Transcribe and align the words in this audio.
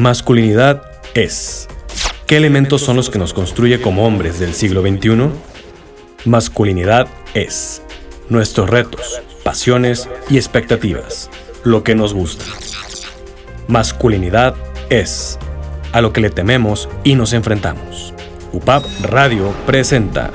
Masculinidad 0.00 0.80
es. 1.12 1.68
¿Qué 2.26 2.38
elementos 2.38 2.80
son 2.80 2.96
los 2.96 3.10
que 3.10 3.18
nos 3.18 3.34
construye 3.34 3.82
como 3.82 4.06
hombres 4.06 4.40
del 4.40 4.54
siglo 4.54 4.80
XXI? 4.80 5.28
Masculinidad 6.24 7.06
es. 7.34 7.82
Nuestros 8.30 8.70
retos, 8.70 9.20
pasiones 9.44 10.08
y 10.30 10.38
expectativas. 10.38 11.28
Lo 11.64 11.84
que 11.84 11.94
nos 11.94 12.14
gusta. 12.14 12.46
Masculinidad 13.68 14.54
es. 14.88 15.38
A 15.92 16.00
lo 16.00 16.14
que 16.14 16.22
le 16.22 16.30
tememos 16.30 16.88
y 17.04 17.14
nos 17.14 17.34
enfrentamos. 17.34 18.14
UPAP 18.54 18.82
Radio 19.02 19.54
presenta 19.66 20.30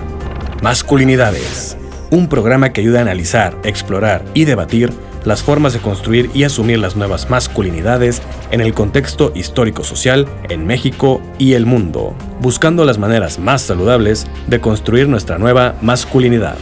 Masculinidades. 0.62 1.76
Un 2.12 2.30
programa 2.30 2.72
que 2.72 2.82
ayuda 2.82 3.00
a 3.00 3.02
analizar, 3.02 3.58
explorar 3.64 4.26
y 4.36 4.46
debatir 4.46 4.94
las 5.26 5.44
formas 5.44 5.74
de 5.74 5.80
construir 5.80 6.30
y 6.34 6.44
asumir 6.44 6.80
las 6.80 6.96
nuevas 6.96 7.30
masculinidades 7.30 8.22
en 8.52 8.62
el 8.62 8.74
contexto 8.74 9.32
histórico-social 9.36 10.28
en 10.50 10.66
México 10.66 11.22
y 11.38 11.54
el 11.54 11.66
mundo, 11.66 12.16
buscando 12.40 12.86
las 12.86 12.98
maneras 12.98 13.40
más 13.40 13.62
saludables 13.62 14.28
de 14.48 14.62
construir 14.62 15.10
nuestra 15.10 15.38
nueva 15.38 15.76
masculinidad. 15.82 16.56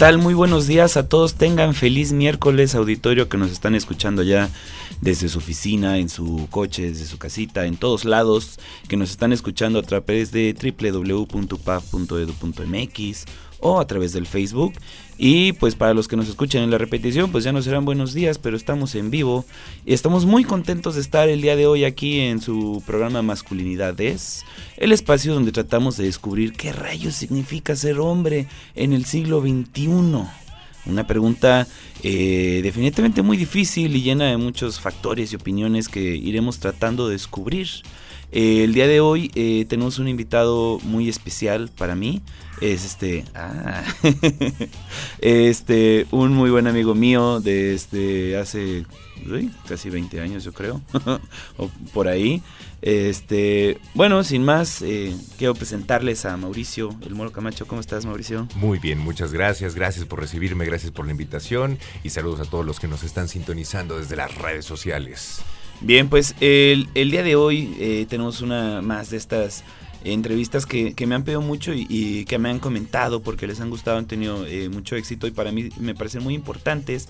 Tal? 0.00 0.16
Muy 0.16 0.32
buenos 0.32 0.66
días 0.66 0.96
a 0.96 1.10
todos. 1.10 1.34
Tengan 1.34 1.74
feliz 1.74 2.10
miércoles, 2.10 2.74
auditorio 2.74 3.28
que 3.28 3.36
nos 3.36 3.50
están 3.50 3.74
escuchando 3.74 4.22
ya 4.22 4.48
desde 5.02 5.28
su 5.28 5.36
oficina, 5.36 5.98
en 5.98 6.08
su 6.08 6.48
coche, 6.50 6.88
desde 6.88 7.04
su 7.04 7.18
casita, 7.18 7.66
en 7.66 7.76
todos 7.76 8.06
lados, 8.06 8.58
que 8.88 8.96
nos 8.96 9.10
están 9.10 9.34
escuchando 9.34 9.78
a 9.78 9.82
través 9.82 10.32
de 10.32 10.54
www.paf.edu.mx 10.54 13.24
o 13.60 13.78
a 13.78 13.86
través 13.86 14.14
del 14.14 14.26
Facebook. 14.26 14.72
Y 15.22 15.52
pues 15.52 15.74
para 15.74 15.92
los 15.92 16.08
que 16.08 16.16
nos 16.16 16.30
escuchan 16.30 16.62
en 16.62 16.70
la 16.70 16.78
repetición, 16.78 17.30
pues 17.30 17.44
ya 17.44 17.52
no 17.52 17.60
serán 17.60 17.84
buenos 17.84 18.14
días, 18.14 18.38
pero 18.38 18.56
estamos 18.56 18.94
en 18.94 19.10
vivo 19.10 19.44
y 19.84 19.92
estamos 19.92 20.24
muy 20.24 20.44
contentos 20.44 20.94
de 20.94 21.02
estar 21.02 21.28
el 21.28 21.42
día 21.42 21.56
de 21.56 21.66
hoy 21.66 21.84
aquí 21.84 22.20
en 22.20 22.40
su 22.40 22.82
programa 22.86 23.20
Masculinidades, 23.20 24.46
el 24.78 24.92
espacio 24.92 25.34
donde 25.34 25.52
tratamos 25.52 25.98
de 25.98 26.04
descubrir 26.04 26.54
qué 26.54 26.72
rayos 26.72 27.16
significa 27.16 27.76
ser 27.76 27.98
hombre 27.98 28.46
en 28.74 28.94
el 28.94 29.04
siglo 29.04 29.42
XXI. 29.42 29.90
Una 30.86 31.06
pregunta 31.06 31.66
eh, 32.02 32.60
definitivamente 32.62 33.20
muy 33.20 33.36
difícil 33.36 33.94
y 33.94 34.00
llena 34.00 34.24
de 34.24 34.38
muchos 34.38 34.80
factores 34.80 35.34
y 35.34 35.36
opiniones 35.36 35.90
que 35.90 36.00
iremos 36.00 36.60
tratando 36.60 37.08
de 37.08 37.12
descubrir. 37.12 37.68
Eh, 38.32 38.64
el 38.64 38.72
día 38.72 38.86
de 38.86 39.00
hoy 39.00 39.30
eh, 39.34 39.66
tenemos 39.68 39.98
un 39.98 40.08
invitado 40.08 40.78
muy 40.82 41.10
especial 41.10 41.68
para 41.76 41.94
mí 41.94 42.22
es 42.60 42.84
este, 42.84 43.24
ah, 43.34 43.82
este, 45.20 46.06
un 46.10 46.32
muy 46.32 46.50
buen 46.50 46.66
amigo 46.66 46.94
mío 46.94 47.40
de 47.40 47.74
este, 47.74 48.36
hace 48.36 48.84
casi 49.68 49.90
20 49.90 50.20
años 50.20 50.44
yo 50.44 50.52
creo, 50.52 50.80
o 51.56 51.68
por 51.92 52.08
ahí. 52.08 52.42
Este, 52.82 53.78
bueno, 53.94 54.24
sin 54.24 54.42
más, 54.42 54.80
eh, 54.80 55.14
quiero 55.36 55.54
presentarles 55.54 56.24
a 56.24 56.36
Mauricio, 56.36 56.94
el 57.04 57.14
Moro 57.14 57.30
Camacho. 57.30 57.66
¿Cómo 57.66 57.80
estás, 57.80 58.06
Mauricio? 58.06 58.48
Muy 58.56 58.78
bien, 58.78 58.98
muchas 58.98 59.32
gracias. 59.32 59.74
Gracias 59.74 60.06
por 60.06 60.20
recibirme, 60.20 60.64
gracias 60.64 60.90
por 60.90 61.04
la 61.04 61.12
invitación 61.12 61.78
y 62.02 62.10
saludos 62.10 62.40
a 62.40 62.50
todos 62.50 62.64
los 62.64 62.80
que 62.80 62.88
nos 62.88 63.02
están 63.02 63.28
sintonizando 63.28 63.98
desde 63.98 64.16
las 64.16 64.34
redes 64.34 64.64
sociales. 64.64 65.42
Bien, 65.82 66.08
pues 66.08 66.34
el, 66.40 66.88
el 66.94 67.10
día 67.10 67.22
de 67.22 67.36
hoy 67.36 67.74
eh, 67.78 68.06
tenemos 68.08 68.42
una 68.42 68.82
más 68.82 69.10
de 69.10 69.16
estas 69.16 69.64
entrevistas 70.04 70.66
que, 70.66 70.94
me 71.06 71.14
han 71.14 71.24
pedido 71.24 71.40
mucho 71.40 71.72
y, 71.74 72.24
que 72.26 72.38
me 72.38 72.50
han 72.50 72.58
comentado 72.58 73.20
porque 73.20 73.46
les 73.46 73.60
han 73.60 73.70
gustado, 73.70 73.98
han 73.98 74.06
tenido 74.06 74.46
eh, 74.46 74.68
mucho 74.68 74.96
éxito 74.96 75.26
y 75.26 75.30
para 75.30 75.52
mí 75.52 75.70
me 75.78 75.94
parecen 75.94 76.22
muy 76.22 76.34
importantes. 76.34 77.08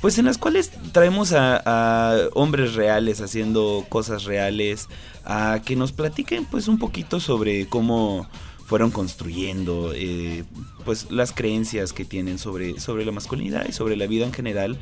Pues 0.00 0.16
en 0.18 0.24
las 0.24 0.38
cuales 0.38 0.70
traemos 0.92 1.32
a, 1.34 2.16
hombres 2.32 2.74
reales 2.74 3.20
haciendo 3.20 3.84
cosas 3.88 4.24
reales, 4.24 4.88
a 5.24 5.60
que 5.64 5.76
nos 5.76 5.92
platiquen 5.92 6.46
pues 6.46 6.68
un 6.68 6.78
poquito 6.78 7.20
sobre 7.20 7.66
cómo 7.66 8.26
fueron 8.64 8.90
construyendo 8.90 9.92
eh, 9.94 10.44
pues 10.84 11.10
las 11.10 11.32
creencias 11.32 11.92
que 11.92 12.04
tienen 12.04 12.38
sobre, 12.38 12.80
sobre 12.80 13.04
la 13.04 13.12
masculinidad 13.12 13.66
y 13.68 13.72
sobre 13.72 13.96
la 13.96 14.06
vida 14.06 14.24
en 14.24 14.32
general, 14.32 14.78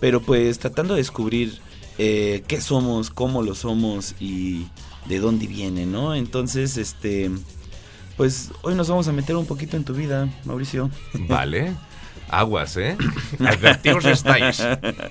pero 0.00 0.22
pues 0.22 0.58
tratando 0.60 0.94
de 0.94 1.00
descubrir 1.00 1.58
eh, 1.98 2.42
qué 2.46 2.60
somos, 2.60 3.10
cómo 3.10 3.42
lo 3.42 3.54
somos 3.54 4.14
y 4.18 4.66
de 5.06 5.18
dónde 5.18 5.46
viene, 5.46 5.86
¿no? 5.86 6.14
Entonces, 6.14 6.76
este, 6.76 7.30
pues 8.16 8.50
hoy 8.62 8.74
nos 8.74 8.88
vamos 8.88 9.08
a 9.08 9.12
meter 9.12 9.36
un 9.36 9.46
poquito 9.46 9.76
en 9.76 9.84
tu 9.84 9.94
vida, 9.94 10.28
Mauricio. 10.44 10.90
Vale. 11.28 11.72
Aguas, 12.28 12.76
¿eh? 12.76 12.96
Advertidos 13.38 14.04
estáis. 14.06 14.62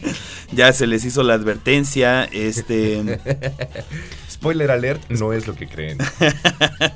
ya 0.52 0.74
se 0.74 0.88
les 0.88 1.06
hizo 1.06 1.24
la 1.24 1.36
advertencia, 1.36 2.26
este... 2.26 3.20
Spoiler 4.30 4.72
alert, 4.72 5.10
no 5.10 5.32
es 5.32 5.48
lo 5.48 5.56
que 5.56 5.68
creen. 5.68 6.00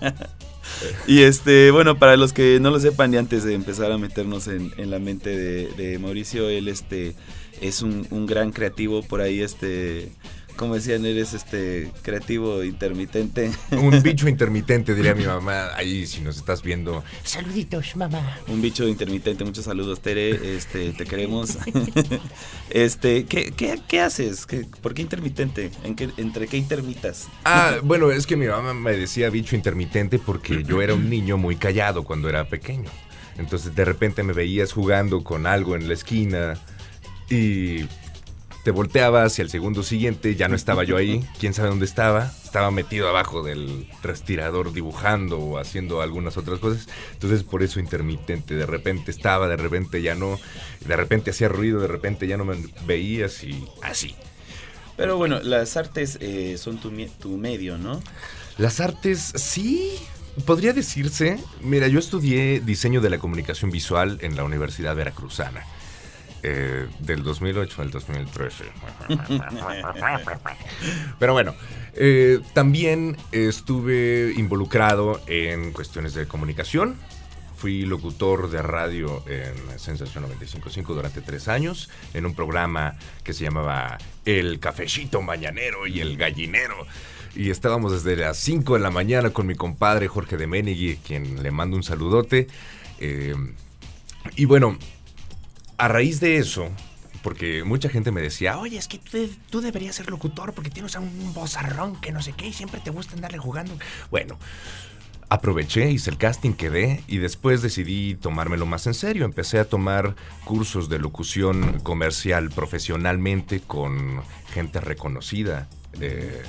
y 1.08 1.22
este, 1.22 1.72
bueno, 1.72 1.98
para 1.98 2.18
los 2.18 2.34
que 2.34 2.60
no 2.60 2.72
lo 2.72 2.80
sepan 2.80 3.14
y 3.14 3.18
antes 3.18 3.44
de 3.44 3.54
empezar 3.54 3.92
a 3.92 3.98
meternos 3.98 4.48
en, 4.48 4.72
la 4.90 5.00
mente 5.00 5.30
de, 5.30 6.00
Mauricio, 6.00 6.50
él 6.50 6.68
este 6.68 7.16
es 7.62 7.82
un, 7.82 8.06
un, 8.12 8.26
gran 8.26 8.52
creativo 8.52 9.04
por 9.04 9.22
ahí, 9.22 9.42
este 9.42 10.10
como 10.58 10.76
decían, 10.76 11.06
eres 11.06 11.34
este 11.34 11.92
creativo 12.02 12.64
intermitente. 12.64 13.52
Un 13.72 14.02
bicho 14.04 14.28
intermitente, 14.28 14.94
diría 14.94 15.16
mi 15.16 15.26
mamá. 15.26 15.70
Ahí, 15.76 16.06
si 16.06 16.22
nos 16.22 16.38
estás 16.38 16.62
viendo. 16.62 17.04
Saluditos, 17.24 17.96
mamá. 17.96 18.40
Un 18.48 18.62
bicho 18.62 18.88
intermitente. 18.88 19.46
Muchos 19.46 19.66
saludos, 19.66 20.02
Tere. 20.02 20.58
Este, 20.58 20.92
te 20.92 21.06
queremos. 21.06 21.58
este, 22.70 23.26
¿qué, 23.26 23.54
qué, 23.88 24.02
haces? 24.02 24.46
¿Por 24.82 24.94
qué 24.94 25.04
intermitente? 25.04 25.72
¿En 25.84 25.96
qué, 25.96 26.10
¿Entre 26.18 26.48
qué 26.48 26.58
intermitas? 26.58 27.28
Ah, 27.46 27.76
bueno, 27.84 28.12
es 28.12 28.28
que 28.28 28.36
mi 28.36 28.48
mamá 28.48 28.74
me 28.74 28.92
decía 28.92 29.30
bicho 29.30 29.56
intermitente 29.56 30.20
porque 30.20 30.64
yo 30.64 30.82
era 30.82 30.94
un 30.94 31.10
niño 31.10 31.38
muy 31.38 31.56
callado 31.56 32.04
cuando 32.04 32.28
era 32.28 32.50
pequeño. 32.50 32.90
Entonces, 33.38 33.76
de 33.76 33.86
repente 33.86 34.24
me 34.24 34.34
veías 34.34 34.74
jugando 34.74 35.24
con 35.24 35.46
algo 35.46 35.76
en 35.76 35.88
la 35.88 35.94
esquina 35.94 36.56
y 37.30 37.86
te 38.68 38.72
volteabas 38.72 39.40
y 39.40 39.42
al 39.42 39.50
segundo 39.50 39.82
siguiente 39.82 40.36
ya 40.36 40.50
no 40.50 40.56
estaba 40.58 40.84
yo 40.84 40.98
ahí. 40.98 41.26
¿Quién 41.40 41.54
sabe 41.54 41.70
dónde 41.70 41.86
estaba? 41.86 42.34
Estaba 42.44 42.70
metido 42.70 43.08
abajo 43.08 43.42
del 43.42 43.88
respirador 44.04 44.74
dibujando 44.74 45.40
o 45.40 45.58
haciendo 45.58 46.02
algunas 46.02 46.36
otras 46.36 46.60
cosas. 46.60 46.90
Entonces 47.14 47.44
por 47.44 47.64
eso 47.64 47.80
intermitente. 47.80 48.56
De 48.56 48.66
repente 48.66 49.10
estaba, 49.10 49.48
de 49.48 49.56
repente 49.56 50.02
ya 50.02 50.16
no. 50.16 50.38
De 50.86 50.98
repente 50.98 51.32
hacía 51.32 51.48
ruido, 51.48 51.80
de 51.80 51.88
repente 51.88 52.28
ya 52.28 52.36
no 52.36 52.44
me 52.44 52.58
veías 52.86 53.42
y 53.46 53.66
así. 53.84 54.16
Pero 54.98 55.16
bueno, 55.16 55.40
las 55.40 55.78
artes 55.78 56.18
eh, 56.20 56.58
son 56.58 56.78
tu, 56.78 56.92
tu 57.22 57.38
medio, 57.38 57.78
¿no? 57.78 58.02
Las 58.58 58.82
artes, 58.82 59.32
sí, 59.36 59.94
podría 60.46 60.74
decirse. 60.74 61.40
Mira, 61.62 61.88
yo 61.88 62.00
estudié 62.00 62.60
diseño 62.60 63.00
de 63.00 63.12
la 63.12 63.18
comunicación 63.18 63.72
visual 63.72 64.18
en 64.20 64.36
la 64.36 64.44
Universidad 64.44 64.94
Veracruzana. 64.94 65.66
Eh, 66.44 66.88
del 67.00 67.24
2008 67.24 67.82
al 67.82 67.92
2013. 67.92 68.64
Pero 71.20 71.34
bueno, 71.34 71.56
eh, 71.94 72.40
también 72.54 73.18
estuve 73.32 74.34
involucrado 74.38 75.20
en 75.26 75.72
cuestiones 75.72 76.14
de 76.14 76.28
comunicación. 76.28 76.96
Fui 77.56 77.82
locutor 77.82 78.52
de 78.52 78.62
radio 78.62 79.24
en 79.28 79.80
Sensación 79.80 80.26
95.5 80.26 80.86
durante 80.94 81.22
tres 81.22 81.48
años, 81.48 81.90
en 82.14 82.28
un 82.28 82.36
programa 82.36 82.96
que 83.24 83.34
se 83.34 83.44
llamaba 83.44 83.98
El 84.24 84.60
Cafecito 84.60 85.24
Mañanero 85.24 85.88
y 85.88 86.02
El 86.02 86.18
Gallinero. 86.18 86.86
Y 87.36 87.50
estábamos 87.50 87.92
desde 87.92 88.16
las 88.16 88.38
5 88.38 88.76
de 88.76 88.80
la 88.80 88.92
mañana 88.92 89.32
con 89.32 89.48
mi 89.48 89.56
compadre 89.56 90.08
Jorge 90.08 90.38
de 90.38 90.46
Menegui, 90.46 90.98
quien 90.98 91.42
le 91.42 91.50
mando 91.50 91.76
un 91.78 91.84
saludote. 91.84 92.48
Eh, 93.00 93.34
y 94.36 94.46
bueno, 94.46 94.78
a 95.78 95.88
raíz 95.88 96.20
de 96.20 96.38
eso, 96.38 96.70
porque 97.22 97.64
mucha 97.64 97.90
gente 97.90 98.12
me 98.12 98.22
decía, 98.22 98.58
oye, 98.58 98.78
es 98.78 98.88
que 98.88 99.00
tú, 99.50 99.62
deberías 99.62 99.96
ser 99.96 100.10
locutor 100.10 100.54
porque 100.54 100.70
tienes 100.70 100.96
un 100.96 101.34
bozarrón 101.34 102.00
que 102.00 102.12
no 102.12 102.22
sé 102.22 102.34
qué 102.34 102.48
y 102.48 102.54
siempre 102.54 102.82
te 102.82 102.90
gusta 102.90 103.16
andarle 103.16 103.38
jugando. 103.38 103.78
Bueno, 104.10 104.40
aproveché, 105.30 105.92
hice 105.92 106.10
el 106.10 106.18
casting, 106.18 106.54
quedé 106.54 107.04
y 107.08 107.18
después 107.18 107.62
decidí 107.62 108.16
tomármelo 108.16 108.66
más 108.66 108.88
en 108.88 108.94
serio. 108.94 109.26
Empecé 109.26 109.60
a 109.60 109.66
tomar 109.66 110.16
cursos 110.46 110.90
de 110.90 111.00
locución 111.00 111.80
comercial 111.82 112.50
profesionalmente 112.50 113.60
con 113.60 114.22
gente 114.54 114.80
reconocida 114.80 115.68
eh, 116.00 116.44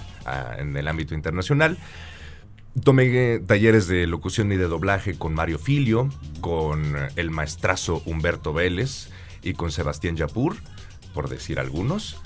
en 0.59 0.77
el 0.77 0.89
ámbito 0.89 1.15
internacional. 1.15 1.79
Tomé 2.85 3.41
talleres 3.41 3.89
de 3.89 4.07
locución 4.07 4.53
y 4.53 4.57
de 4.57 4.69
doblaje 4.69 5.19
con 5.19 5.35
Mario 5.35 5.59
Filio, 5.59 6.09
con 6.41 6.95
el 7.17 7.31
maestrazo 7.31 8.03
Humberto 8.07 8.53
Vélez, 8.53 9.09
y 9.43 9.55
con 9.55 9.71
Sebastián 9.71 10.17
Yapur, 10.17 10.57
por 11.15 11.29
decir 11.29 11.59
algunos. 11.59 12.21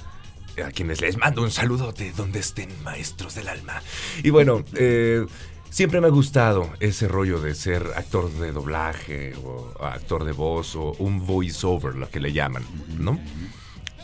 a 0.62 0.70
quienes 0.70 1.00
les 1.00 1.16
mando 1.16 1.42
un 1.42 1.50
saludo 1.50 1.92
de 1.92 2.12
donde 2.12 2.40
estén 2.40 2.70
maestros 2.82 3.34
del 3.34 3.48
alma. 3.48 3.82
Y 4.22 4.28
bueno, 4.28 4.62
eh, 4.74 5.24
siempre 5.70 6.00
me 6.00 6.08
ha 6.08 6.10
gustado 6.10 6.70
ese 6.78 7.08
rollo 7.08 7.40
de 7.40 7.54
ser 7.54 7.86
actor 7.96 8.30
de 8.30 8.52
doblaje 8.52 9.34
o 9.42 9.72
actor 9.82 10.24
de 10.24 10.32
voz 10.32 10.76
o 10.76 10.92
un 10.98 11.26
voiceover, 11.26 11.94
lo 11.94 12.10
que 12.10 12.20
le 12.20 12.32
llaman, 12.32 12.64
¿no? 12.98 13.18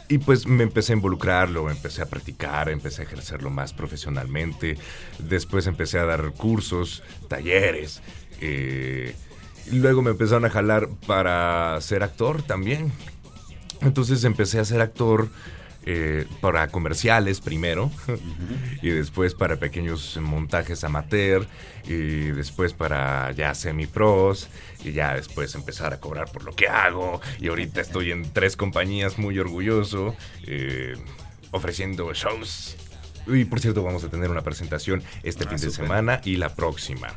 Y 0.08 0.18
pues 0.18 0.46
me 0.46 0.62
empecé 0.62 0.94
a 0.94 0.96
involucrarlo, 0.96 1.70
empecé 1.70 2.00
a 2.00 2.06
practicar, 2.06 2.70
empecé 2.70 3.02
a 3.02 3.04
ejercerlo 3.04 3.50
más 3.50 3.74
profesionalmente. 3.74 4.78
Después 5.18 5.66
empecé 5.66 5.98
a 5.98 6.06
dar 6.06 6.32
cursos, 6.32 7.02
talleres. 7.28 8.00
Eh, 8.40 9.14
luego 9.72 10.02
me 10.02 10.10
empezaron 10.10 10.44
a 10.44 10.50
jalar 10.50 10.88
para 11.06 11.80
ser 11.80 12.02
actor 12.02 12.42
también. 12.42 12.92
Entonces 13.80 14.24
empecé 14.24 14.58
a 14.58 14.64
ser 14.64 14.80
actor 14.80 15.28
eh, 15.90 16.26
para 16.42 16.68
comerciales 16.68 17.40
primero 17.40 17.90
y 18.82 18.90
después 18.90 19.34
para 19.34 19.56
pequeños 19.56 20.18
montajes 20.20 20.84
amateur 20.84 21.46
y 21.84 22.26
después 22.32 22.74
para 22.74 23.32
ya 23.32 23.54
semi-pros 23.54 24.48
y 24.84 24.92
ya 24.92 25.14
después 25.14 25.54
empezar 25.54 25.94
a 25.94 26.00
cobrar 26.00 26.30
por 26.30 26.44
lo 26.44 26.54
que 26.54 26.68
hago 26.68 27.22
y 27.40 27.48
ahorita 27.48 27.80
estoy 27.80 28.10
en 28.10 28.30
tres 28.32 28.54
compañías 28.54 29.18
muy 29.18 29.38
orgulloso 29.38 30.14
eh, 30.46 30.94
ofreciendo 31.52 32.12
shows 32.12 32.76
y 33.28 33.44
por 33.44 33.60
cierto, 33.60 33.82
vamos 33.82 34.04
a 34.04 34.08
tener 34.08 34.30
una 34.30 34.42
presentación 34.42 35.02
este 35.22 35.44
ah, 35.44 35.48
fin 35.48 35.58
de 35.58 35.70
semana 35.70 36.20
y 36.24 36.36
la 36.36 36.54
próxima. 36.54 37.08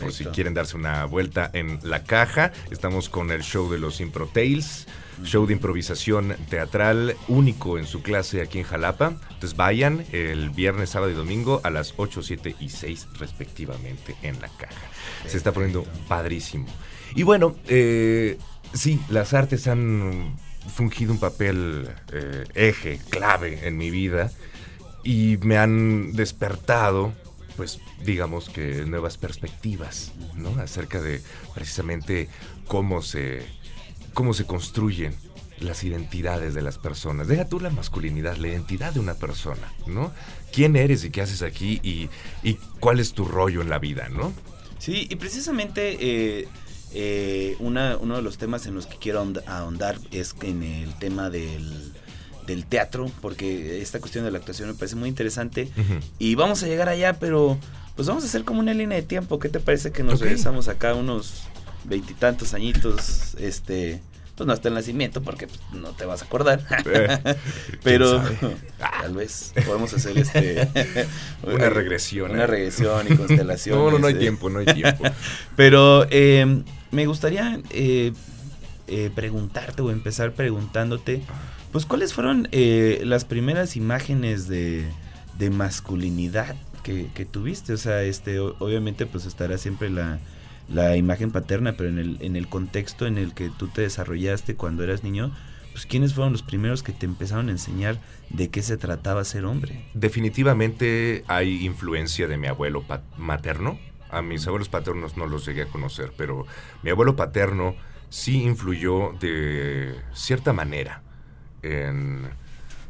Por 0.00 0.12
si 0.12 0.24
quieren 0.26 0.54
darse 0.54 0.76
una 0.76 1.04
vuelta 1.04 1.50
en 1.52 1.78
la 1.82 2.04
caja, 2.04 2.52
estamos 2.70 3.08
con 3.08 3.30
el 3.30 3.42
show 3.42 3.70
de 3.70 3.78
los 3.78 4.00
Impro 4.00 4.26
Tales 4.26 4.86
show 5.24 5.46
de 5.46 5.54
improvisación 5.54 6.36
teatral 6.48 7.16
único 7.28 7.78
en 7.78 7.86
su 7.86 8.02
clase 8.02 8.42
aquí 8.42 8.58
en 8.58 8.64
Jalapa. 8.64 9.14
Entonces 9.30 9.56
vayan 9.56 10.04
el 10.12 10.50
viernes, 10.50 10.90
sábado 10.90 11.10
y 11.10 11.14
domingo 11.14 11.60
a 11.64 11.70
las 11.70 11.94
8, 11.96 12.22
7 12.22 12.56
y 12.60 12.68
6 12.68 13.08
respectivamente 13.18 14.16
en 14.22 14.40
la 14.40 14.48
caja. 14.48 14.74
Se 15.26 15.36
está 15.36 15.52
poniendo 15.52 15.84
padrísimo. 16.08 16.66
Y 17.14 17.22
bueno, 17.22 17.56
eh, 17.68 18.38
sí, 18.72 19.00
las 19.08 19.32
artes 19.34 19.66
han 19.68 20.36
fungido 20.74 21.12
un 21.12 21.20
papel 21.20 21.88
eh, 22.12 22.44
eje, 22.54 23.00
clave 23.08 23.66
en 23.66 23.76
mi 23.76 23.90
vida 23.90 24.32
y 25.06 25.38
me 25.42 25.56
han 25.56 26.12
despertado 26.14 27.12
pues 27.56 27.78
digamos 28.04 28.50
que 28.50 28.84
nuevas 28.84 29.16
perspectivas, 29.16 30.12
¿no? 30.34 30.50
Acerca 30.60 31.00
de 31.00 31.22
precisamente 31.54 32.28
cómo 32.66 33.00
se 33.00 33.46
cómo 34.12 34.34
se 34.34 34.44
construyen 34.44 35.14
las 35.60 35.84
identidades 35.84 36.52
de 36.52 36.60
las 36.60 36.76
personas. 36.76 37.28
Deja 37.28 37.48
tú 37.48 37.60
la 37.60 37.70
masculinidad, 37.70 38.36
la 38.36 38.48
identidad 38.48 38.92
de 38.92 39.00
una 39.00 39.14
persona, 39.14 39.72
¿no? 39.86 40.12
¿Quién 40.52 40.76
eres 40.76 41.02
y 41.04 41.10
qué 41.10 41.22
haces 41.22 41.40
aquí 41.40 41.80
y, 41.82 42.10
cuál 42.80 43.00
es 43.00 43.12
tu 43.12 43.24
rollo 43.24 43.62
en 43.62 43.70
la 43.70 43.78
vida, 43.78 44.10
¿no? 44.10 44.34
Sí, 44.78 45.06
y 45.08 45.16
precisamente 45.16 45.96
eh, 45.98 46.48
eh, 46.92 47.56
uno 47.58 48.16
de 48.16 48.22
los 48.22 48.36
temas 48.36 48.66
en 48.66 48.74
los 48.74 48.86
que 48.86 48.98
quiero 48.98 49.26
ahondar 49.46 49.98
es 50.10 50.34
en 50.42 50.62
el 50.62 50.94
tema 50.98 51.30
del, 51.30 51.94
teatro, 52.68 53.10
porque 53.20 53.82
esta 53.82 54.00
cuestión 54.00 54.24
de 54.24 54.30
la 54.30 54.38
actuación 54.38 54.68
me 54.68 54.74
parece 54.74 54.96
muy 54.96 55.08
interesante. 55.08 55.68
Y 56.18 56.34
vamos 56.34 56.62
a 56.62 56.66
llegar 56.66 56.88
allá, 56.88 57.14
pero 57.14 57.58
pues 57.94 58.06
vamos 58.08 58.24
a 58.24 58.26
hacer 58.26 58.44
como 58.44 58.60
una 58.60 58.74
línea 58.74 58.96
de 58.96 59.02
tiempo. 59.02 59.38
¿Qué 59.38 59.48
te 59.48 59.60
parece 59.60 59.90
que 59.90 60.02
nos 60.02 60.20
regresamos 60.20 60.68
acá 60.68 60.94
unos 60.94 61.44
veintitantos 61.88 62.54
añitos, 62.54 63.34
este, 63.38 64.00
pues 64.36 64.46
no 64.46 64.52
hasta 64.52 64.68
el 64.68 64.74
nacimiento 64.74 65.22
porque 65.22 65.46
pues, 65.46 65.60
no 65.72 65.90
te 65.90 66.04
vas 66.04 66.22
a 66.22 66.26
acordar. 66.26 66.60
Eh, 66.86 67.36
pero 67.82 68.22
tal 68.78 69.14
vez 69.14 69.52
podemos 69.64 69.92
hacer 69.92 70.18
este 70.18 70.68
una 71.42 71.70
regresión. 71.70 72.32
Una 72.32 72.44
¿eh? 72.44 72.46
regresión 72.46 73.06
y 73.10 73.16
constelación. 73.16 73.78
no, 73.78 73.90
no, 73.90 73.98
no 73.98 74.06
hay 74.06 74.14
tiempo, 74.14 74.50
no 74.50 74.60
hay 74.60 74.66
tiempo. 74.66 75.04
pero 75.56 76.06
em, 76.10 76.64
me 76.90 77.06
gustaría 77.06 77.60
eh, 77.70 78.12
preguntarte 79.14 79.82
o 79.82 79.90
empezar 79.90 80.32
preguntándote, 80.32 81.22
pues 81.76 81.84
cuáles 81.84 82.14
fueron 82.14 82.48
las 82.50 83.26
primeras 83.26 83.76
imágenes 83.76 84.48
de, 84.48 84.86
de 85.38 85.50
masculinidad 85.50 86.56
que, 86.82 87.08
que, 87.14 87.26
tuviste. 87.26 87.74
O 87.74 87.76
sea, 87.76 88.02
este, 88.02 88.40
obviamente 88.40 89.04
pues 89.04 89.26
estará 89.26 89.58
siempre 89.58 89.90
la 89.90 90.18
la 90.70 90.96
imagen 90.96 91.32
paterna, 91.32 91.74
pero 91.76 91.90
en 91.90 91.98
el, 91.98 92.16
en 92.22 92.34
el 92.34 92.48
contexto 92.48 93.06
en 93.06 93.18
el 93.18 93.34
que 93.34 93.50
tú 93.50 93.68
te 93.68 93.82
desarrollaste 93.82 94.56
cuando 94.56 94.84
eras 94.84 95.04
niño, 95.04 95.36
pues 95.72 95.84
¿quiénes 95.84 96.14
fueron 96.14 96.32
los 96.32 96.42
primeros 96.42 96.82
que 96.82 96.92
te 96.92 97.04
empezaron 97.04 97.50
a 97.50 97.52
enseñar 97.52 98.00
de 98.30 98.48
qué 98.48 98.62
se 98.62 98.78
trataba 98.78 99.22
ser 99.24 99.44
hombre? 99.44 99.84
Definitivamente 99.92 101.24
hay 101.28 101.62
influencia 101.62 102.26
de 102.26 102.38
mi 102.38 102.46
abuelo 102.46 102.86
materno. 103.18 103.78
A 104.08 104.22
mis 104.22 104.46
abuelos 104.46 104.70
paternos 104.70 105.18
no 105.18 105.26
los 105.26 105.44
llegué 105.44 105.64
a 105.64 105.68
conocer, 105.68 106.14
pero 106.16 106.46
mi 106.82 106.88
abuelo 106.88 107.16
paterno 107.16 107.76
sí 108.08 108.44
influyó 108.44 109.12
de 109.20 109.94
cierta 110.14 110.54
manera 110.54 111.02
en 111.62 112.28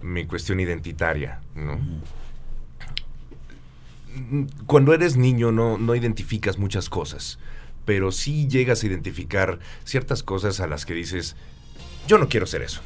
mi 0.02 0.26
cuestión 0.26 0.60
identitaria, 0.60 1.40
¿no? 1.54 1.78
Cuando 4.66 4.94
eres 4.94 5.16
niño 5.16 5.52
no, 5.52 5.76
no 5.76 5.94
identificas 5.94 6.58
muchas 6.58 6.88
cosas 6.88 7.38
pero 7.86 8.12
sí 8.12 8.48
llegas 8.48 8.82
a 8.82 8.86
identificar 8.86 9.58
ciertas 9.84 10.22
cosas 10.22 10.60
a 10.60 10.66
las 10.66 10.84
que 10.84 10.92
dices, 10.92 11.36
yo 12.06 12.18
no 12.18 12.28
quiero 12.28 12.44
ser 12.44 12.60
eso. 12.60 12.82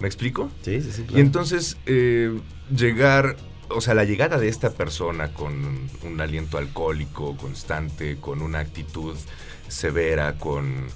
¿Me 0.00 0.08
explico? 0.08 0.50
Sí, 0.62 0.80
sí, 0.80 0.90
sí. 0.90 1.06
Y 1.10 1.20
entonces 1.20 1.76
eh, 1.86 2.40
llegar, 2.74 3.36
o 3.68 3.80
sea, 3.80 3.94
la 3.94 4.04
llegada 4.04 4.38
de 4.38 4.48
esta 4.48 4.70
persona 4.70 5.32
con 5.32 5.88
un 6.02 6.20
aliento 6.20 6.58
alcohólico 6.58 7.36
constante, 7.36 8.16
con 8.16 8.42
una 8.42 8.60
actitud 8.60 9.16
severa, 9.68 10.38
con 10.38 10.86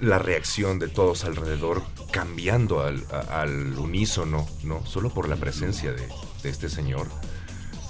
la 0.00 0.18
reacción 0.18 0.78
de 0.78 0.88
todos 0.88 1.24
alrededor 1.24 1.82
cambiando 2.10 2.82
al, 2.82 3.78
unísono, 3.78 4.46
¿no? 4.62 4.84
Solo 4.86 5.10
por 5.10 5.28
la 5.28 5.36
presencia 5.36 5.92
de, 5.92 6.08
de 6.42 6.48
este 6.48 6.68
señor 6.68 7.06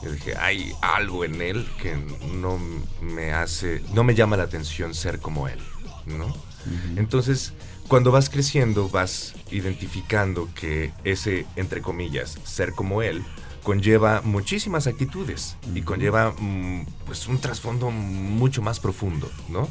yo 0.04 0.12
dije, 0.12 0.36
hay 0.36 0.74
algo 0.82 1.24
en 1.24 1.40
él 1.40 1.66
que 1.80 1.96
no 2.34 2.58
me 3.00 3.32
hace, 3.32 3.82
no 3.94 4.04
me 4.04 4.14
llama 4.14 4.36
la 4.36 4.42
atención 4.42 4.94
ser 4.94 5.18
como 5.18 5.48
él, 5.48 5.58
¿no? 6.04 6.34
Entonces, 6.96 7.54
cuando 7.88 8.10
vas 8.10 8.28
creciendo, 8.28 8.90
vas 8.90 9.34
identificando 9.50 10.48
que 10.54 10.92
ese, 11.04 11.46
entre 11.56 11.80
comillas, 11.80 12.38
ser 12.44 12.72
como 12.72 13.02
él, 13.02 13.24
conlleva 13.64 14.20
muchísimas 14.22 14.86
actitudes 14.86 15.56
y 15.74 15.82
conlleva 15.82 16.32
mm, 16.38 16.86
pues 17.06 17.26
un 17.26 17.40
trasfondo 17.40 17.90
mucho 17.90 18.62
más 18.62 18.78
profundo, 18.78 19.28
¿no? 19.48 19.68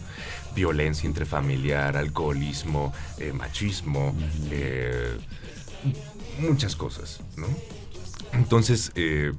Violencia 0.55 1.07
intrafamiliar, 1.07 1.95
alcoholismo, 1.95 2.91
eh, 3.19 3.31
machismo, 3.31 4.13
eh, 4.51 5.17
muchas 6.39 6.75
cosas, 6.75 7.21
¿no? 7.37 7.47
Entonces, 8.33 8.91
eh, 8.95 9.31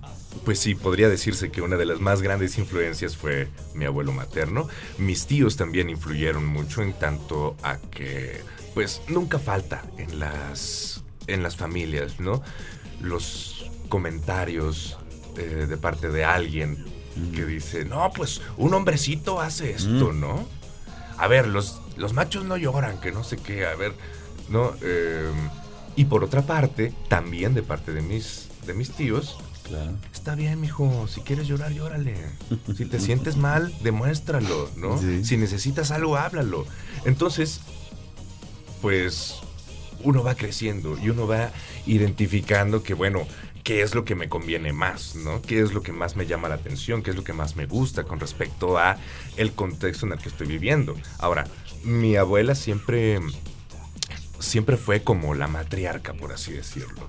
pues 0.45 0.61
sí, 0.61 0.77
podría 0.77 1.09
decirse 1.09 1.51
que 1.51 1.61
una 1.61 1.77
de 1.77 1.85
las 1.85 2.01
más 2.01 2.23
grandes 2.23 2.57
influencias 2.59 3.17
fue 3.17 3.49
mi 3.75 3.85
abuelo 3.87 4.13
materno. 4.13 4.69
Mis 4.99 5.27
tíos 5.27 5.57
también 5.57 5.91
influyeron 5.91 6.47
mucho 6.47 6.81
en 6.81 6.93
tanto 6.93 7.57
a 7.65 7.79
que, 7.79 8.41
pues, 8.73 9.03
nunca 9.09 9.41
falta 9.41 9.83
en 9.99 10.21
las, 10.21 11.03
en 11.27 11.43
las 11.43 11.57
familias, 11.57 12.21
¿no? 12.21 12.41
Los 13.01 13.64
comentarios 13.89 14.97
eh, 15.37 15.67
de 15.69 15.77
parte 15.77 16.09
de 16.09 16.25
alguien 16.25 16.85
que 17.33 17.45
dice, 17.45 17.85
no, 17.85 18.11
pues, 18.13 18.41
un 18.57 18.75
hombrecito 18.75 19.41
hace 19.41 19.71
esto, 19.71 20.13
¿no? 20.13 20.47
A 21.17 21.29
ver, 21.29 21.47
los, 21.47 21.81
los 21.97 22.13
machos 22.13 22.45
no 22.45 22.57
lloran, 22.57 23.01
que 23.01 23.13
no 23.13 23.23
sé 23.23 23.37
qué, 23.37 23.67
a 23.67 23.75
ver, 23.77 23.93
¿no? 24.49 24.73
Em, 24.83 25.49
y 25.95 26.07
por 26.07 26.25
otra 26.25 26.43
parte, 26.43 26.93
también 27.09 27.55
de 27.55 27.63
parte 27.63 27.93
de 27.93 28.01
mis, 28.01 28.49
de 28.67 28.75
mis 28.75 28.91
tíos, 28.91 29.39
Está 30.13 30.35
bien, 30.35 30.61
mijo. 30.61 31.09
Si 31.09 31.23
quieres 31.23 31.47
llorar, 31.47 31.73
llórale. 31.73 32.15
Si 32.77 32.85
te 32.85 33.01
sientes 33.01 33.37
mal, 33.37 33.75
demuéstralo, 33.83 34.71
¿no? 34.77 34.99
Si 34.99 35.37
necesitas 35.37 35.91
algo, 35.91 36.17
háblalo. 36.17 36.67
Entonces, 37.05 37.61
pues 38.83 39.37
uno 40.03 40.23
va 40.23 40.35
creciendo 40.35 40.99
y 40.99 41.09
uno 41.09 41.27
va 41.27 41.51
identificando 41.87 42.83
que, 42.83 42.93
bueno, 42.93 43.27
qué 43.65 43.83
es 43.83 43.95
lo 43.95 44.05
que 44.05 44.15
me 44.15 44.29
conviene 44.29 44.73
más, 44.73 45.17
¿no? 45.17 45.43
¿Qué 45.43 45.61
es 45.61 45.73
lo 45.73 45.83
que 45.83 45.93
más 45.93 46.15
me 46.15 46.27
llama 46.27 46.49
la 46.49 46.55
atención? 46.55 47.03
¿Qué 47.03 47.11
es 47.11 47.17
lo 47.17 47.25
que 47.25 47.33
más 47.33 47.57
me 47.57 47.67
gusta 47.67 48.05
con 48.05 48.21
respecto 48.21 48.79
a 48.79 48.97
el 49.37 49.53
contexto 49.53 50.07
en 50.07 50.13
el 50.13 50.19
que 50.19 50.29
estoy 50.29 50.47
viviendo? 50.47 50.95
Ahora, 51.19 51.47
mi 51.83 52.17
abuela 52.17 52.55
siempre 52.55 53.19
siempre 54.39 54.77
fue 54.77 55.03
como 55.03 55.35
la 55.35 55.49
matriarca, 55.49 56.13
por 56.13 56.33
así 56.33 56.53
decirlo 56.53 57.09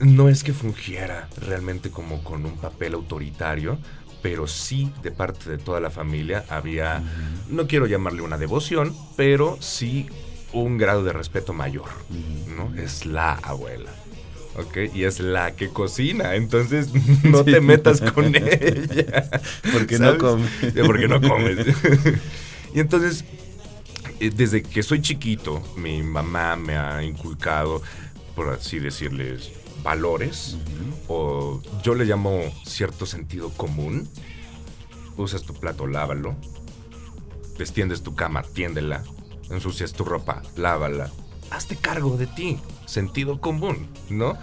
no 0.00 0.28
es 0.28 0.44
que 0.44 0.52
fungiera 0.52 1.28
realmente 1.36 1.90
como 1.90 2.22
con 2.22 2.44
un 2.44 2.56
papel 2.56 2.94
autoritario, 2.94 3.78
pero 4.22 4.46
sí 4.46 4.92
de 5.02 5.10
parte 5.10 5.50
de 5.50 5.58
toda 5.58 5.80
la 5.80 5.90
familia 5.90 6.44
había, 6.48 7.02
no 7.48 7.66
quiero 7.66 7.86
llamarle 7.86 8.22
una 8.22 8.38
devoción, 8.38 8.94
pero 9.16 9.58
sí 9.60 10.08
un 10.52 10.78
grado 10.78 11.04
de 11.04 11.12
respeto 11.12 11.52
mayor, 11.52 11.88
¿no? 12.56 12.74
Es 12.80 13.06
la 13.06 13.32
abuela. 13.34 13.90
¿Ok? 14.56 14.94
Y 14.94 15.04
es 15.04 15.20
la 15.20 15.54
que 15.54 15.68
cocina, 15.68 16.34
entonces 16.34 16.88
no 17.24 17.44
te 17.44 17.60
metas 17.60 18.00
con 18.00 18.34
ella. 18.34 19.30
Porque 19.72 19.98
no 19.98 20.18
comes. 20.18 20.50
Porque 20.86 21.08
no 21.08 21.20
comes. 21.20 21.66
y 22.74 22.80
entonces, 22.80 23.24
eh, 24.20 24.30
desde 24.34 24.62
que 24.62 24.82
soy 24.82 25.00
chiquito, 25.00 25.62
mi 25.76 26.02
mamá 26.02 26.56
me 26.56 26.76
ha 26.76 27.02
inculcado, 27.02 27.82
por 28.34 28.50
así 28.50 28.78
decirles, 28.78 29.52
valores, 29.82 30.56
o 31.08 31.60
yo 31.82 31.94
le 31.94 32.04
llamo 32.04 32.40
cierto 32.64 33.06
sentido 33.06 33.50
común. 33.50 34.08
Usas 35.16 35.42
tu 35.42 35.54
plato, 35.54 35.86
lávalo. 35.86 36.34
Extiendes 37.58 38.02
tu 38.02 38.16
cama, 38.16 38.42
tiéndela. 38.42 39.04
Ensucias 39.50 39.92
tu 39.92 40.04
ropa, 40.04 40.42
lávala. 40.56 41.10
Hazte 41.50 41.76
cargo 41.76 42.16
de 42.16 42.26
ti. 42.26 42.58
Sentido 42.86 43.40
común, 43.40 43.88
¿no? 44.10 44.36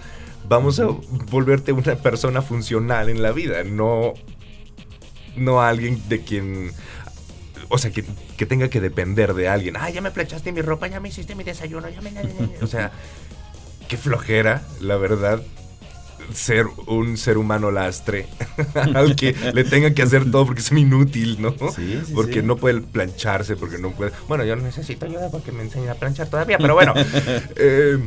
Vamos 0.48 0.79
a 0.79 0.88
volverte 1.29 1.72
una 1.72 1.96
persona 1.96 2.41
funcional 2.41 3.10
en 3.10 3.22
la 3.22 3.31
vida, 3.31 3.63
no, 3.63 4.13
no 5.36 5.62
alguien 5.62 6.01
de 6.10 6.24
quien 6.24 6.72
o 7.70 7.77
sea, 7.77 7.91
que, 7.91 8.03
que, 8.36 8.46
tenga 8.46 8.70
que 8.70 8.81
depender 8.81 9.34
de 9.34 9.48
alguien. 9.48 9.77
Ah, 9.77 9.89
ya 9.89 10.01
me 10.01 10.12
planchaste 10.12 10.51
mi 10.51 10.62
ropa, 10.62 10.88
ya 10.88 11.00
me 11.00 11.08
hiciste 11.08 11.36
mi 11.36 11.46
desayuno, 11.46 11.88
ya 11.88 12.01
me... 12.01 12.12
O 12.62 12.67
sea, 12.67 12.91
qué 13.88 13.96
flojera, 13.96 14.62
la 14.81 14.98
verdad, 14.98 15.41
ser 16.33 16.65
un 16.87 17.17
ser 17.17 17.37
humano 17.37 17.71
lastre 17.71 18.27
al 18.75 19.15
que 19.15 19.35
le 19.53 19.63
tenga 19.63 19.93
que 19.93 20.01
hacer 20.01 20.29
todo 20.29 20.45
porque 20.45 20.61
es 20.61 20.71
inútil, 20.71 21.41
¿no? 21.41 21.51
Sí, 21.75 21.99
sí, 22.05 22.13
porque 22.13 22.41
no 22.41 22.57
puede 22.57 22.81
plancharse, 22.81 23.55
porque 23.55 23.77
no 23.77 23.91
puede... 23.91 24.11
Bueno, 24.27 24.43
yo 24.43 24.55
necesito 24.55 25.05
ayuda 25.05 25.29
porque 25.29 25.51
me 25.51 25.63
enseña 25.63 25.93
a 25.93 25.95
planchar 25.95 26.29
todavía, 26.29 26.57
pero 26.57 26.73
bueno. 26.73 26.93
eh, 27.55 27.99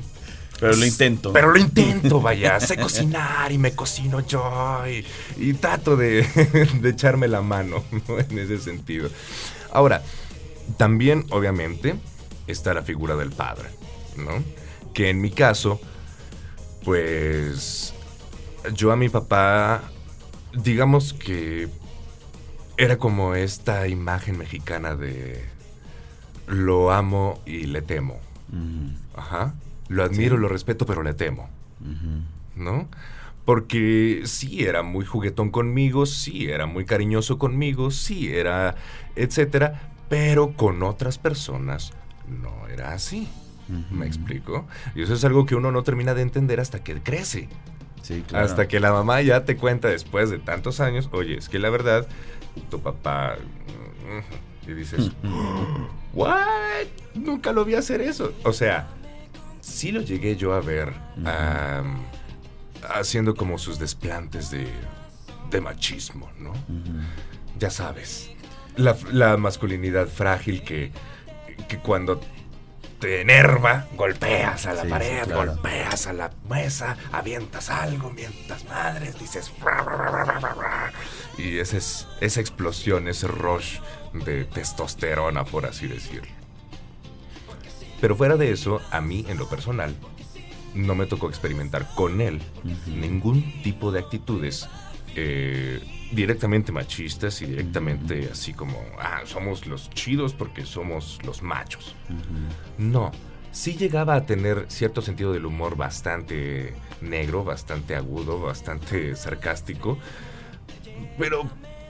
pero 0.60 0.76
lo 0.76 0.86
intento. 0.86 1.32
Pero 1.32 1.50
lo 1.52 1.58
intento, 1.58 2.20
vaya. 2.20 2.60
Sé 2.60 2.76
cocinar 2.76 3.50
y 3.52 3.58
me 3.58 3.74
cocino 3.74 4.20
yo 4.20 4.82
y, 5.36 5.54
trato 5.54 5.96
de, 5.96 6.22
de, 6.80 6.88
echarme 6.88 7.28
la 7.28 7.42
mano, 7.42 7.84
¿no? 8.08 8.18
En 8.18 8.38
ese 8.38 8.58
sentido. 8.58 9.10
Ahora, 9.72 10.02
también, 10.76 11.26
obviamente, 11.30 11.96
está 12.46 12.72
la 12.74 12.82
figura 12.82 13.16
del 13.16 13.30
padre, 13.30 13.68
¿no? 14.16 14.42
Que 14.92 15.10
en 15.10 15.20
mi 15.20 15.30
caso, 15.30 15.80
pues 16.84 17.94
yo 18.72 18.92
a 18.92 18.96
mi 18.96 19.08
papá, 19.08 19.82
digamos 20.52 21.12
que 21.12 21.68
era 22.76 22.96
como 22.98 23.34
esta 23.34 23.88
imagen 23.88 24.38
mexicana 24.38 24.94
de 24.96 25.44
lo 26.46 26.92
amo 26.92 27.40
y 27.46 27.66
le 27.66 27.82
temo. 27.82 28.18
Ajá. 29.16 29.54
Lo 29.88 30.02
admiro, 30.02 30.36
lo 30.36 30.48
respeto, 30.48 30.86
pero 30.86 31.02
le 31.02 31.14
temo. 31.14 31.48
¿No? 32.56 32.88
Porque 33.44 34.22
sí 34.24 34.64
era 34.64 34.82
muy 34.82 35.04
juguetón 35.04 35.50
conmigo, 35.50 36.06
sí 36.06 36.46
era 36.46 36.66
muy 36.66 36.86
cariñoso 36.86 37.38
conmigo, 37.38 37.90
sí 37.90 38.32
era, 38.32 38.74
etcétera, 39.16 39.92
pero 40.08 40.52
con 40.54 40.82
otras 40.82 41.18
personas 41.18 41.92
no 42.26 42.68
era 42.68 42.92
así. 42.92 43.28
¿Me 43.90 44.06
explico? 44.06 44.66
Y 44.94 45.02
eso 45.02 45.14
es 45.14 45.24
algo 45.24 45.46
que 45.46 45.54
uno 45.54 45.72
no 45.72 45.82
termina 45.82 46.14
de 46.14 46.22
entender 46.22 46.60
hasta 46.60 46.82
que 46.84 47.00
crece. 47.02 47.48
Hasta 48.32 48.68
que 48.68 48.80
la 48.80 48.92
mamá 48.92 49.22
ya 49.22 49.44
te 49.44 49.56
cuenta 49.56 49.88
después 49.88 50.30
de 50.30 50.38
tantos 50.38 50.80
años, 50.80 51.08
oye, 51.12 51.38
es 51.38 51.48
que 51.48 51.58
la 51.58 51.70
verdad, 51.70 52.06
tu 52.70 52.80
papá... 52.80 53.36
Y 54.66 54.72
dices, 54.72 55.10
¿what? 56.12 56.86
Nunca 57.14 57.52
lo 57.52 57.64
vi 57.64 57.74
hacer 57.74 58.00
eso. 58.00 58.32
O 58.44 58.52
sea, 58.52 58.88
sí 59.60 59.92
lo 59.92 60.00
llegué 60.00 60.36
yo 60.36 60.52
a 60.54 60.60
ver 60.60 60.92
haciendo 62.90 63.34
como 63.34 63.58
sus 63.58 63.78
desplantes 63.78 64.50
de, 64.50 64.66
de 65.50 65.60
machismo, 65.60 66.30
¿no? 66.38 66.52
Ya 67.58 67.70
sabes, 67.70 68.30
la, 68.76 68.96
la, 69.12 69.36
masculinidad 69.36 70.08
frágil 70.08 70.62
que, 70.62 70.92
que 71.68 71.78
cuando 71.78 72.20
te 72.98 73.20
enerva, 73.20 73.86
golpeas 73.96 74.66
a 74.66 74.74
la 74.74 74.84
pared, 74.84 75.30
golpeas 75.32 76.06
a 76.06 76.12
la 76.12 76.30
mesa, 76.48 76.96
avientas 77.12 77.70
algo, 77.70 78.10
mientas 78.10 78.64
madres, 78.64 79.18
dices... 79.18 79.52
Y 81.36 81.58
esa, 81.58 81.76
es, 81.76 82.06
esa 82.20 82.40
explosión, 82.40 83.08
ese 83.08 83.26
rush 83.26 83.78
de 84.12 84.44
testosterona, 84.44 85.44
por 85.44 85.66
así 85.66 85.86
decirlo. 85.86 86.32
Pero 88.00 88.16
fuera 88.16 88.36
de 88.36 88.52
eso, 88.52 88.80
a 88.90 89.00
mí, 89.00 89.24
en 89.28 89.38
lo 89.38 89.48
personal, 89.48 89.94
no 90.74 90.94
me 90.94 91.06
tocó 91.06 91.28
experimentar 91.28 91.88
con 91.94 92.20
él 92.20 92.42
ningún 92.86 93.62
tipo 93.62 93.92
de 93.92 94.00
actitudes 94.00 94.68
eh, 95.16 95.80
directamente 96.12 96.72
machistas 96.72 97.42
y 97.42 97.46
directamente 97.46 98.28
así 98.30 98.52
como, 98.52 98.80
ah, 98.98 99.22
somos 99.24 99.66
los 99.66 99.90
chidos 99.90 100.34
porque 100.34 100.64
somos 100.64 101.18
los 101.24 101.42
machos. 101.42 101.94
No, 102.78 103.12
sí 103.52 103.76
llegaba 103.76 104.14
a 104.14 104.26
tener 104.26 104.66
cierto 104.68 105.02
sentido 105.02 105.32
del 105.32 105.46
humor 105.46 105.76
bastante 105.76 106.74
negro, 107.00 107.44
bastante 107.44 107.96
agudo, 107.96 108.40
bastante 108.40 109.16
sarcástico, 109.16 109.98
pero 111.18 111.48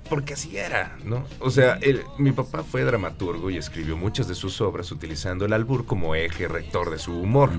porque 0.08 0.34
así 0.34 0.56
era, 0.56 0.96
¿no? 1.04 1.24
O 1.40 1.50
sea, 1.50 1.78
mi 2.18 2.32
papá 2.32 2.62
fue 2.62 2.84
dramaturgo 2.84 3.50
y 3.50 3.56
escribió 3.56 3.96
muchas 3.96 4.28
de 4.28 4.34
sus 4.34 4.60
obras 4.60 4.92
utilizando 4.92 5.46
el 5.46 5.52
albur 5.52 5.86
como 5.86 6.14
eje 6.14 6.46
rector 6.46 6.90
de 6.90 6.98
su 6.98 7.18
humor, 7.18 7.50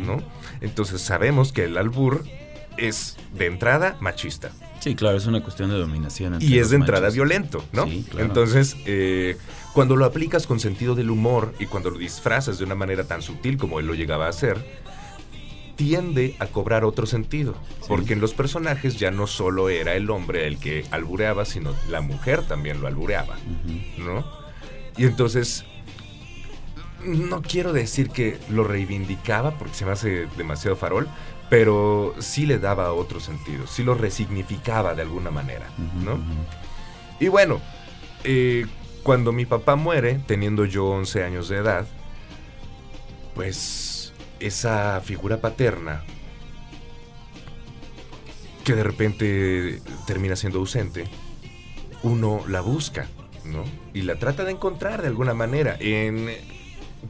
¿no? 0.00 0.22
Entonces 0.60 1.00
sabemos 1.00 1.52
que 1.52 1.64
el 1.64 1.76
albur 1.76 2.24
es 2.76 3.16
de 3.34 3.46
entrada 3.46 3.96
machista. 4.00 4.52
Sí, 4.82 4.96
claro, 4.96 5.16
es 5.16 5.26
una 5.26 5.40
cuestión 5.44 5.70
de 5.70 5.78
dominación. 5.78 6.38
Y 6.40 6.58
es 6.58 6.70
de 6.70 6.76
entrada 6.76 7.08
violento, 7.08 7.64
¿no? 7.70 7.86
Sí, 7.86 8.04
claro. 8.10 8.26
Entonces, 8.26 8.76
eh, 8.84 9.36
cuando 9.72 9.94
lo 9.94 10.04
aplicas 10.04 10.44
con 10.48 10.58
sentido 10.58 10.96
del 10.96 11.08
humor 11.08 11.54
y 11.60 11.66
cuando 11.66 11.90
lo 11.90 11.98
disfrazas 11.98 12.58
de 12.58 12.64
una 12.64 12.74
manera 12.74 13.04
tan 13.04 13.22
sutil 13.22 13.58
como 13.58 13.78
él 13.78 13.86
lo 13.86 13.94
llegaba 13.94 14.26
a 14.26 14.30
hacer, 14.30 14.82
tiende 15.76 16.34
a 16.40 16.48
cobrar 16.48 16.84
otro 16.84 17.06
sentido. 17.06 17.54
Porque 17.86 18.14
en 18.14 18.20
los 18.20 18.34
personajes 18.34 18.98
ya 18.98 19.12
no 19.12 19.28
solo 19.28 19.68
era 19.68 19.94
el 19.94 20.10
hombre 20.10 20.48
el 20.48 20.58
que 20.58 20.84
albureaba, 20.90 21.44
sino 21.44 21.76
la 21.88 22.00
mujer 22.00 22.42
también 22.42 22.80
lo 22.80 22.88
albureaba, 22.88 23.36
¿no? 23.98 24.26
Y 24.96 25.04
entonces, 25.04 25.64
no 27.04 27.40
quiero 27.40 27.72
decir 27.72 28.10
que 28.10 28.40
lo 28.50 28.64
reivindicaba 28.64 29.56
porque 29.58 29.74
se 29.74 29.84
me 29.84 29.92
hace 29.92 30.26
demasiado 30.36 30.74
farol, 30.74 31.06
pero 31.52 32.14
sí 32.18 32.46
le 32.46 32.58
daba 32.58 32.94
otro 32.94 33.20
sentido, 33.20 33.66
sí 33.66 33.84
lo 33.84 33.92
resignificaba 33.92 34.94
de 34.94 35.02
alguna 35.02 35.30
manera, 35.30 35.68
¿no? 36.02 36.18
Y 37.20 37.28
bueno, 37.28 37.60
eh, 38.24 38.64
cuando 39.02 39.32
mi 39.32 39.44
papá 39.44 39.76
muere, 39.76 40.18
teniendo 40.26 40.64
yo 40.64 40.86
11 40.86 41.24
años 41.24 41.50
de 41.50 41.58
edad, 41.58 41.86
pues 43.34 44.14
esa 44.40 44.98
figura 45.02 45.42
paterna 45.42 46.04
que 48.64 48.74
de 48.74 48.84
repente 48.84 49.82
termina 50.06 50.36
siendo 50.36 50.58
ausente, 50.58 51.04
uno 52.02 52.44
la 52.48 52.62
busca, 52.62 53.08
¿no? 53.44 53.62
Y 53.92 54.00
la 54.00 54.14
trata 54.14 54.46
de 54.46 54.52
encontrar 54.52 55.02
de 55.02 55.08
alguna 55.08 55.34
manera 55.34 55.76
en 55.80 56.30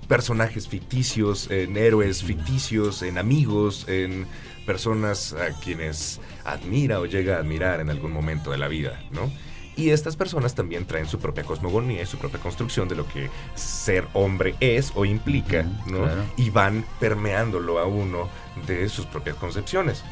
personajes 0.09 0.69
ficticios, 0.69 1.51
en 1.51 1.77
héroes 1.77 2.23
ficticios, 2.23 3.03
en 3.03 3.19
amigos, 3.19 3.87
en 3.89 4.27
personas 4.67 5.33
a 5.33 5.59
quienes 5.61 6.21
admira 6.45 7.01
o 7.01 7.07
llega 7.07 7.37
a 7.37 7.41
admirar 7.41 7.81
en 7.81 7.91
algún 7.91 8.13
momento 8.13 8.51
de 8.51 8.59
la 8.59 8.69
vida, 8.69 9.01
¿no? 9.11 9.31
Y 9.75 9.91
estas 9.91 10.17
personas 10.17 10.55
también 10.55 10.85
traen 10.85 11.07
su 11.07 11.19
propia 11.19 11.45
cosmogonía 11.45 12.03
y 12.03 12.07
su 12.07 12.19
propia 12.19 12.39
construcción 12.41 12.89
de 12.89 12.95
lo 12.95 13.09
que 13.09 13.31
ser 13.55 14.07
hombre 14.13 14.55
es 14.61 14.93
o 14.95 15.07
implica, 15.07 15.63
¿no? 15.87 16.07
Y 16.37 16.51
van 16.51 16.85
permeándolo 17.01 17.79
a 17.79 17.87
uno 17.87 18.29
de 18.67 18.89
sus 18.91 19.07
propias 19.07 19.37
concepciones. 19.37 20.03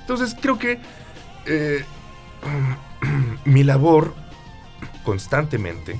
Entonces 0.00 0.36
creo 0.40 0.58
que 0.58 0.78
eh, 1.46 1.84
mi 3.44 3.64
labor 3.64 4.14
constantemente 5.04 5.98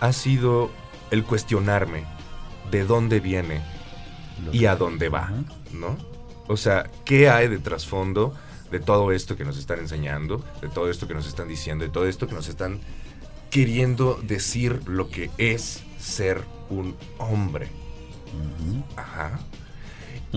ha 0.00 0.12
sido 0.12 0.70
el 1.10 1.24
cuestionarme 1.24 2.15
de 2.70 2.84
dónde 2.84 3.20
viene 3.20 3.62
y 4.52 4.66
a 4.66 4.76
dónde 4.76 5.08
va, 5.08 5.32
¿no? 5.72 5.96
O 6.48 6.56
sea, 6.56 6.90
¿qué 7.04 7.28
hay 7.28 7.48
de 7.48 7.58
trasfondo 7.58 8.34
de 8.70 8.80
todo 8.80 9.12
esto 9.12 9.36
que 9.36 9.44
nos 9.44 9.58
están 9.58 9.78
enseñando, 9.78 10.44
de 10.60 10.68
todo 10.68 10.90
esto 10.90 11.08
que 11.08 11.14
nos 11.14 11.26
están 11.26 11.48
diciendo, 11.48 11.84
de 11.84 11.90
todo 11.90 12.06
esto 12.06 12.26
que 12.26 12.34
nos 12.34 12.48
están 12.48 12.80
queriendo 13.50 14.20
decir 14.22 14.80
lo 14.86 15.08
que 15.08 15.30
es 15.38 15.82
ser 15.98 16.42
un 16.68 16.96
hombre? 17.18 17.68
Ajá. 18.96 19.38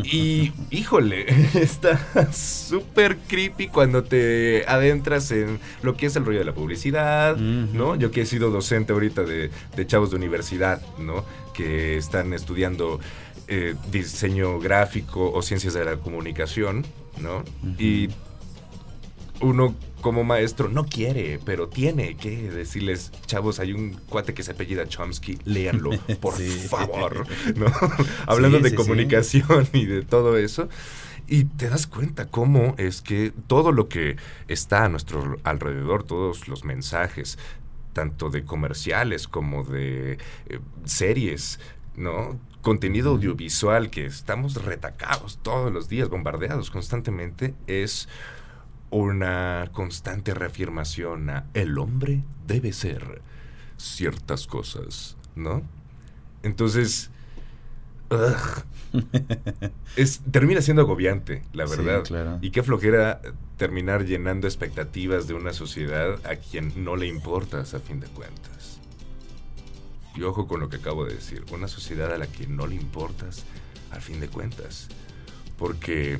Y 0.03 0.51
híjole, 0.72 1.25
está 1.53 2.00
súper 2.34 3.18
creepy 3.27 3.68
cuando 3.68 4.03
te 4.03 4.65
adentras 4.68 5.32
en 5.32 5.60
lo 5.82 5.96
que 5.96 6.08
es 6.08 6.15
el 6.15 6.25
rollo 6.25 6.39
de 6.39 6.46
la 6.46 6.53
publicidad, 6.53 7.38
¿no? 7.38 7.96
Yo 7.96 8.12
que 8.12 8.22
he 8.22 8.25
sido 8.25 8.51
docente 8.51 8.94
ahorita 8.94 9.24
de, 9.24 9.50
de, 9.75 9.88
chavos 9.88 10.12
de 10.12 10.18
universidad, 10.18 10.82
¿no? 10.98 11.24
que 11.53 11.98
están 11.98 12.32
estudiando 12.32 13.01
eh, 13.50 13.75
diseño 13.91 14.60
gráfico 14.60 15.32
o 15.32 15.41
ciencias 15.41 15.74
de 15.74 15.84
la 15.84 15.98
comunicación, 15.98 16.86
¿no? 17.20 17.44
Y 17.77 18.10
uno 19.41 19.75
como 20.01 20.24
maestro 20.24 20.70
no 20.70 20.86
quiere, 20.86 21.39
pero 21.44 21.68
tiene 21.68 22.15
que 22.15 22.50
decirles, 22.50 23.12
chavos, 23.25 23.60
hay 23.60 23.74
un 23.74 23.94
cuate 24.10 24.34
que 24.34 24.44
se 24.44 24.51
apellida 24.51 24.88
Chomsky, 24.88 25.39
léanlo, 25.46 25.91
por 26.22 26.34
favor, 26.34 27.25
¿no? 27.56 27.68
Hablando 28.27 28.60
de 28.60 28.75
comunicación 28.75 29.68
y 29.74 29.86
de 29.86 30.03
todo 30.03 30.38
eso. 30.38 30.70
Y 31.27 31.44
te 31.44 31.70
das 31.70 31.86
cuenta 31.86 32.25
cómo 32.25 32.74
es 32.77 33.01
que 33.01 33.32
todo 33.46 33.72
lo 33.72 33.88
que 33.88 34.18
está 34.48 34.86
a 34.86 34.89
nuestro 34.89 35.38
alrededor, 35.44 36.03
todos 36.03 36.48
los 36.48 36.63
mensajes, 36.63 37.38
tanto 37.94 38.32
de 38.32 38.44
comerciales 38.44 39.27
como 39.27 39.63
de 39.63 40.13
eh, 40.13 40.60
series, 40.86 41.60
¿no? 41.96 42.39
Contenido 42.62 43.12
audiovisual 43.12 43.91
que 43.91 44.06
estamos 44.06 44.56
retacados 44.65 45.39
todos 45.44 45.72
los 45.72 45.88
días, 45.88 46.10
bombardeados 46.10 46.72
constantemente, 46.72 47.53
es 47.68 48.10
una 48.91 49.69
constante 49.74 50.34
reafirmación 50.34 51.29
a 51.29 51.46
el 51.53 51.77
hombre 51.77 52.24
debe 52.48 52.74
ser 52.74 53.22
ciertas 53.77 54.48
cosas, 54.48 55.17
¿no? 55.36 55.62
Entonces, 56.43 57.12
es, 59.96 60.22
termina 60.31 60.62
siendo 60.62 60.81
agobiante, 60.81 61.43
la 61.53 61.65
verdad. 61.65 62.39
Y 62.41 62.51
qué 62.51 62.63
flojera 62.63 63.22
terminar 63.58 64.05
llenando 64.05 64.48
expectativas 64.48 65.27
de 65.27 65.34
una 65.34 65.53
sociedad 65.53 66.19
a 66.25 66.36
quien 66.38 66.84
no 66.84 66.96
le 66.96 67.08
importas 67.08 67.74
a 67.74 67.79
fin 67.79 68.00
de 68.00 68.08
cuentas. 68.08 68.79
Y 70.15 70.24
ojo 70.24 70.48
con 70.48 70.60
lo 70.60 70.69
que 70.69 70.77
acabo 70.77 71.05
de 71.05 71.13
decir, 71.13 71.46
una 71.51 71.67
sociedad 71.67 72.12
a 72.12 72.17
la 72.17 72.27
que 72.27 72.48
no 72.48 72.67
le 72.67 72.75
importas 72.75 73.46
a 73.91 74.00
fin 74.00 74.19
de 74.19 74.27
cuentas. 74.27 74.88
Porque 75.58 76.19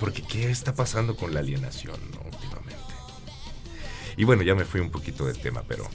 porque 0.00 0.22
¿qué 0.22 0.50
está 0.50 0.74
pasando 0.74 1.14
con 1.14 1.32
la 1.32 1.40
alienación 1.40 2.00
últimamente? 2.24 2.76
Y 4.16 4.24
bueno, 4.24 4.42
ya 4.42 4.54
me 4.54 4.64
fui 4.64 4.80
un 4.80 4.90
poquito 4.90 5.26
del 5.26 5.38
tema, 5.38 5.62
pero... 5.68 5.88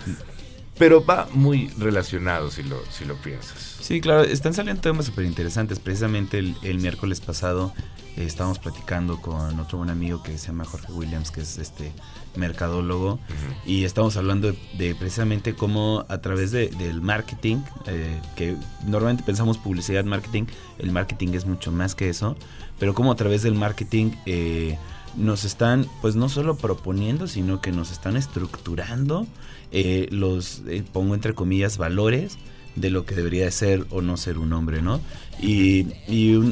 pero 0.78 1.04
va 1.04 1.28
muy 1.32 1.68
relacionado 1.78 2.50
si 2.50 2.62
lo, 2.62 2.82
si 2.90 3.04
lo 3.04 3.14
piensas. 3.16 3.76
Sí, 3.80 4.00
claro, 4.00 4.24
están 4.24 4.54
saliendo 4.54 4.80
temas 4.80 5.06
súper 5.06 5.26
interesantes. 5.26 5.78
Precisamente 5.78 6.38
el, 6.38 6.78
miércoles 6.78 7.20
pasado 7.20 7.72
eh, 8.16 8.24
estábamos 8.24 8.58
platicando 8.58 9.20
con 9.20 9.58
otro 9.58 9.78
buen 9.78 9.90
amigo 9.90 10.22
que 10.22 10.36
se 10.38 10.48
llama 10.48 10.64
Jorge 10.64 10.92
Williams, 10.92 11.30
que 11.30 11.40
es 11.40 11.58
este 11.58 11.92
mercadólogo, 12.36 13.18
y 13.66 13.84
estamos 13.84 14.16
hablando 14.16 14.52
de, 14.78 14.94
precisamente 14.94 15.54
cómo 15.54 16.04
a 16.08 16.18
través 16.18 16.50
del 16.50 17.00
marketing, 17.00 17.58
eh, 17.86 18.20
que 18.36 18.56
normalmente 18.86 19.22
pensamos 19.22 19.58
publicidad, 19.58 20.04
marketing, 20.04 20.44
el 20.78 20.90
marketing 20.90 21.28
es 21.34 21.46
mucho 21.46 21.72
más 21.72 21.94
que 21.94 22.08
eso, 22.08 22.36
pero 22.78 22.94
como 22.94 23.12
a 23.12 23.16
través 23.16 23.42
del 23.42 23.54
marketing 23.54 24.12
eh, 24.26 24.78
nos 25.16 25.44
están, 25.44 25.86
pues 26.00 26.16
no 26.16 26.28
solo 26.28 26.56
proponiendo, 26.56 27.28
sino 27.28 27.60
que 27.60 27.70
nos 27.70 27.92
están 27.92 28.16
estructurando 28.16 29.26
eh, 29.70 30.08
los, 30.10 30.62
pongo 30.92 31.14
entre 31.14 31.34
comillas, 31.34 31.76
valores 31.76 32.38
de 32.76 32.90
lo 32.90 33.04
que 33.04 33.14
debería 33.14 33.50
ser 33.50 33.86
o 33.90 34.02
no 34.02 34.16
ser 34.16 34.38
un 34.38 34.52
hombre, 34.52 34.82
¿no? 34.82 35.00
Y, 35.40 35.86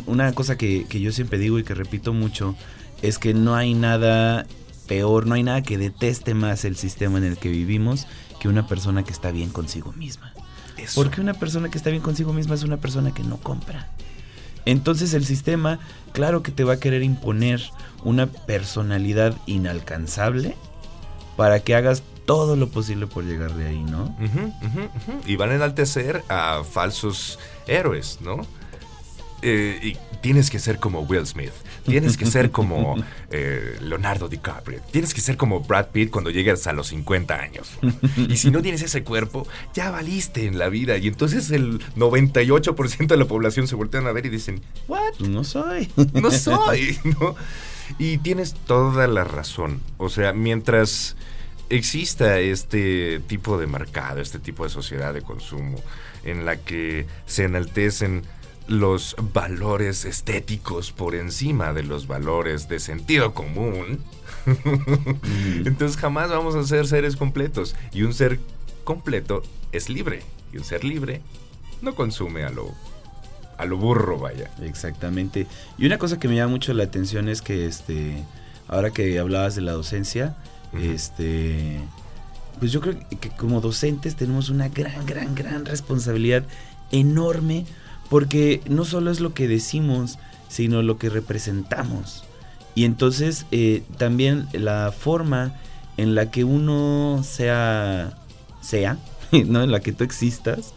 una 0.07 0.33
cosa 0.33 0.57
que, 0.57 0.87
que 0.89 1.01
yo 1.01 1.13
siempre 1.13 1.39
digo 1.39 1.59
y 1.59 1.65
que 1.65 1.75
repito 1.75 2.13
mucho 2.13 2.57
es 3.03 3.19
que 3.19 3.35
no 3.35 3.55
hay 3.55 3.75
nada 3.75 4.47
peor, 4.87 5.27
no 5.27 5.35
hay 5.35 5.43
nada 5.43 5.63
que 5.63 5.79
deteste 5.79 6.35
más 6.35 6.65
el 6.65 6.77
sistema 6.77 7.19
en 7.19 7.25
el 7.25 7.39
que 7.39 7.49
vivimos 7.49 8.07
que 8.41 8.49
una 8.49 8.67
persona 8.67 9.05
que 9.05 9.13
está 9.13 9.31
bien 9.31 9.51
consigo 9.51 9.93
misma. 9.93 10.35
Porque 10.95 11.21
una 11.21 11.35
persona 11.35 11.69
que 11.69 11.79
está 11.79 11.91
bien 11.91 12.03
consigo 12.03 12.33
misma 12.33 12.55
es 12.55 12.63
una 12.63 12.79
persona 12.79 13.13
que 13.13 13.23
no 13.23 13.37
compra. 13.37 13.89
Entonces 14.65 15.15
el 15.15 15.25
sistema, 15.25 15.79
claro 16.13 16.43
que 16.43 16.53
te 16.53 16.65
va 16.65 16.75
a 16.75 16.81
querer 16.81 17.03
imponer 17.03 17.63
una 18.05 18.27
personalidad 18.27 19.37
inalcanzable 19.47 20.57
para 21.37 21.61
que 21.61 21.75
hagas 21.75 22.03
todo 22.31 22.55
lo 22.55 22.69
posible 22.69 23.09
por 23.09 23.25
llegar 23.25 23.55
de 23.55 23.67
ahí, 23.67 23.83
¿no? 23.83 24.17
Y 25.27 25.35
van 25.35 25.51
a 25.51 25.57
enaltecer 25.57 26.23
a 26.29 26.63
falsos 26.63 27.41
héroes, 27.67 28.19
¿no? 28.21 28.47
Eh, 29.43 29.81
y 29.83 29.97
tienes 30.21 30.49
que 30.49 30.61
ser 30.61 30.79
como 30.79 31.01
Will 31.01 31.27
Smith, 31.27 31.51
tienes 31.85 32.17
que 32.17 32.27
ser 32.27 32.53
como 32.53 32.95
eh, 33.33 33.79
Leonardo 33.81 34.29
DiCaprio, 34.29 34.81
tienes 34.93 35.13
que 35.13 35.21
ser 35.21 35.37
como 35.37 35.59
Brad 35.63 35.89
Pitt 35.89 36.13
cuando 36.13 36.31
llegues 36.31 36.69
a 36.69 36.73
los 36.73 36.87
50 36.87 37.35
años. 37.35 37.69
Y 38.17 38.37
si 38.37 38.53
no 38.53 38.63
tienes 38.63 38.83
ese 38.83 39.03
cuerpo, 39.03 39.45
ya 39.75 39.91
valiste 39.91 40.47
en 40.47 40.57
la 40.57 40.69
vida. 40.69 40.99
Y 40.99 41.09
entonces 41.09 41.51
el 41.51 41.81
98% 41.97 43.09
de 43.09 43.17
la 43.17 43.25
población 43.25 43.67
se 43.67 43.75
voltean 43.75 44.07
a 44.07 44.13
ver 44.13 44.27
y 44.27 44.29
dicen, 44.29 44.63
¿what? 44.87 45.19
No 45.19 45.43
soy. 45.43 45.91
No 46.13 46.31
soy, 46.31 46.97
¿no? 47.21 47.35
Y 47.99 48.19
tienes 48.19 48.55
toda 48.55 49.09
la 49.09 49.25
razón. 49.25 49.81
O 49.99 50.09
sea, 50.09 50.33
mientras 50.33 51.17
exista 51.71 52.39
este 52.39 53.21
tipo 53.21 53.59
de 53.59 53.67
mercado, 53.67 54.21
este 54.21 54.39
tipo 54.39 54.65
de 54.65 54.71
sociedad 54.71 55.15
de 55.15 55.23
consumo, 55.23 55.79
en 56.25 56.45
la 56.45 56.57
que 56.57 57.07
se 57.27 57.45
enaltecen 57.45 58.23
los 58.67 59.17
valores 59.33 60.05
estéticos 60.05 60.93
por 60.93 61.15
encima 61.15 61.73
de 61.73 61.83
los 61.83 62.07
valores 62.07 62.69
de 62.69 62.79
sentido 62.79 63.35
común, 63.35 64.01
entonces 65.65 65.97
jamás 65.97 66.31
vamos 66.31 66.55
a 66.55 66.65
ser 66.65 66.87
seres 66.87 67.17
completos. 67.17 67.75
Y 67.93 68.03
un 68.03 68.15
ser 68.15 68.39
completo 68.85 69.43
es 69.73 69.89
libre. 69.89 70.23
Y 70.53 70.59
un 70.59 70.65
ser 70.65 70.85
libre 70.85 71.21
no 71.83 71.95
consume 71.95 72.45
a 72.45 72.51
lo, 72.51 72.75
a 73.59 73.65
lo 73.65 73.77
burro, 73.77 74.19
vaya. 74.19 74.51
Exactamente. 74.63 75.47
Y 75.79 75.87
una 75.87 75.99
cosa 75.99 76.19
que 76.19 76.29
me 76.29 76.37
llama 76.37 76.53
mucho 76.53 76.73
la 76.73 76.85
atención 76.85 77.29
es 77.29 77.43
que 77.43 77.67
este, 77.67 78.25
ahora 78.69 78.91
que 78.91 79.19
hablabas 79.19 79.55
de 79.55 79.63
la 79.63 79.73
docencia, 79.73 80.37
este, 80.73 81.81
pues 82.59 82.73
yo 82.73 82.81
creo 82.81 82.97
que 83.21 83.31
como 83.31 83.61
docentes 83.61 84.17
tenemos 84.17 84.51
una 84.51 84.69
gran, 84.69 85.07
gran, 85.07 85.35
gran 85.35 85.65
responsabilidad 85.65 86.45
enorme 86.93 87.67
porque 88.09 88.61
no 88.69 88.85
solo 88.85 89.11
es 89.11 89.21
lo 89.21 89.35
que 89.35 89.49
decimos, 89.49 90.19
sino 90.49 90.83
lo 90.83 90.99
que 90.99 91.09
representamos. 91.09 92.25
Y 92.75 92.85
entonces 92.85 93.47
eh, 93.53 93.83
también 93.99 94.49
la 94.53 94.93
forma 94.93 95.55
en 95.97 96.15
la 96.15 96.31
que 96.31 96.45
uno 96.45 97.23
sea, 97.25 98.19
sea, 98.61 98.99
¿no? 99.47 99.63
En 99.63 99.71
la 99.71 99.81
que 99.81 99.93
tú 99.93 100.05
existas, 100.05 100.75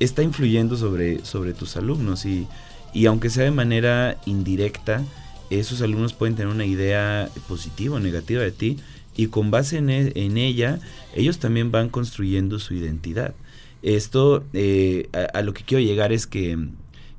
está 0.00 0.22
influyendo 0.22 0.76
sobre, 0.76 1.24
sobre 1.24 1.52
tus 1.52 1.76
alumnos. 1.76 2.24
Y, 2.24 2.46
y 2.92 3.06
aunque 3.06 3.30
sea 3.30 3.44
de 3.44 3.50
manera 3.50 4.16
indirecta, 4.26 5.02
esos 5.50 5.82
alumnos 5.82 6.12
pueden 6.12 6.36
tener 6.36 6.52
una 6.52 6.64
idea 6.64 7.28
positiva 7.48 7.96
o 7.96 8.00
negativa 8.00 8.42
de 8.42 8.52
ti. 8.52 8.78
Y 9.16 9.26
con 9.26 9.50
base 9.50 9.78
en, 9.78 9.90
e, 9.90 10.12
en 10.14 10.36
ella, 10.36 10.80
ellos 11.14 11.38
también 11.38 11.70
van 11.70 11.88
construyendo 11.88 12.58
su 12.58 12.74
identidad. 12.74 13.34
Esto, 13.82 14.44
eh, 14.52 15.08
a, 15.32 15.42
lo 15.42 15.54
que 15.54 15.64
quiero 15.64 15.82
llegar 15.82 16.12
es 16.12 16.26
que 16.26 16.58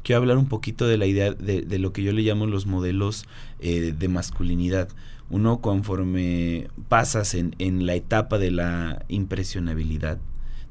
quiero 0.03 0.21
hablar 0.21 0.37
un 0.37 0.47
poquito 0.47 0.87
de 0.87 0.97
la 0.97 1.05
idea 1.05 1.31
de, 1.31 1.79
lo 1.79 1.91
que 1.93 2.03
yo 2.03 2.11
le 2.11 2.21
llamo 2.21 2.45
los 2.45 2.65
modelos 2.65 3.25
eh, 3.59 3.93
de 3.97 4.07
masculinidad. 4.07 4.89
Uno 5.29 5.61
conforme 5.61 6.67
pasas 6.89 7.33
en, 7.33 7.55
en, 7.57 7.85
la 7.85 7.95
etapa 7.95 8.37
de 8.37 8.51
la 8.51 9.05
impresionabilidad, 9.07 10.19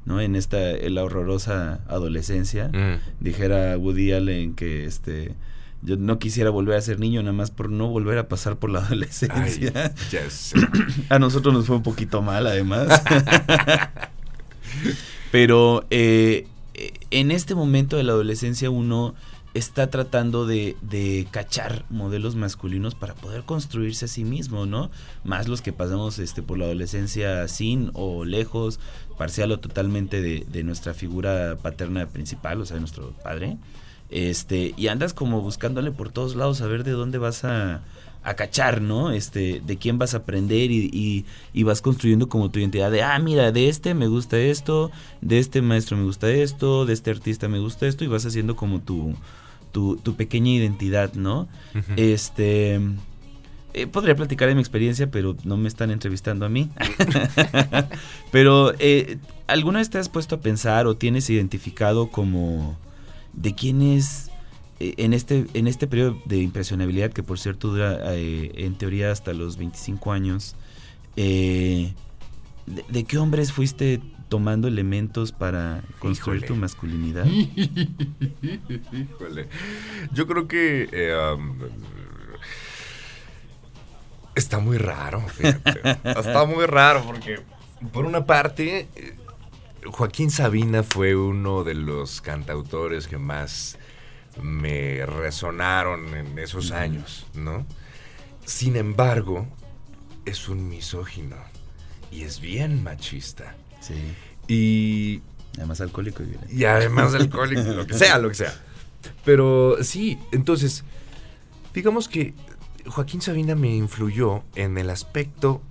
¿no? 0.05 0.21
En 0.21 0.35
esta, 0.35 0.59
la 0.59 1.03
horrorosa 1.03 1.81
adolescencia, 1.87 2.69
mm. 2.69 3.23
dijera 3.23 3.77
Woody 3.77 4.11
Allen 4.11 4.53
que 4.53 4.85
este 4.85 5.33
yo 5.81 5.97
no 5.97 6.19
quisiera 6.19 6.49
volver 6.49 6.77
a 6.77 6.81
ser 6.81 6.99
niño 6.99 7.21
nada 7.21 7.33
más 7.33 7.51
por 7.51 7.69
no 7.69 7.87
volver 7.87 8.17
a 8.17 8.27
pasar 8.27 8.57
por 8.57 8.69
la 8.69 8.79
adolescencia. 8.85 9.93
a 11.09 11.19
nosotros 11.19 11.53
nos 11.53 11.65
fue 11.65 11.77
un 11.77 11.83
poquito 11.83 12.21
mal 12.21 12.47
además. 12.47 13.01
Pero 15.31 15.85
eh, 15.89 16.47
en 17.09 17.31
este 17.31 17.55
momento 17.55 17.97
de 17.97 18.03
la 18.03 18.11
adolescencia 18.13 18.69
uno 18.69 19.15
está 19.53 19.89
tratando 19.89 20.45
de, 20.45 20.77
de, 20.81 21.27
cachar 21.29 21.83
modelos 21.89 22.35
masculinos 22.35 22.95
para 22.95 23.15
poder 23.15 23.43
construirse 23.43 24.05
a 24.05 24.07
sí 24.07 24.23
mismo, 24.23 24.65
¿no? 24.65 24.89
Más 25.25 25.49
los 25.49 25.61
que 25.61 25.73
pasamos 25.73 26.19
este, 26.19 26.41
por 26.41 26.57
la 26.57 26.65
adolescencia 26.65 27.47
sin 27.49 27.91
o 27.93 28.23
lejos, 28.23 28.79
parcial 29.17 29.51
o 29.51 29.59
totalmente 29.59 30.21
de, 30.21 30.45
de 30.49 30.63
nuestra 30.63 30.93
figura 30.93 31.57
paterna 31.61 32.07
principal, 32.07 32.61
o 32.61 32.65
sea, 32.65 32.75
de 32.75 32.81
nuestro 32.81 33.11
padre. 33.23 33.57
Este, 34.11 34.73
y 34.75 34.87
andas 34.87 35.13
como 35.13 35.41
buscándole 35.41 35.91
por 35.91 36.11
todos 36.11 36.35
lados 36.35 36.61
a 36.61 36.67
ver 36.67 36.83
de 36.83 36.91
dónde 36.91 37.17
vas 37.17 37.45
a, 37.45 37.81
a 38.23 38.33
cachar, 38.35 38.81
¿no? 38.81 39.11
Este, 39.11 39.61
de 39.65 39.77
quién 39.77 39.97
vas 39.97 40.13
a 40.13 40.17
aprender 40.17 40.69
y, 40.69 41.25
y, 41.53 41.63
vas 41.63 41.81
construyendo 41.81 42.27
como 42.29 42.51
tu 42.51 42.59
identidad 42.59 42.91
de, 42.91 43.03
ah, 43.03 43.17
mira, 43.19 43.51
de 43.51 43.69
este 43.69 43.93
me 43.93 44.07
gusta 44.07 44.37
esto, 44.37 44.91
de 45.21 45.39
este 45.39 45.61
maestro 45.61 45.97
me 45.97 46.03
gusta 46.03 46.29
esto, 46.29 46.85
de 46.85 46.93
este 46.93 47.09
artista 47.09 47.47
me 47.47 47.59
gusta 47.59 47.87
esto, 47.87 48.03
y 48.03 48.07
vas 48.07 48.25
haciendo 48.25 48.55
como 48.55 48.81
tu, 48.81 49.15
tu, 49.71 49.95
tu 49.95 50.15
pequeña 50.15 50.51
identidad, 50.51 51.13
¿no? 51.13 51.47
Este, 51.95 52.81
eh, 53.73 53.87
podría 53.87 54.15
platicar 54.15 54.49
de 54.49 54.55
mi 54.55 54.61
experiencia, 54.61 55.09
pero 55.09 55.35
no 55.45 55.55
me 55.55 55.67
están 55.67 55.89
entrevistando 55.89 56.45
a 56.45 56.49
mí. 56.49 56.69
pero, 58.31 58.73
eh, 58.77 59.17
¿alguna 59.47 59.79
vez 59.79 59.89
te 59.89 59.97
has 59.97 60.09
puesto 60.09 60.35
a 60.35 60.41
pensar 60.41 60.85
o 60.85 60.95
tienes 60.95 61.29
identificado 61.29 62.09
como 62.09 62.77
de 63.33 63.55
quién 63.55 63.81
es 63.81 64.29
eh, 64.79 64.95
en 64.97 65.13
este, 65.13 65.45
en 65.53 65.67
este 65.67 65.87
periodo 65.87 66.21
de 66.25 66.37
impresionabilidad, 66.37 67.11
que 67.11 67.23
por 67.23 67.39
cierto 67.39 67.69
dura 67.69 68.15
en 68.15 68.75
teoría 68.75 69.11
hasta 69.11 69.33
los 69.33 69.57
25 69.57 70.11
años, 70.11 70.55
de, 71.15 71.93
qué 73.07 73.17
hombres 73.17 73.51
fuiste 73.51 74.01
tomando 74.29 74.67
elementos 74.67 75.31
para 75.31 75.83
construir 75.99 76.45
tu 76.45 76.55
masculinidad? 76.55 77.25
Yo 80.13 80.27
creo 80.27 80.47
que 80.47 80.87
Está 84.35 84.59
muy 84.59 84.77
raro, 84.77 85.23
Está 86.03 86.45
muy 86.45 86.65
raro 86.65 87.03
porque, 87.05 87.41
por 87.91 88.05
una 88.05 88.25
parte, 88.25 88.87
Joaquín 89.85 90.31
Sabina 90.31 90.83
fue 90.83 91.15
uno 91.15 91.63
de 91.63 91.73
los 91.73 92.21
cantautores 92.21 93.07
que 93.07 93.17
más 93.17 93.77
me 94.41 95.05
resonaron 95.05 96.15
en 96.15 96.37
esos 96.39 96.71
años, 96.71 97.25
¿no? 97.33 97.65
Sin 98.45 98.75
embargo, 98.75 99.47
es 100.25 100.49
un 100.49 100.69
misógino 100.69 101.37
y 102.11 102.23
es 102.23 102.39
bien 102.39 102.83
machista. 102.83 103.55
Sí. 103.79 103.95
Y. 104.47 105.21
Además 105.57 105.81
alcohólico. 105.81 106.23
Y, 106.23 106.61
y 106.61 106.65
además 106.65 107.13
alcohólico, 107.13 107.63
lo 107.63 107.85
que 107.85 107.93
sea, 107.95 108.17
lo 108.19 108.29
que 108.29 108.35
sea. 108.35 108.53
Pero 109.25 109.83
sí, 109.83 110.19
entonces, 110.31 110.83
digamos 111.73 112.07
que 112.07 112.33
Joaquín 112.85 113.21
Sabina 113.21 113.55
me 113.55 113.75
influyó 113.75 114.43
en 114.55 114.77
el 114.77 114.89
aspecto 114.89 115.61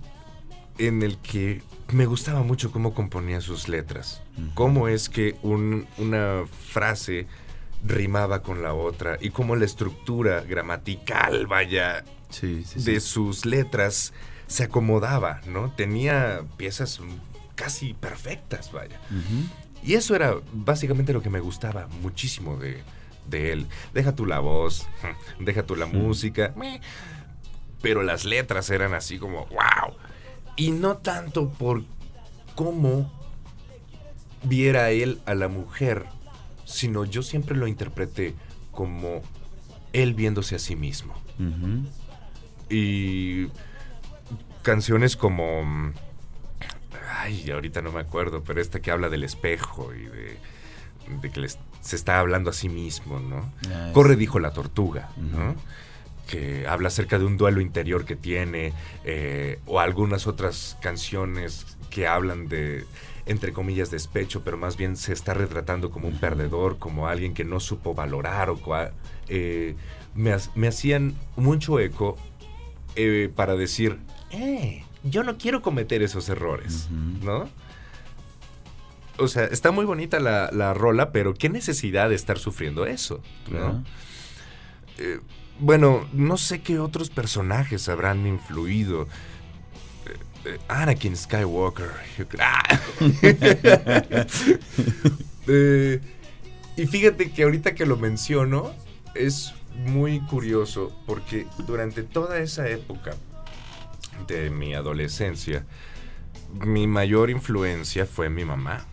en 0.77 1.03
el 1.03 1.17
que 1.17 1.61
me 1.91 2.05
gustaba 2.05 2.43
mucho 2.43 2.71
cómo 2.71 2.93
componía 2.93 3.41
sus 3.41 3.67
letras. 3.67 4.21
Cómo 4.53 4.87
es 4.87 5.09
que 5.09 5.35
una 5.43 6.45
frase 6.45 7.27
rimaba 7.83 8.41
con 8.43 8.61
la 8.61 8.73
otra 8.73 9.17
y 9.19 9.31
cómo 9.31 9.55
la 9.55 9.65
estructura 9.65 10.41
gramatical, 10.41 11.47
vaya, 11.47 12.03
de 12.41 12.99
sus 12.99 13.45
letras 13.45 14.13
se 14.47 14.63
acomodaba, 14.63 15.41
¿no? 15.47 15.71
Tenía 15.71 16.41
piezas 16.57 16.99
casi 17.55 17.93
perfectas, 17.93 18.71
vaya. 18.71 18.99
Y 19.83 19.93
eso 19.93 20.15
era 20.15 20.35
básicamente 20.53 21.13
lo 21.13 21.21
que 21.21 21.29
me 21.29 21.39
gustaba 21.39 21.87
muchísimo 22.01 22.57
de, 22.57 22.83
de 23.27 23.51
él. 23.51 23.67
Deja 23.93 24.13
tú 24.15 24.25
la 24.25 24.39
voz, 24.39 24.87
deja 25.39 25.63
tú 25.63 25.75
la 25.75 25.87
música, 25.87 26.53
pero 27.81 28.03
las 28.03 28.25
letras 28.25 28.69
eran 28.69 28.93
así 28.93 29.17
como, 29.17 29.45
wow. 29.47 29.95
Y 30.55 30.71
no 30.71 30.97
tanto 30.97 31.49
por 31.49 31.83
cómo 32.55 33.11
viera 34.43 34.91
él 34.91 35.21
a 35.25 35.35
la 35.35 35.47
mujer, 35.47 36.05
sino 36.65 37.05
yo 37.05 37.23
siempre 37.23 37.55
lo 37.55 37.67
interpreté 37.67 38.35
como 38.71 39.21
él 39.93 40.13
viéndose 40.13 40.55
a 40.55 40.59
sí 40.59 40.75
mismo. 40.75 41.13
Y 42.69 43.47
canciones 44.61 45.15
como... 45.15 45.93
Ay, 47.17 47.51
ahorita 47.51 47.81
no 47.81 47.91
me 47.91 47.99
acuerdo, 47.99 48.43
pero 48.43 48.61
esta 48.61 48.79
que 48.79 48.89
habla 48.89 49.09
del 49.09 49.23
espejo 49.23 49.93
y 49.93 50.05
de, 50.05 50.37
de 51.21 51.29
que 51.31 51.39
les 51.39 51.59
se 51.81 51.95
está 51.95 52.19
hablando 52.19 52.51
a 52.51 52.53
sí 52.53 52.69
mismo, 52.69 53.19
¿no? 53.19 53.51
Ah, 53.69 53.91
Corre 53.93 54.15
dijo 54.15 54.39
la 54.39 54.51
tortuga, 54.51 55.09
¿no? 55.17 55.55
Que 56.31 56.65
habla 56.67 56.87
acerca 56.87 57.19
de 57.19 57.25
un 57.25 57.37
duelo 57.37 57.59
interior 57.59 58.05
que 58.05 58.15
tiene, 58.15 58.73
eh, 59.03 59.59
o 59.65 59.79
algunas 59.79 60.27
otras 60.27 60.77
canciones 60.81 61.77
que 61.89 62.07
hablan 62.07 62.47
de, 62.47 62.85
entre 63.25 63.51
comillas, 63.51 63.91
despecho, 63.91 64.41
pero 64.43 64.57
más 64.57 64.77
bien 64.77 64.95
se 64.95 65.11
está 65.11 65.33
retratando 65.33 65.91
como 65.91 66.07
un 66.07 66.19
perdedor, 66.19 66.79
como 66.79 67.07
alguien 67.07 67.33
que 67.33 67.43
no 67.43 67.59
supo 67.59 67.93
valorar, 67.93 68.49
o 68.49 68.59
eh, 69.27 69.75
me, 70.15 70.67
hacían 70.67 71.15
mucho 71.35 71.79
eco 71.79 72.15
eh, 72.95 73.29
para 73.35 73.55
decir, 73.55 73.99
eh, 74.31 74.85
yo 75.03 75.23
no 75.23 75.37
quiero 75.37 75.61
cometer 75.61 76.01
esos 76.01 76.29
errores, 76.29 76.89
¿no? 77.21 77.49
o 79.21 79.27
sea, 79.27 79.45
está 79.45 79.71
muy 79.71 79.85
bonita 79.85 80.19
la, 80.19 80.73
rola, 80.73 81.11
pero 81.11 81.33
qué 81.33 81.49
necesidad 81.49 82.09
de 82.09 82.15
estar 82.15 82.39
sufriendo 82.39 82.85
eso, 82.85 83.21
¿no? 83.49 83.83
Eh, 84.97 85.19
bueno, 85.59 86.07
no 86.13 86.37
sé 86.37 86.61
qué 86.61 86.79
otros 86.79 87.09
personajes 87.09 87.89
habrán 87.89 88.25
influido. 88.25 89.07
Eh, 90.05 90.17
eh, 90.45 90.59
Anakin 90.67 91.15
Skywalker. 91.15 91.91
y 96.77 96.87
fíjate 96.87 97.31
que 97.31 97.43
ahorita 97.43 97.75
que 97.75 97.85
lo 97.85 97.97
menciono, 97.97 98.73
es 99.15 99.53
muy 99.85 100.19
curioso 100.21 100.95
porque 101.05 101.47
durante 101.65 102.03
toda 102.03 102.39
esa 102.39 102.67
época 102.69 103.11
de 104.27 104.49
mi 104.49 104.73
adolescencia, 104.73 105.65
mi 106.53 106.87
mayor 106.87 107.29
influencia 107.29 108.05
fue 108.05 108.29
mi 108.29 108.45
mamá 108.45 108.85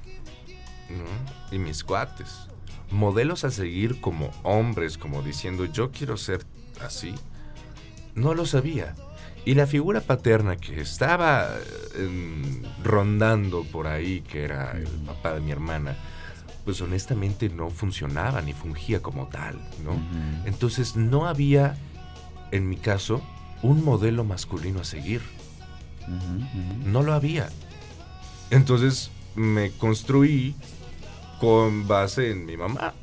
y 1.51 1.59
mis 1.59 1.85
cuates. 1.85 2.47
Modelos 2.90 3.44
a 3.44 3.51
seguir 3.51 4.01
como 4.01 4.31
hombres, 4.42 4.98
como 4.98 5.22
diciendo 5.22 5.64
yo 5.66 5.90
quiero 5.90 6.16
ser 6.16 6.44
así. 6.81 7.14
No 8.14 8.35
lo 8.35 8.46
sabía. 8.46 8.94
Y 9.44 9.55
la 9.55 9.66
figura 9.66 10.01
paterna 10.01 10.57
que 10.57 10.81
estaba 10.81 11.48
em, 11.94 12.62
rondando 12.83 13.64
por 13.64 13.87
ahí, 13.87 14.20
que 14.20 14.44
era 14.44 14.72
el 14.72 14.87
papá 15.07 15.35
de 15.35 15.40
mi 15.40 15.53
hermana, 15.53 15.96
pues 16.64 16.83
honestamente 16.83 17.48
no 17.48 17.70
funcionaba 17.70 18.42
ni 18.42 18.53
fungía 18.53 19.01
como 19.01 19.29
tal, 19.29 19.57
¿no? 19.83 19.92
Entonces 20.44 20.96
no 20.96 21.27
había, 21.27 21.77
en 22.51 22.68
mi 22.68 22.77
caso, 22.77 23.22
un 23.62 23.83
modelo 23.83 24.22
masculino 24.24 24.81
a 24.81 24.85
seguir. 24.85 25.22
No 26.85 27.03
lo 27.03 27.14
había. 27.14 27.48
Entonces 28.51 29.11
me 29.35 29.70
construí 29.70 30.55
con 31.40 31.87
base 31.87 32.31
en 32.31 32.46
mi 32.46 32.57
mamá. 32.57 32.94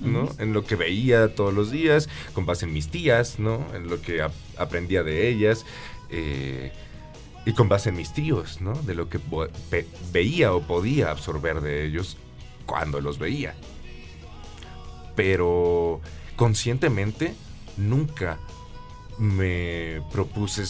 ¿no? 0.00 0.28
En 0.40 0.52
lo 0.52 0.64
que 0.64 0.74
veía 0.74 1.36
todos 1.36 1.54
los 1.54 1.70
días, 1.70 2.08
con 2.34 2.46
base 2.46 2.64
en 2.66 2.72
mis 2.72 2.88
tías, 2.88 3.38
¿no? 3.38 3.64
En 3.74 3.88
lo 3.88 4.02
que 4.02 4.26
aprendía 4.58 5.04
de 5.04 5.28
ellas. 5.28 5.64
Eh, 6.10 6.72
y 7.44 7.52
con 7.52 7.68
base 7.68 7.88
en 7.88 7.96
mis 7.96 8.12
tíos, 8.12 8.60
¿no? 8.60 8.74
De 8.74 8.94
lo 8.94 9.08
que 9.08 9.20
veía 10.12 10.52
o 10.52 10.62
podía 10.62 11.10
absorber 11.10 11.60
de 11.60 11.84
ellos 11.84 12.16
cuando 12.66 13.00
los 13.00 13.18
veía. 13.18 13.54
Pero 15.16 16.00
conscientemente 16.36 17.34
nunca 17.76 18.38
me 19.18 20.02
propuse 20.12 20.64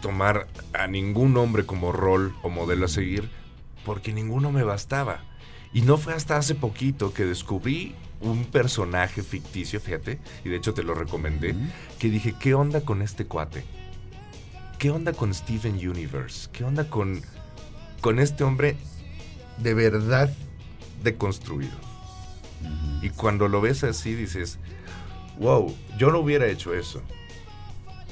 tomar 0.00 0.48
a 0.72 0.86
ningún 0.86 1.36
hombre 1.36 1.64
como 1.64 1.92
rol 1.92 2.34
o 2.42 2.48
modelo 2.48 2.86
a 2.86 2.88
seguir 2.88 3.28
porque 3.84 4.12
ninguno 4.12 4.50
me 4.50 4.64
bastaba. 4.64 5.22
Y 5.74 5.82
no 5.82 5.98
fue 5.98 6.14
hasta 6.14 6.36
hace 6.36 6.54
poquito 6.54 7.12
que 7.12 7.24
descubrí 7.24 7.94
un 8.20 8.44
personaje 8.44 9.22
ficticio, 9.22 9.80
fíjate, 9.80 10.20
y 10.44 10.48
de 10.48 10.56
hecho 10.56 10.72
te 10.72 10.84
lo 10.84 10.94
recomendé, 10.94 11.54
que 11.98 12.08
dije, 12.08 12.34
¿qué 12.38 12.54
onda 12.54 12.82
con 12.82 13.02
este 13.02 13.26
cuate? 13.26 13.64
¿Qué 14.78 14.90
onda 14.90 15.12
con 15.12 15.34
Steven 15.34 15.74
Universe? 15.74 16.48
¿Qué 16.52 16.64
onda 16.64 16.88
con, 16.88 17.20
con 18.00 18.20
este 18.20 18.44
hombre 18.44 18.76
de 19.58 19.74
verdad 19.74 20.32
deconstruido? 21.02 21.74
Y 23.02 23.10
cuando 23.10 23.48
lo 23.48 23.60
ves 23.60 23.84
así 23.84 24.14
dices, 24.14 24.58
wow, 25.38 25.74
yo 25.98 26.10
no 26.10 26.20
hubiera 26.20 26.46
hecho 26.46 26.72
eso. 26.72 27.02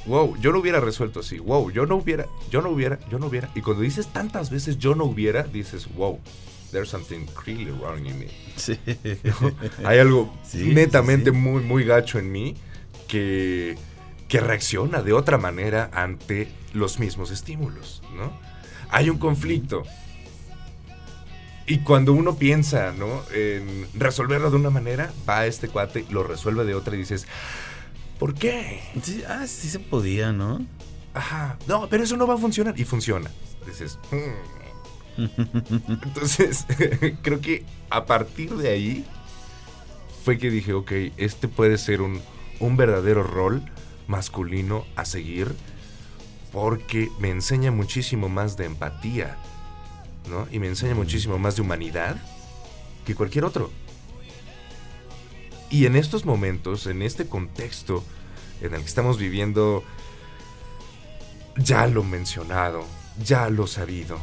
Wow, 0.06 0.36
yo 0.38 0.50
no 0.50 0.58
hubiera 0.58 0.80
resuelto 0.80 1.20
así. 1.20 1.38
Wow, 1.38 1.70
yo 1.70 1.86
no 1.86 1.94
hubiera, 1.94 2.26
yo 2.50 2.60
no 2.60 2.70
hubiera, 2.70 2.98
yo 3.08 3.20
no 3.20 3.26
hubiera. 3.26 3.50
Y 3.54 3.60
cuando 3.60 3.82
dices 3.82 4.08
tantas 4.08 4.50
veces 4.50 4.78
yo 4.78 4.96
no 4.96 5.04
hubiera, 5.04 5.44
dices, 5.44 5.88
wow, 5.94 6.18
there's 6.72 6.88
something 6.88 7.28
really 7.46 7.70
wrong 7.70 8.04
in 8.06 8.18
me. 8.18 8.28
Sí. 8.56 8.78
Hay 9.84 9.98
algo 9.98 10.34
netamente 10.54 11.30
muy, 11.30 11.62
muy 11.62 11.84
gacho 11.84 12.18
en 12.18 12.32
mí 12.32 12.56
que, 13.06 13.76
que 14.28 14.40
reacciona 14.40 15.02
de 15.02 15.12
otra 15.12 15.38
manera 15.38 15.90
ante 15.92 16.48
los 16.72 16.98
mismos 16.98 17.30
estímulos, 17.30 18.02
¿no? 18.16 18.32
Hay 18.90 19.10
un 19.10 19.18
conflicto. 19.18 19.84
Y 21.66 21.78
cuando 21.78 22.12
uno 22.12 22.36
piensa, 22.36 22.92
¿no? 22.92 23.22
En 23.32 23.86
resolverlo 23.94 24.50
de 24.50 24.56
una 24.56 24.70
manera, 24.70 25.12
va 25.28 25.40
a 25.40 25.46
este 25.46 25.68
cuate, 25.68 26.04
lo 26.10 26.24
resuelve 26.24 26.64
de 26.64 26.74
otra 26.74 26.96
y 26.96 26.98
dices, 26.98 27.26
¿por 28.18 28.34
qué? 28.34 28.80
ah, 29.28 29.46
sí 29.46 29.68
se 29.68 29.78
podía, 29.78 30.32
¿no? 30.32 30.66
Ajá. 31.14 31.58
No, 31.66 31.88
pero 31.88 32.02
eso 32.02 32.16
no 32.16 32.26
va 32.26 32.34
a 32.34 32.38
funcionar. 32.38 32.78
Y 32.78 32.84
funciona. 32.84 33.30
Dices, 33.66 33.98
hmm, 34.10 34.61
entonces, 35.88 36.66
creo 37.22 37.40
que 37.40 37.64
a 37.90 38.06
partir 38.06 38.50
de 38.56 38.70
ahí 38.70 39.04
fue 40.24 40.38
que 40.38 40.50
dije, 40.50 40.72
ok, 40.72 40.92
este 41.16 41.48
puede 41.48 41.78
ser 41.78 42.00
un, 42.00 42.20
un 42.60 42.76
verdadero 42.76 43.22
rol 43.22 43.62
masculino 44.06 44.84
a 44.96 45.04
seguir 45.04 45.54
porque 46.52 47.10
me 47.18 47.30
enseña 47.30 47.70
muchísimo 47.70 48.28
más 48.28 48.56
de 48.56 48.66
empatía, 48.66 49.36
¿no? 50.28 50.46
Y 50.52 50.58
me 50.58 50.68
enseña 50.68 50.94
muchísimo 50.94 51.38
más 51.38 51.56
de 51.56 51.62
humanidad 51.62 52.16
que 53.06 53.14
cualquier 53.14 53.44
otro. 53.44 53.70
Y 55.70 55.86
en 55.86 55.96
estos 55.96 56.26
momentos, 56.26 56.86
en 56.86 57.00
este 57.00 57.26
contexto 57.26 58.04
en 58.60 58.74
el 58.74 58.80
que 58.80 58.86
estamos 58.86 59.18
viviendo, 59.18 59.82
ya 61.56 61.86
lo 61.86 62.04
mencionado, 62.04 62.84
ya 63.24 63.48
lo 63.48 63.66
sabido, 63.66 64.18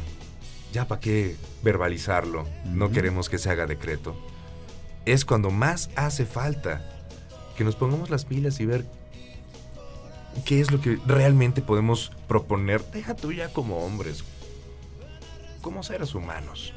ya 0.72 0.86
para 0.86 1.00
qué 1.00 1.36
verbalizarlo, 1.62 2.46
no 2.64 2.90
queremos 2.90 3.28
que 3.28 3.38
se 3.38 3.50
haga 3.50 3.66
decreto. 3.66 4.16
Es 5.06 5.24
cuando 5.24 5.50
más 5.50 5.90
hace 5.96 6.26
falta 6.26 6.82
que 7.56 7.64
nos 7.64 7.76
pongamos 7.76 8.10
las 8.10 8.24
pilas 8.24 8.60
y 8.60 8.66
ver 8.66 8.84
qué 10.44 10.60
es 10.60 10.70
lo 10.70 10.80
que 10.80 10.98
realmente 11.06 11.62
podemos 11.62 12.12
proponer. 12.28 12.82
Deja 12.92 13.14
tú 13.14 13.32
ya 13.32 13.48
como 13.52 13.84
hombres, 13.84 14.24
como 15.60 15.82
seres 15.82 16.14
humanos. 16.14 16.72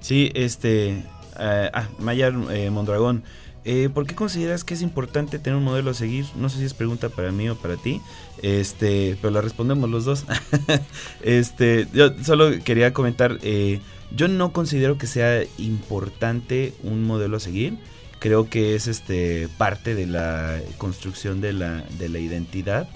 Sí, 0.00 0.30
este. 0.34 1.04
eh, 1.38 1.70
ah, 1.72 1.88
Mayar 1.98 2.34
eh, 2.50 2.70
Mondragón. 2.70 3.24
Eh, 3.66 3.88
¿Por 3.92 4.06
qué 4.06 4.14
consideras 4.14 4.64
que 4.64 4.74
es 4.74 4.82
importante 4.82 5.38
tener 5.38 5.56
un 5.56 5.64
modelo 5.64 5.90
a 5.90 5.94
seguir? 5.94 6.24
No 6.36 6.48
sé 6.48 6.58
si 6.58 6.64
es 6.64 6.74
pregunta 6.74 7.08
para 7.08 7.32
mí 7.32 7.48
o 7.48 7.56
para 7.56 7.76
ti. 7.76 8.00
Este, 8.40 9.18
pero 9.20 9.32
la 9.32 9.40
respondemos 9.40 9.90
los 9.90 10.04
dos. 10.04 10.24
este, 11.22 11.88
yo 11.92 12.10
solo 12.22 12.50
quería 12.64 12.92
comentar. 12.92 13.38
eh, 13.42 13.80
yo 14.14 14.28
no 14.28 14.52
considero 14.52 14.98
que 14.98 15.08
sea 15.08 15.42
importante 15.58 16.74
un 16.84 17.04
modelo 17.04 17.38
a 17.38 17.40
seguir. 17.40 17.76
Creo 18.20 18.48
que 18.48 18.76
es 18.76 18.86
este 18.86 19.48
parte 19.58 19.94
de 19.94 20.06
la 20.06 20.60
construcción 20.78 21.40
de 21.40 21.52
la, 21.52 21.82
de 21.98 22.08
la 22.08 22.20
identidad. 22.20 22.88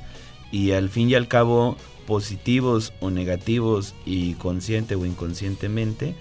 Y 0.53 0.71
al 0.73 0.89
fin 0.89 1.11
y 1.11 1.15
al 1.15 1.29
cabo, 1.29 1.77
positivos 2.07 2.93
o 3.01 3.11
negativos 3.11 3.95
y 4.07 4.35
consciente 4.35 4.95
o 4.95 5.05
inconscientemente, 5.05 6.15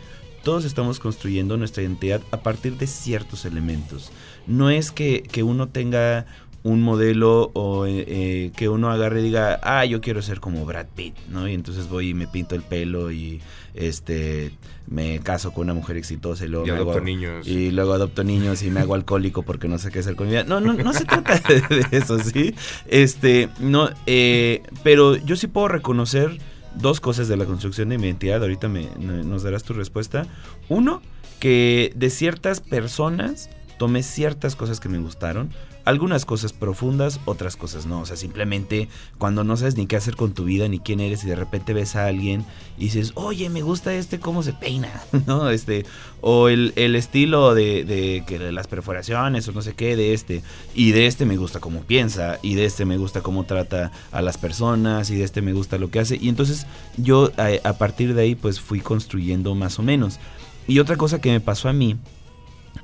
todos 0.43 0.65
estamos 0.65 0.99
construyendo 0.99 1.57
nuestra 1.57 1.83
identidad 1.83 2.21
a 2.31 2.38
partir 2.38 2.77
de 2.77 2.88
ciertos 2.88 3.45
elementos. 3.45 4.12
No 4.49 4.69
es 4.69 4.91
que, 4.91 5.23
que 5.23 5.43
uno 5.43 5.69
tenga 5.69 6.25
un 6.62 6.81
modelo 6.81 7.51
o 7.53 7.85
eh, 7.85 8.03
eh, 8.07 8.51
que 8.57 8.67
uno 8.67 8.89
agarre 8.91 9.21
y 9.21 9.23
diga, 9.23 9.62
ah, 9.63 9.85
yo 9.85 10.01
quiero 10.01 10.21
ser 10.21 10.41
como 10.41 10.65
Brad 10.65 10.88
Pitt, 10.93 11.15
¿no? 11.29 11.47
Y 11.47 11.53
entonces 11.53 11.88
voy 11.88 12.09
y 12.09 12.13
me 12.13 12.27
pinto 12.27 12.53
el 12.55 12.63
pelo 12.63 13.12
y 13.13 13.39
este 13.73 14.51
me 14.88 15.19
caso 15.19 15.51
con 15.53 15.63
una 15.65 15.73
mujer 15.73 15.95
exitosa 15.97 16.45
y 16.45 16.49
luego, 16.49 16.65
Y 16.67 16.71
adopto 16.71 16.93
hago- 16.97 17.01
niños. 17.05 17.47
y 17.47 17.71
luego 17.71 17.93
adopto 17.93 18.23
niños 18.25 18.62
y 18.63 18.71
me 18.71 18.81
hago 18.81 18.95
alcohólico 18.95 19.43
porque 19.43 19.67
no 19.69 19.77
sé 19.77 19.89
qué 19.91 19.99
hacer 19.99 20.15
con 20.17 20.27
mi 20.27 20.33
vida. 20.33 20.43
No, 20.43 20.59
no, 20.59 20.73
no 20.73 20.91
se 20.93 21.05
trata 21.05 21.39
de, 21.47 21.62
de 21.62 21.97
eso, 21.97 22.19
¿sí? 22.19 22.53
Este, 22.88 23.49
no, 23.59 23.89
eh, 24.05 24.63
pero 24.83 25.15
yo 25.15 25.35
sí 25.38 25.47
puedo 25.47 25.67
reconocer 25.69 26.39
dos 26.75 26.99
cosas 26.99 27.27
de 27.27 27.38
la 27.38 27.45
construcción 27.45 27.89
de 27.89 27.97
mi 27.99 28.07
identidad. 28.07 28.41
Ahorita 28.41 28.67
me- 28.67 28.89
nos 28.99 29.43
darás 29.43 29.63
tu 29.63 29.73
respuesta. 29.73 30.25
Uno, 30.67 31.01
que 31.39 31.93
de 31.95 32.09
ciertas 32.09 32.59
personas 32.62 33.49
tomé 33.79 34.03
ciertas 34.03 34.55
cosas 34.55 34.79
que 34.79 34.89
me 34.89 34.99
gustaron. 34.99 35.49
Algunas 35.85 36.25
cosas 36.25 36.53
profundas, 36.53 37.19
otras 37.25 37.55
cosas 37.55 37.87
no. 37.87 38.01
O 38.01 38.05
sea, 38.05 38.17
simplemente 38.17 38.89
cuando 39.17 39.43
no 39.43 39.57
sabes 39.57 39.77
ni 39.77 39.87
qué 39.87 39.95
hacer 39.95 40.15
con 40.15 40.33
tu 40.33 40.43
vida, 40.43 40.67
ni 40.67 40.79
quién 40.79 40.99
eres, 40.99 41.23
y 41.23 41.27
de 41.27 41.35
repente 41.35 41.73
ves 41.73 41.95
a 41.95 42.05
alguien 42.05 42.45
y 42.77 42.83
dices, 42.83 43.13
oye, 43.15 43.49
me 43.49 43.63
gusta 43.63 43.95
este 43.95 44.19
cómo 44.19 44.43
se 44.43 44.53
peina, 44.53 45.01
¿no? 45.25 45.49
Este, 45.49 45.85
o 46.21 46.49
el, 46.49 46.73
el 46.75 46.95
estilo 46.95 47.55
de, 47.55 47.85
de 47.85 48.23
de 48.27 48.51
las 48.51 48.67
perforaciones 48.67 49.47
o 49.47 49.53
no 49.53 49.63
sé 49.63 49.73
qué 49.73 49.95
de 49.95 50.13
este. 50.13 50.43
Y 50.75 50.91
de 50.91 51.07
este 51.07 51.25
me 51.25 51.37
gusta 51.37 51.59
cómo 51.59 51.81
piensa, 51.81 52.37
y 52.43 52.55
de 52.55 52.65
este 52.65 52.85
me 52.85 52.97
gusta 52.97 53.21
cómo 53.21 53.45
trata 53.45 53.91
a 54.11 54.21
las 54.21 54.37
personas, 54.37 55.09
y 55.09 55.15
de 55.15 55.23
este 55.23 55.41
me 55.41 55.53
gusta 55.53 55.79
lo 55.79 55.89
que 55.89 55.99
hace. 55.99 56.17
Y 56.17 56.27
entonces 56.27 56.67
yo 56.97 57.31
a 57.63 57.73
partir 57.73 58.13
de 58.13 58.21
ahí 58.23 58.35
pues 58.35 58.59
fui 58.59 58.81
construyendo 58.81 59.55
más 59.55 59.79
o 59.79 59.83
menos. 59.83 60.19
Y 60.67 60.77
otra 60.79 60.97
cosa 60.97 61.19
que 61.19 61.31
me 61.31 61.39
pasó 61.39 61.69
a 61.69 61.73
mí 61.73 61.97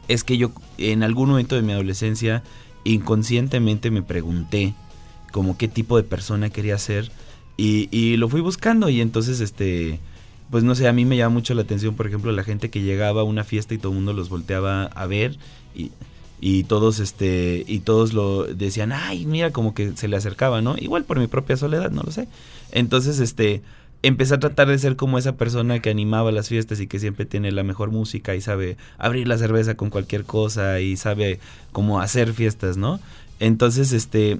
es 0.07 0.23
que 0.23 0.37
yo 0.37 0.51
en 0.77 1.03
algún 1.03 1.29
momento 1.29 1.55
de 1.55 1.61
mi 1.61 1.73
adolescencia 1.73 2.43
inconscientemente 2.83 3.91
me 3.91 4.01
pregunté 4.03 4.73
como 5.31 5.57
qué 5.57 5.67
tipo 5.67 5.97
de 5.97 6.03
persona 6.03 6.49
quería 6.49 6.77
ser 6.77 7.11
y, 7.57 7.89
y 7.91 8.17
lo 8.17 8.29
fui 8.29 8.41
buscando 8.41 8.89
y 8.89 9.01
entonces 9.01 9.39
este 9.39 9.99
pues 10.51 10.63
no 10.63 10.75
sé, 10.75 10.87
a 10.87 10.93
mí 10.93 11.05
me 11.05 11.17
llama 11.17 11.33
mucho 11.33 11.53
la 11.55 11.63
atención, 11.63 11.95
por 11.95 12.05
ejemplo, 12.07 12.31
la 12.31 12.43
gente 12.43 12.69
que 12.69 12.81
llegaba 12.81 13.21
a 13.21 13.23
una 13.23 13.43
fiesta 13.43 13.73
y 13.73 13.77
todo 13.77 13.91
el 13.91 13.95
mundo 13.97 14.13
los 14.13 14.29
volteaba 14.29 14.85
a 14.85 15.07
ver 15.07 15.37
y, 15.73 15.91
y 16.39 16.65
todos 16.65 16.99
este 16.99 17.63
y 17.67 17.79
todos 17.79 18.13
lo 18.13 18.43
decían, 18.43 18.91
"Ay, 18.91 19.25
mira 19.25 19.51
como 19.51 19.73
que 19.73 19.97
se 19.97 20.07
le 20.07 20.17
acercaba", 20.17 20.61
¿no? 20.61 20.75
Igual 20.77 21.03
por 21.03 21.19
mi 21.19 21.27
propia 21.27 21.57
soledad, 21.57 21.91
no 21.91 22.03
lo 22.03 22.11
sé. 22.11 22.27
Entonces, 22.71 23.19
este 23.19 23.63
empecé 24.07 24.35
a 24.35 24.39
tratar 24.39 24.67
de 24.67 24.77
ser 24.77 24.95
como 24.95 25.17
esa 25.17 25.35
persona 25.35 25.79
que 25.79 25.89
animaba 25.89 26.31
las 26.31 26.49
fiestas 26.49 26.79
y 26.79 26.87
que 26.87 26.99
siempre 26.99 27.25
tiene 27.25 27.51
la 27.51 27.63
mejor 27.63 27.91
música 27.91 28.35
y 28.35 28.41
sabe 28.41 28.77
abrir 28.97 29.27
la 29.27 29.37
cerveza 29.37 29.75
con 29.75 29.89
cualquier 29.89 30.25
cosa 30.25 30.79
y 30.79 30.95
sabe 30.97 31.39
cómo 31.71 31.99
hacer 31.99 32.33
fiestas, 32.33 32.77
¿no? 32.77 32.99
Entonces, 33.39 33.91
este 33.91 34.39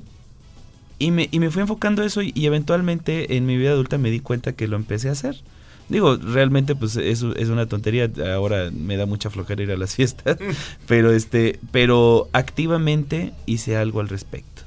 y 0.98 1.12
me, 1.12 1.28
y 1.32 1.40
me 1.40 1.50
fui 1.50 1.62
enfocando 1.62 2.04
eso 2.04 2.22
y, 2.22 2.32
y 2.36 2.46
eventualmente 2.46 3.36
en 3.36 3.46
mi 3.46 3.58
vida 3.58 3.72
adulta 3.72 3.98
me 3.98 4.12
di 4.12 4.20
cuenta 4.20 4.54
que 4.54 4.68
lo 4.68 4.76
empecé 4.76 5.10
a 5.10 5.14
hacer. 5.14 5.42
Digo, 5.90 6.16
realmente 6.16 6.76
pues 6.76 6.96
eso 6.96 7.36
es 7.36 7.50
una 7.50 7.68
tontería, 7.68 8.10
ahora 8.34 8.72
me 8.72 8.98
da 8.98 9.06
mucha 9.06 9.30
flojera 9.30 9.64
ir 9.64 9.72
a 9.72 9.78
las 9.78 9.96
fiestas, 9.96 10.38
pero 10.88 11.12
este, 11.12 11.60
pero 11.72 12.30
activamente 12.34 13.34
hice 13.46 13.78
algo 13.78 14.00
al 14.00 14.10
respecto. 14.10 14.64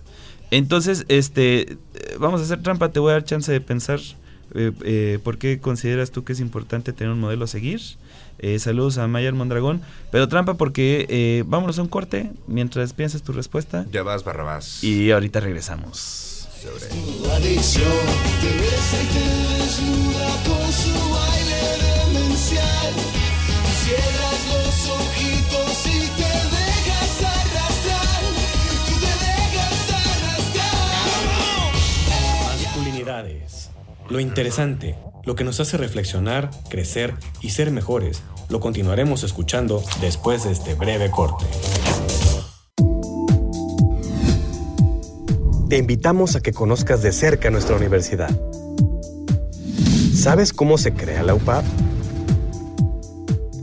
Entonces, 0.51 1.05
este, 1.09 1.77
vamos 2.19 2.41
a 2.41 2.45
hacer 2.45 2.63
trampa, 2.63 2.91
te 2.91 3.01
voy 3.01 3.11
a 3.11 3.15
dar 3.15 3.25
chance 3.25 3.53
de 3.53 3.61
pensar 3.61 4.01
eh, 4.55 4.73
eh, 4.85 5.19
por 5.23 5.39
qué 5.39 5.61
consideras 5.61 6.11
tú 6.11 6.25
que 6.25 6.33
es 6.33 6.41
importante 6.41 6.93
tener 6.93 7.13
un 7.13 7.21
modelo 7.21 7.45
a 7.45 7.49
seguir. 7.49 7.81
Eh, 8.41 8.59
saludos 8.61 8.99
a 8.99 9.09
Mayer 9.09 9.33
Mondragón, 9.35 9.83
pero 10.13 10.29
trampa 10.29 10.55
porque 10.55 11.07
eh, 11.09 11.43
vámonos 11.47 11.79
a 11.79 11.83
un 11.83 11.89
corte 11.89 12.31
mientras 12.47 12.93
piensas 12.93 13.23
tu 13.23 13.33
respuesta 13.33 13.85
Ya 13.91 14.03
vas, 14.05 14.23
Barrabás. 14.25 14.83
y 14.85 15.11
ahorita 15.11 15.41
regresamos. 15.41 15.99
Sobre- 16.63 16.87
Tu 16.89 17.29
Lo 34.11 34.21
interesante, 34.21 34.97
lo 35.25 35.35
que 35.35 35.45
nos 35.45 35.61
hace 35.61 35.77
reflexionar, 35.77 36.49
crecer 36.71 37.13
y 37.43 37.51
ser 37.51 37.71
mejores, 37.71 38.23
lo 38.49 38.59
continuaremos 38.59 39.23
escuchando 39.23 39.85
después 40.01 40.45
de 40.45 40.53
este 40.53 40.73
breve 40.75 41.11
corte. 41.11 41.45
Te 45.69 45.77
invitamos 45.77 46.37
a 46.37 46.41
que 46.41 46.55
conozcas 46.55 47.03
de 47.03 47.13
cerca 47.13 47.51
nuestra 47.51 47.77
universidad. 47.77 48.31
¿Sabes 50.15 50.55
cómo 50.55 50.79
se 50.79 50.95
crea 50.95 51.23
la 51.23 51.35
UPAP? 51.35 51.65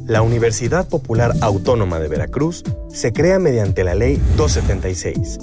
La 0.05 0.21
Universidad 0.21 0.87
Popular 0.87 1.33
Autónoma 1.41 1.99
de 1.99 2.07
Veracruz 2.07 2.63
se 2.93 3.11
crea 3.11 3.39
mediante 3.39 3.83
la 3.83 3.95
Ley 3.95 4.21
276. 4.37 5.39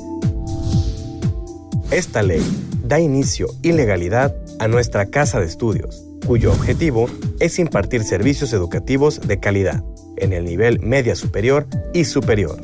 Esta 1.90 2.22
ley 2.22 2.42
da 2.84 3.00
inicio 3.00 3.48
y 3.62 3.72
legalidad 3.72 4.34
a 4.62 4.68
nuestra 4.68 5.06
casa 5.06 5.40
de 5.40 5.46
estudios, 5.46 6.04
cuyo 6.24 6.52
objetivo 6.52 7.08
es 7.40 7.58
impartir 7.58 8.04
servicios 8.04 8.52
educativos 8.52 9.20
de 9.20 9.40
calidad 9.40 9.82
en 10.18 10.32
el 10.32 10.44
nivel 10.44 10.78
media 10.78 11.16
superior 11.16 11.66
y 11.92 12.04
superior. 12.04 12.60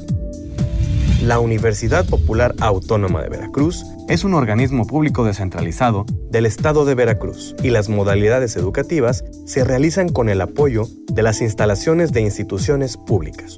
La 1.24 1.40
Universidad 1.40 2.06
Popular 2.06 2.54
Autónoma 2.61 3.20
de 3.20 3.30
Veracruz 3.30 3.84
es 4.08 4.22
un 4.22 4.34
organismo 4.34 4.87
público 4.87 5.24
descentralizado 5.24 6.06
del 6.30 6.46
Estado 6.46 6.84
de 6.84 6.94
Veracruz 6.94 7.56
y 7.64 7.70
las 7.70 7.88
modalidades 7.88 8.54
educativas 8.54 9.24
se 9.44 9.64
realizan 9.64 10.08
con 10.08 10.28
el 10.28 10.40
apoyo 10.40 10.84
de 11.12 11.22
las 11.24 11.42
instalaciones 11.42 12.12
de 12.12 12.20
instituciones 12.20 12.96
públicas. 12.96 13.56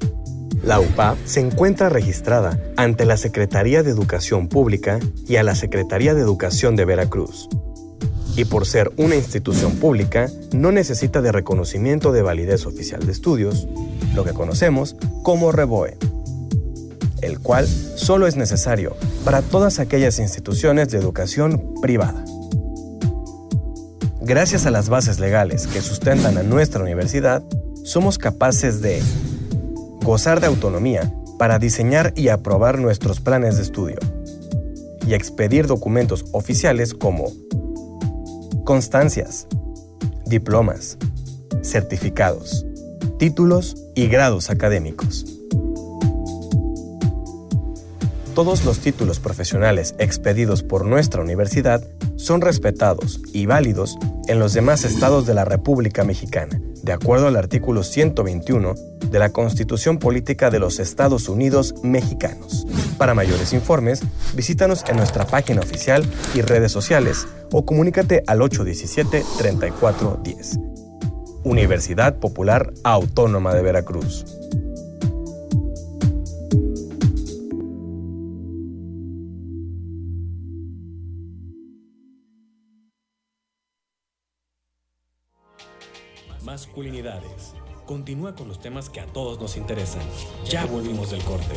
La 0.63 0.79
UPA 0.79 1.15
se 1.25 1.41
encuentra 1.41 1.89
registrada 1.89 2.59
ante 2.75 3.05
la 3.05 3.17
Secretaría 3.17 3.83
de 3.83 3.91
Educación 3.91 4.47
Pública 4.47 4.99
y 5.27 5.35
a 5.35 5.43
la 5.43 5.53
Secretaría 5.53 6.15
de 6.15 6.21
Educación 6.21 6.75
de 6.75 6.85
Veracruz. 6.85 7.47
Y 8.35 8.45
por 8.45 8.65
ser 8.65 8.91
una 8.97 9.15
institución 9.15 9.75
pública, 9.75 10.29
no 10.53 10.71
necesita 10.71 11.21
de 11.21 11.31
reconocimiento 11.31 12.11
de 12.11 12.21
validez 12.21 12.65
oficial 12.65 13.05
de 13.05 13.11
estudios, 13.11 13.67
lo 14.15 14.23
que 14.23 14.33
conocemos 14.33 14.95
como 15.23 15.51
REBOE, 15.51 15.97
el 17.21 17.39
cual 17.39 17.67
solo 17.67 18.27
es 18.27 18.35
necesario 18.35 18.95
para 19.25 19.41
todas 19.41 19.79
aquellas 19.79 20.19
instituciones 20.19 20.89
de 20.89 20.97
educación 20.97 21.73
privada. 21.81 22.23
Gracias 24.21 24.65
a 24.65 24.71
las 24.71 24.89
bases 24.89 25.19
legales 25.19 25.67
que 25.67 25.81
sustentan 25.81 26.37
a 26.37 26.43
nuestra 26.43 26.83
universidad, 26.83 27.43
somos 27.83 28.17
capaces 28.17 28.81
de 28.81 29.01
gozar 30.03 30.39
de 30.39 30.47
autonomía 30.47 31.11
para 31.37 31.59
diseñar 31.59 32.13
y 32.15 32.29
aprobar 32.29 32.79
nuestros 32.79 33.19
planes 33.19 33.57
de 33.57 33.63
estudio 33.63 33.97
y 35.07 35.15
expedir 35.15 35.65
documentos 35.65 36.25
oficiales 36.31 36.93
como 36.93 37.31
constancias, 38.63 39.47
diplomas, 40.25 40.97
certificados, 41.61 42.65
títulos 43.17 43.75
y 43.95 44.07
grados 44.07 44.49
académicos. 44.49 45.25
Todos 48.35 48.63
los 48.63 48.79
títulos 48.79 49.19
profesionales 49.19 49.95
expedidos 49.97 50.63
por 50.63 50.85
nuestra 50.85 51.21
universidad 51.21 51.83
son 52.21 52.41
respetados 52.41 53.19
y 53.33 53.47
válidos 53.47 53.97
en 54.27 54.37
los 54.39 54.53
demás 54.53 54.85
estados 54.85 55.25
de 55.25 55.33
la 55.33 55.43
República 55.43 56.03
Mexicana, 56.03 56.61
de 56.83 56.93
acuerdo 56.93 57.25
al 57.27 57.35
artículo 57.35 57.81
121 57.83 58.75
de 59.09 59.19
la 59.19 59.31
Constitución 59.31 59.97
Política 59.97 60.51
de 60.51 60.59
los 60.59 60.79
Estados 60.79 61.27
Unidos 61.27 61.73
Mexicanos. 61.83 62.67
Para 62.97 63.13
mayores 63.15 63.53
informes, 63.53 64.01
visítanos 64.35 64.83
en 64.87 64.97
nuestra 64.97 65.25
página 65.25 65.61
oficial 65.61 66.03
y 66.35 66.41
redes 66.41 66.71
sociales 66.71 67.27
o 67.51 67.65
comunícate 67.65 68.21
al 68.27 68.41
817-3410. 68.41 70.61
Universidad 71.43 72.19
Popular 72.19 72.71
Autónoma 72.83 73.55
de 73.55 73.63
Veracruz. 73.63 74.40
Masculinidades. 86.51 87.53
Continúa 87.85 88.35
con 88.35 88.49
los 88.49 88.59
temas 88.59 88.89
que 88.89 88.99
a 88.99 89.05
todos 89.05 89.39
nos 89.39 89.55
interesan. 89.55 90.01
Ya 90.49 90.65
volvimos 90.65 91.11
del 91.11 91.23
corte. 91.23 91.55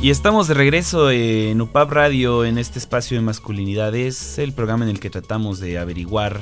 Y 0.00 0.10
estamos 0.10 0.46
de 0.46 0.54
regreso 0.54 1.10
en 1.10 1.60
UPAP 1.60 1.90
Radio 1.90 2.44
en 2.44 2.56
este 2.56 2.78
espacio 2.78 3.16
de 3.16 3.24
masculinidades, 3.24 4.38
el 4.38 4.52
programa 4.52 4.84
en 4.84 4.90
el 4.90 5.00
que 5.00 5.10
tratamos 5.10 5.58
de 5.58 5.76
averiguar 5.76 6.40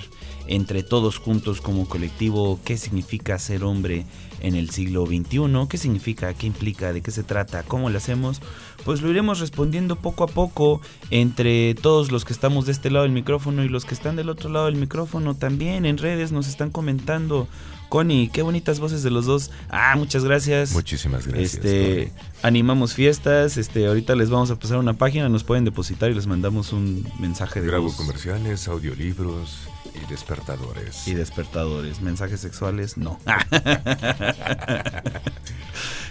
entre 0.49 0.83
todos 0.83 1.19
juntos 1.19 1.61
como 1.61 1.89
colectivo 1.89 2.59
qué 2.65 2.77
significa 2.77 3.39
ser 3.39 3.65
hombre 3.65 4.07
en 4.41 4.55
el 4.55 4.71
siglo 4.71 5.07
XXI, 5.07 5.41
qué 5.69 5.79
significa, 5.79 6.35
qué 6.35 6.47
implica, 6.47 6.93
de 6.93 7.03
qué 7.03 7.11
se 7.11 7.23
trata, 7.23 7.63
cómo 7.63 7.91
lo 7.91 7.99
hacemos, 7.99 8.41
pues 8.85 9.03
lo 9.03 9.11
iremos 9.11 9.41
respondiendo 9.41 9.97
poco 9.97 10.25
a 10.25 10.29
poco 10.29 10.81
entre 11.11 11.75
todos 11.75 12.11
los 12.11 12.25
que 12.25 12.33
estamos 12.33 12.67
de 12.67 12.73
este 12.73 12.91
lado 12.91 13.05
del 13.05 13.13
micrófono 13.13 13.65
y 13.65 13.69
los 13.69 13.85
que 13.85 13.95
están 13.95 14.17
del 14.17 14.31
otro 14.31 14.51
lado 14.51 14.67
del 14.67 14.77
micrófono 14.77 15.35
también 15.35 15.87
en 15.87 15.99
redes 15.99 16.33
nos 16.33 16.49
están 16.49 16.71
comentando 16.71 17.49
Connie, 17.89 18.29
qué 18.29 18.43
bonitas 18.43 18.81
voces 18.81 19.03
de 19.03 19.11
los 19.11 19.27
dos. 19.27 19.51
Ah, 19.71 19.95
muchas 19.97 20.25
gracias. 20.25 20.73
Muchísimas 20.73 21.27
gracias. 21.27 21.55
Este, 21.55 22.13
animamos 22.43 22.95
fiestas. 22.95 23.57
Este, 23.57 23.87
ahorita 23.87 24.15
les 24.15 24.31
vamos 24.31 24.51
a 24.51 24.57
pasar 24.57 24.79
una 24.79 24.95
página, 24.95 25.29
nos 25.29 25.45
pueden 25.45 25.65
depositar 25.65 26.11
y 26.11 26.15
les 26.15 26.27
mandamos 26.27 26.73
un 26.73 27.09
mensaje 27.19 27.61
de 27.61 27.67
Grabo 27.67 27.85
voz. 27.85 27.97
comerciales, 27.97 28.69
audiolibros 28.69 29.69
y 29.95 30.11
despertadores. 30.11 31.09
Y 31.09 31.15
despertadores, 31.15 32.01
mensajes 32.01 32.41
sexuales, 32.41 32.99
no. 32.99 33.19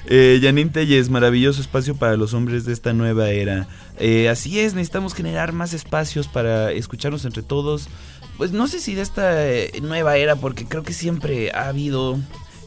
eh, 0.07 0.39
Janine 0.41 0.71
Telles, 0.71 1.09
maravilloso 1.09 1.61
espacio 1.61 1.95
para 1.95 2.17
los 2.17 2.33
hombres 2.33 2.65
de 2.65 2.73
esta 2.73 2.93
nueva 2.93 3.29
era. 3.29 3.67
Eh, 3.99 4.29
así 4.29 4.59
es, 4.59 4.73
necesitamos 4.73 5.13
generar 5.13 5.53
más 5.53 5.73
espacios 5.73 6.27
para 6.27 6.71
escucharnos 6.71 7.25
entre 7.25 7.43
todos. 7.43 7.87
Pues 8.37 8.51
no 8.51 8.67
sé 8.67 8.79
si 8.79 8.93
de 8.93 9.01
esta 9.01 9.47
eh, 9.47 9.71
nueva 9.81 10.17
era, 10.17 10.35
porque 10.35 10.65
creo 10.65 10.83
que 10.83 10.93
siempre 10.93 11.51
ha 11.51 11.69
habido 11.69 12.19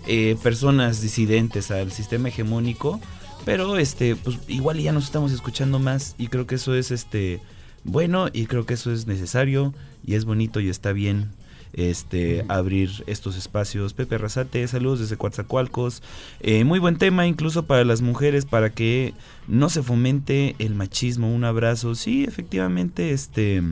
eh, 0.06 0.36
personas 0.42 1.00
disidentes 1.00 1.70
al 1.70 1.92
sistema 1.92 2.28
hegemónico. 2.28 3.00
Pero 3.44 3.76
este, 3.76 4.16
pues 4.16 4.38
igual 4.48 4.78
ya 4.80 4.92
nos 4.92 5.04
estamos 5.04 5.32
escuchando 5.32 5.78
más. 5.78 6.14
Y 6.18 6.26
creo 6.26 6.46
que 6.46 6.56
eso 6.56 6.74
es 6.74 6.90
este 6.90 7.40
bueno. 7.84 8.28
Y 8.32 8.46
creo 8.46 8.66
que 8.66 8.74
eso 8.74 8.92
es 8.92 9.06
necesario. 9.06 9.72
Y 10.04 10.14
es 10.14 10.24
bonito 10.24 10.60
y 10.60 10.68
está 10.68 10.92
bien 10.92 11.30
este, 11.72 12.44
abrir 12.48 13.04
estos 13.06 13.36
espacios. 13.36 13.94
Pepe 13.94 14.18
Razate, 14.18 14.66
saludos 14.66 15.00
desde 15.00 15.16
Coatzacoalcos. 15.16 16.02
Eh, 16.40 16.64
muy 16.64 16.78
buen 16.78 16.96
tema, 16.96 17.26
incluso 17.26 17.66
para 17.66 17.84
las 17.84 18.02
mujeres, 18.02 18.44
para 18.44 18.70
que 18.70 19.14
no 19.46 19.68
se 19.68 19.82
fomente 19.82 20.56
el 20.58 20.74
machismo. 20.74 21.32
Un 21.32 21.44
abrazo. 21.44 21.94
Sí, 21.94 22.24
efectivamente, 22.24 23.12
este. 23.12 23.62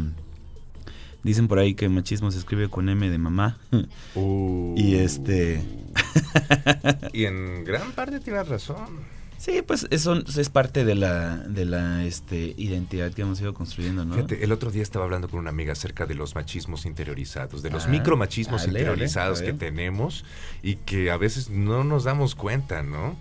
Dicen 1.25 1.49
por 1.49 1.59
ahí 1.59 1.75
que 1.75 1.89
machismo 1.89 2.31
se 2.31 2.39
escribe 2.39 2.69
con 2.69 2.89
M 2.89 3.09
de 3.11 3.19
mamá. 3.19 3.59
Uh. 4.15 4.75
y 4.77 4.95
este. 4.97 5.61
Y 7.13 7.25
en 7.25 7.65
gran 7.65 7.93
parte 7.93 8.21
tienes 8.21 8.49
razón. 8.49 9.19
Sí, 9.39 9.63
pues 9.65 9.87
eso 9.91 10.15
es 10.17 10.49
parte 10.51 10.85
de 10.85 10.97
la, 10.97 11.37
de 11.37 11.65
la 11.65 12.05
este, 12.05 12.55
identidad 12.57 13.13
que 13.13 13.23
hemos 13.23 13.41
ido 13.41 13.55
construyendo, 13.55 14.05
¿no? 14.05 14.15
Fíjate, 14.17 14.43
el 14.43 14.51
otro 14.51 14.73
día 14.73 14.83
estaba 14.83 15.05
hablando 15.05 15.29
con 15.29 15.39
una 15.39 15.51
amiga 15.51 15.73
acerca 15.75 16.07
de 16.07 16.17
los 16.17 16.35
machismos 16.35 16.87
interiorizados, 16.87 17.63
de 17.63 17.71
los 17.71 17.85
Ah, 17.87 17.89
micromachismos 17.89 18.67
interiorizados 18.67 19.41
que 19.43 19.53
tenemos 19.53 20.25
y 20.61 20.75
que 20.77 21.13
a 21.13 21.17
veces 21.17 21.51
no 21.51 21.85
nos 21.85 22.03
damos 22.03 22.35
cuenta, 22.35 22.83
¿no? 22.83 23.17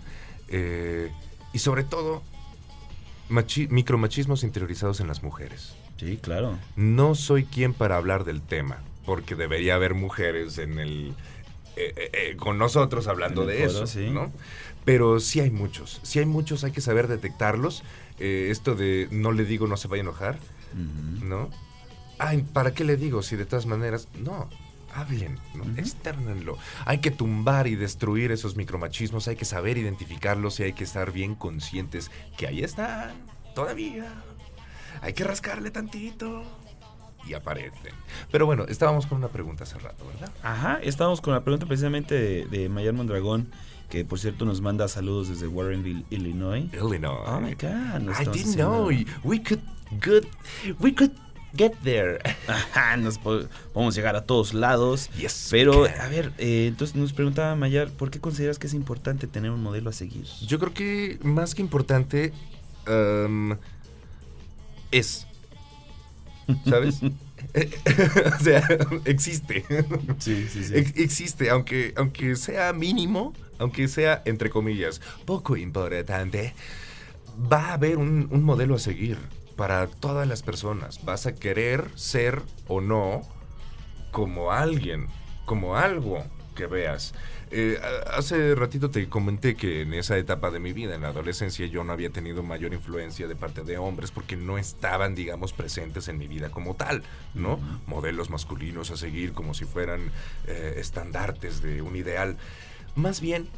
Eh, 0.48 1.08
y 1.52 1.60
sobre 1.60 1.84
todo, 1.84 2.24
machi- 3.30 3.68
micromachismos 3.68 4.42
interiorizados 4.42 4.98
en 5.00 5.06
las 5.06 5.22
mujeres. 5.22 5.74
Sí, 5.98 6.16
claro. 6.16 6.58
No 6.76 7.14
soy 7.14 7.44
quien 7.44 7.74
para 7.74 7.96
hablar 7.96 8.24
del 8.24 8.40
tema, 8.40 8.78
porque 9.04 9.34
debería 9.34 9.74
haber 9.74 9.94
mujeres 9.94 10.58
en 10.58 10.78
el 10.78 11.14
eh, 11.78 11.94
eh, 11.96 12.10
eh, 12.12 12.36
con 12.36 12.58
nosotros 12.58 13.06
hablando 13.06 13.46
de 13.46 13.58
foro, 13.58 13.70
eso, 13.70 13.86
sí. 13.86 14.10
¿no? 14.10 14.32
Pero 14.84 15.20
sí 15.20 15.38
hay 15.38 15.50
muchos, 15.50 16.00
sí 16.02 16.18
hay 16.18 16.26
muchos, 16.26 16.64
hay 16.64 16.72
que 16.72 16.80
saber 16.80 17.06
detectarlos. 17.06 17.84
Esto 18.18 18.74
de 18.74 19.06
no 19.12 19.30
le 19.30 19.44
digo 19.44 19.68
no 19.68 19.76
se 19.76 19.86
vaya 19.86 20.00
a 20.00 20.06
enojar. 20.06 20.38
¿no? 21.22 21.50
Ay, 22.18 22.44
¿para 22.52 22.74
qué 22.74 22.82
le 22.82 22.96
digo 22.96 23.22
si 23.22 23.36
de 23.36 23.44
todas 23.44 23.66
maneras 23.66 24.08
no? 24.18 24.48
Hablen, 24.92 25.38
¿no? 25.54 25.64
Externenlo. 25.78 26.58
Hay 26.84 26.98
que 26.98 27.12
tumbar 27.12 27.68
y 27.68 27.76
destruir 27.76 28.32
esos 28.32 28.56
micromachismos, 28.56 29.28
hay 29.28 29.36
que 29.36 29.44
saber 29.44 29.78
identificarlos 29.78 30.58
y 30.58 30.64
hay 30.64 30.72
que 30.72 30.82
estar 30.82 31.12
bien 31.12 31.36
conscientes 31.36 32.10
que 32.36 32.48
ahí 32.48 32.64
están, 32.64 33.12
todavía. 33.54 34.10
Hay 35.02 35.12
que 35.12 35.24
rascarle 35.24 35.70
tantito 35.70 36.42
y 37.26 37.34
aparecen. 37.34 37.92
Pero 38.30 38.46
bueno, 38.46 38.64
estábamos 38.68 39.06
con 39.06 39.18
una 39.18 39.28
pregunta 39.28 39.64
hace 39.64 39.78
rato, 39.78 40.06
¿verdad? 40.06 40.30
Ajá, 40.42 40.78
estamos 40.82 41.20
con 41.20 41.34
la 41.34 41.40
pregunta 41.40 41.66
precisamente 41.66 42.14
de, 42.14 42.46
de 42.46 42.68
Mayar 42.68 42.94
Mondragón, 42.94 43.50
que 43.90 44.04
por 44.04 44.18
cierto 44.18 44.44
nos 44.44 44.60
manda 44.60 44.88
saludos 44.88 45.28
desde 45.28 45.46
Warrenville, 45.48 46.04
Illinois. 46.10 46.68
Illinois. 46.72 47.20
Oh 47.26 47.40
my 47.40 47.54
god, 47.54 48.00
nos 48.00 48.20
I 48.20 48.24
didn't 48.24 48.54
know 48.56 48.88
we 49.24 49.42
could 49.42 49.60
good 50.04 50.26
we 50.78 50.94
could 50.94 51.12
get 51.56 51.72
there. 51.82 52.18
Ajá, 52.48 52.96
nos 52.98 53.18
po- 53.18 53.44
podemos 53.72 53.94
llegar 53.94 54.14
a 54.16 54.24
todos 54.24 54.52
lados. 54.54 55.08
Yes. 55.18 55.48
Pero, 55.50 55.84
a 55.86 56.08
ver, 56.08 56.32
eh, 56.38 56.66
entonces 56.68 56.94
nos 56.96 57.12
preguntaba 57.14 57.54
Mayar, 57.56 57.88
¿por 57.90 58.10
qué 58.10 58.20
consideras 58.20 58.58
que 58.58 58.66
es 58.66 58.74
importante 58.74 59.26
tener 59.26 59.50
un 59.50 59.62
modelo 59.62 59.88
a 59.90 59.92
seguir? 59.94 60.26
Yo 60.46 60.58
creo 60.58 60.72
que 60.74 61.18
más 61.22 61.54
que 61.54 61.62
importante 61.62 62.32
um, 62.86 63.56
es. 64.90 65.26
¿Sabes? 66.64 67.00
o 68.40 68.42
sea, 68.42 68.66
existe. 69.04 69.64
Sí, 70.18 70.46
sí, 70.48 70.60
Ex- 70.74 70.98
existe, 70.98 71.50
aunque, 71.50 71.94
aunque 71.96 72.36
sea 72.36 72.72
mínimo, 72.72 73.32
aunque 73.58 73.88
sea, 73.88 74.22
entre 74.26 74.50
comillas, 74.50 75.00
poco 75.24 75.56
importante, 75.56 76.54
va 77.50 77.70
a 77.70 77.72
haber 77.74 77.96
un, 77.98 78.28
un 78.30 78.42
modelo 78.42 78.74
a 78.74 78.78
seguir 78.78 79.18
para 79.56 79.86
todas 79.86 80.26
las 80.28 80.42
personas. 80.42 81.04
Vas 81.04 81.26
a 81.26 81.34
querer 81.34 81.90
ser 81.94 82.42
o 82.66 82.80
no 82.80 83.22
como 84.10 84.52
alguien, 84.52 85.06
como 85.44 85.76
algo 85.76 86.24
que 86.58 86.66
veas. 86.66 87.14
Eh, 87.52 87.80
hace 88.12 88.54
ratito 88.56 88.90
te 88.90 89.08
comenté 89.08 89.54
que 89.54 89.82
en 89.82 89.94
esa 89.94 90.18
etapa 90.18 90.50
de 90.50 90.58
mi 90.58 90.72
vida, 90.72 90.96
en 90.96 91.02
la 91.02 91.08
adolescencia, 91.08 91.64
yo 91.66 91.84
no 91.84 91.92
había 91.92 92.10
tenido 92.10 92.42
mayor 92.42 92.74
influencia 92.74 93.28
de 93.28 93.36
parte 93.36 93.62
de 93.62 93.78
hombres 93.78 94.10
porque 94.10 94.36
no 94.36 94.58
estaban, 94.58 95.14
digamos, 95.14 95.52
presentes 95.52 96.08
en 96.08 96.18
mi 96.18 96.26
vida 96.26 96.50
como 96.50 96.74
tal, 96.74 97.04
¿no? 97.34 97.60
Modelos 97.86 98.28
masculinos 98.28 98.90
a 98.90 98.96
seguir 98.96 99.32
como 99.32 99.54
si 99.54 99.64
fueran 99.64 100.10
eh, 100.48 100.74
estandartes 100.78 101.62
de 101.62 101.80
un 101.80 101.94
ideal. 101.94 102.36
Más 102.96 103.20
bien, 103.20 103.48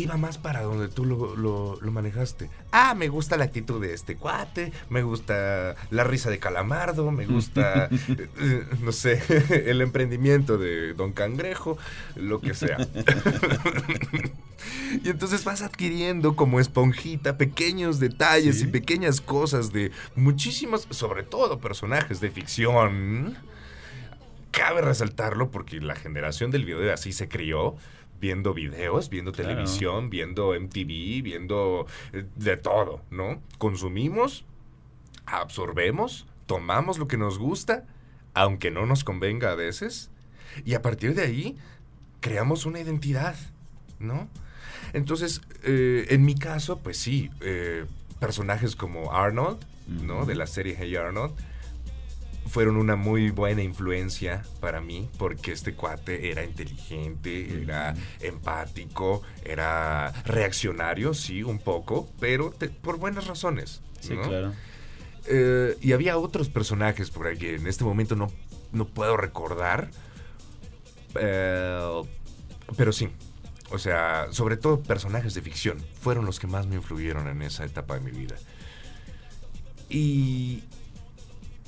iba 0.00 0.16
más 0.16 0.38
para 0.38 0.62
donde 0.62 0.88
tú 0.88 1.04
lo, 1.04 1.36
lo- 1.36 1.78
lo 1.80 1.90
manejaste. 1.92 2.50
Ah, 2.72 2.94
me 2.94 3.08
gusta 3.08 3.36
la 3.36 3.44
actitud 3.44 3.80
de 3.80 3.94
este 3.94 4.16
cuate, 4.16 4.72
me 4.88 5.02
gusta 5.02 5.74
la 5.90 6.04
risa 6.04 6.30
de 6.30 6.38
Calamardo, 6.38 7.10
me 7.10 7.26
gusta, 7.26 7.84
eh, 8.08 8.28
eh, 8.38 8.64
no 8.80 8.92
sé, 8.92 9.22
el 9.70 9.80
emprendimiento 9.80 10.58
de 10.58 10.94
Don 10.94 11.12
Cangrejo, 11.12 11.78
lo 12.16 12.40
que 12.40 12.54
sea. 12.54 12.76
y 15.04 15.08
entonces 15.08 15.44
vas 15.44 15.62
adquiriendo 15.62 16.36
como 16.36 16.60
esponjita 16.60 17.36
pequeños 17.38 18.00
detalles 18.00 18.58
Sí. 18.58 18.64
y 18.64 18.68
pequeñas 18.68 19.20
cosas 19.20 19.72
de 19.72 19.90
muchísimos, 20.16 20.86
sobre 20.90 21.22
todo 21.22 21.58
personajes 21.58 22.20
de 22.20 22.30
ficción. 22.30 23.36
cabe 24.50 24.80
resaltarlo 24.82 25.50
porque 25.52 25.80
la 25.80 25.94
generación 25.94 26.50
del 26.50 26.64
video 26.64 26.92
así 26.92 27.12
se 27.12 27.28
crió 27.28 27.76
viendo 28.20 28.52
videos, 28.54 29.08
viendo 29.10 29.32
Claro. 29.32 29.48
televisión, 29.48 30.10
viendo 30.10 30.54
MTV, 30.54 31.22
viendo 31.22 31.86
eh, 32.12 32.24
de 32.36 32.56
todo, 32.56 33.02
¿no? 33.10 33.40
Consumimos, 33.58 34.44
absorbemos, 35.26 36.26
tomamos 36.46 36.98
lo 36.98 37.08
que 37.08 37.16
nos 37.16 37.38
gusta, 37.38 37.86
aunque 38.34 38.70
no 38.70 38.86
nos 38.86 39.04
convenga 39.04 39.52
a 39.52 39.54
veces, 39.54 40.10
y 40.64 40.74
a 40.74 40.82
partir 40.82 41.14
de 41.14 41.22
ahí 41.22 41.56
creamos 42.20 42.66
una 42.66 42.80
identidad, 42.80 43.36
¿no? 43.98 44.28
Entonces, 44.92 45.40
eh, 45.62 46.06
en 46.10 46.24
mi 46.24 46.34
caso, 46.34 46.78
pues 46.78 46.96
sí, 46.96 47.30
eh, 47.40 47.86
personajes 48.18 48.76
como 48.76 49.12
Arnold, 49.12 49.58
¿no? 49.88 50.26
De 50.26 50.34
la 50.34 50.46
serie 50.46 50.76
Hey 50.78 50.94
Arnold, 50.96 51.32
fueron 52.50 52.76
una 52.76 52.96
muy 52.96 53.30
buena 53.30 53.62
influencia 53.62 54.42
para 54.60 54.80
mí 54.80 55.08
porque 55.18 55.52
este 55.52 55.74
cuate 55.74 56.30
era 56.30 56.44
inteligente, 56.44 57.62
era 57.62 57.94
empático, 58.20 59.22
era 59.44 60.10
reaccionario, 60.24 61.14
sí, 61.14 61.42
un 61.42 61.58
poco, 61.60 62.10
pero 62.18 62.50
te- 62.50 62.68
por 62.68 62.98
buenas 62.98 63.26
razones. 63.28 63.80
Sí, 64.00 64.14
¿no? 64.14 64.22
claro. 64.22 64.52
Eh, 65.26 65.76
y 65.80 65.92
había 65.92 66.16
otros 66.18 66.48
personajes 66.48 67.10
por 67.10 67.26
ahí 67.28 67.36
que 67.38 67.54
en 67.54 67.66
este 67.66 67.84
momento 67.84 68.16
no, 68.16 68.26
no 68.72 68.86
puedo 68.86 69.16
recordar. 69.16 69.90
Eh, 71.14 72.02
pero 72.76 72.92
sí. 72.92 73.08
O 73.70 73.78
sea, 73.78 74.26
sobre 74.32 74.56
todo 74.56 74.80
personajes 74.82 75.34
de 75.34 75.42
ficción 75.42 75.78
fueron 76.00 76.24
los 76.24 76.40
que 76.40 76.48
más 76.48 76.66
me 76.66 76.74
influyeron 76.76 77.28
en 77.28 77.42
esa 77.42 77.64
etapa 77.64 77.94
de 77.94 78.00
mi 78.00 78.10
vida. 78.10 78.34
Y 79.88 80.64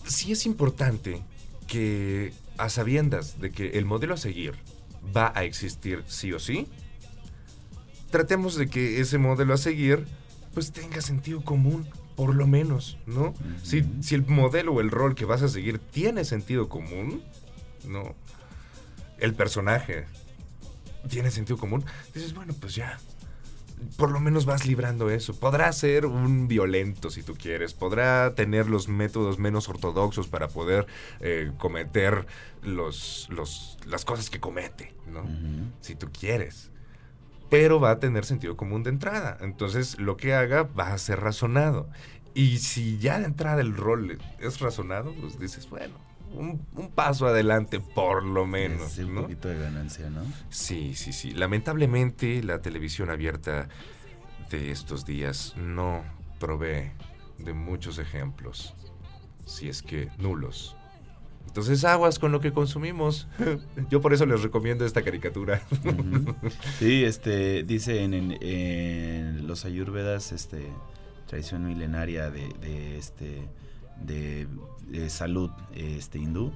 sí 0.04 0.32
es 0.32 0.46
importante 0.46 1.22
que 1.66 2.32
a 2.58 2.68
sabiendas 2.68 3.40
de 3.40 3.50
que 3.50 3.78
el 3.78 3.84
modelo 3.84 4.14
a 4.14 4.18
seguir 4.18 4.54
va 5.16 5.32
a 5.34 5.44
existir 5.44 6.04
sí 6.06 6.32
o 6.32 6.38
sí, 6.38 6.68
tratemos 8.10 8.56
de 8.56 8.68
que 8.68 9.00
ese 9.00 9.18
modelo 9.18 9.54
a 9.54 9.58
seguir 9.58 10.06
pues 10.54 10.70
tenga 10.70 11.00
sentido 11.00 11.42
común, 11.42 11.88
por 12.14 12.34
lo 12.34 12.46
menos, 12.46 12.98
¿no? 13.06 13.34
si, 13.62 13.84
si 14.00 14.14
el 14.14 14.26
modelo 14.26 14.74
o 14.74 14.80
el 14.80 14.90
rol 14.90 15.14
que 15.14 15.24
vas 15.24 15.42
a 15.42 15.48
seguir 15.48 15.78
tiene 15.78 16.24
sentido 16.24 16.68
común, 16.68 17.22
¿no? 17.88 18.14
El 19.18 19.34
personaje 19.34 20.04
tiene 21.08 21.30
sentido 21.30 21.58
común, 21.58 21.84
dices, 22.14 22.34
bueno, 22.34 22.54
pues 22.60 22.74
ya, 22.74 22.98
por 23.96 24.10
lo 24.10 24.20
menos 24.20 24.46
vas 24.46 24.66
librando 24.66 25.10
eso. 25.10 25.38
Podrá 25.38 25.72
ser 25.72 26.06
un 26.06 26.48
violento 26.48 27.10
si 27.10 27.22
tú 27.22 27.34
quieres, 27.34 27.74
podrá 27.74 28.34
tener 28.34 28.68
los 28.68 28.88
métodos 28.88 29.38
menos 29.38 29.68
ortodoxos 29.68 30.28
para 30.28 30.48
poder 30.48 30.86
eh, 31.20 31.52
cometer 31.58 32.26
los, 32.62 33.28
los, 33.30 33.78
las 33.86 34.04
cosas 34.04 34.30
que 34.30 34.40
comete, 34.40 34.94
¿no? 35.06 35.24
Si 35.80 35.94
tú 35.94 36.08
quieres. 36.12 36.70
Pero 37.50 37.80
va 37.80 37.90
a 37.90 37.98
tener 37.98 38.24
sentido 38.24 38.56
común 38.56 38.82
de 38.82 38.90
entrada. 38.90 39.36
Entonces 39.40 39.98
lo 39.98 40.16
que 40.16 40.34
haga 40.34 40.62
va 40.62 40.92
a 40.92 40.98
ser 40.98 41.20
razonado. 41.20 41.88
Y 42.34 42.58
si 42.58 42.98
ya 42.98 43.18
de 43.18 43.26
entrada 43.26 43.60
el 43.60 43.76
rol 43.76 44.18
es 44.40 44.60
razonado, 44.60 45.14
pues 45.20 45.38
dices, 45.38 45.68
bueno, 45.68 45.94
un, 46.34 46.66
un 46.76 46.90
paso 46.90 47.26
adelante 47.26 47.80
por 47.80 48.22
lo 48.24 48.46
menos. 48.46 48.92
Sí, 48.92 49.02
un 49.02 49.14
poquito 49.22 49.48
de 49.48 49.58
ganancia, 49.58 50.10
¿no? 50.10 50.22
Sí, 50.50 50.94
sí, 50.94 51.12
sí. 51.12 51.32
Lamentablemente 51.32 52.42
la 52.42 52.60
televisión 52.62 53.10
abierta 53.10 53.68
de 54.50 54.70
estos 54.70 55.04
días 55.06 55.54
no 55.56 56.02
provee 56.38 56.90
de 57.38 57.52
muchos 57.54 57.98
ejemplos, 57.98 58.74
si 59.46 59.68
es 59.68 59.82
que 59.82 60.08
nulos. 60.18 60.76
Entonces 61.46 61.84
aguas 61.84 62.18
con 62.18 62.32
lo 62.32 62.40
que 62.40 62.52
consumimos. 62.52 63.28
Yo 63.90 64.00
por 64.00 64.12
eso 64.14 64.24
les 64.26 64.42
recomiendo 64.42 64.86
esta 64.86 65.02
caricatura. 65.02 65.60
Sí, 66.78 67.04
este, 67.04 67.62
dice 67.64 68.02
en, 68.04 68.14
en- 68.14 68.38
en 68.42 69.46
los 69.46 69.64
ayurvedas, 69.64 70.32
este, 70.32 70.66
tradición 71.26 71.66
milenaria 71.66 72.30
de, 72.30 72.48
de, 72.60 72.96
este, 72.98 73.42
de, 74.00 74.46
de 75.00 75.10
salud, 75.10 75.50
este, 75.74 76.18
hindú, 76.18 76.52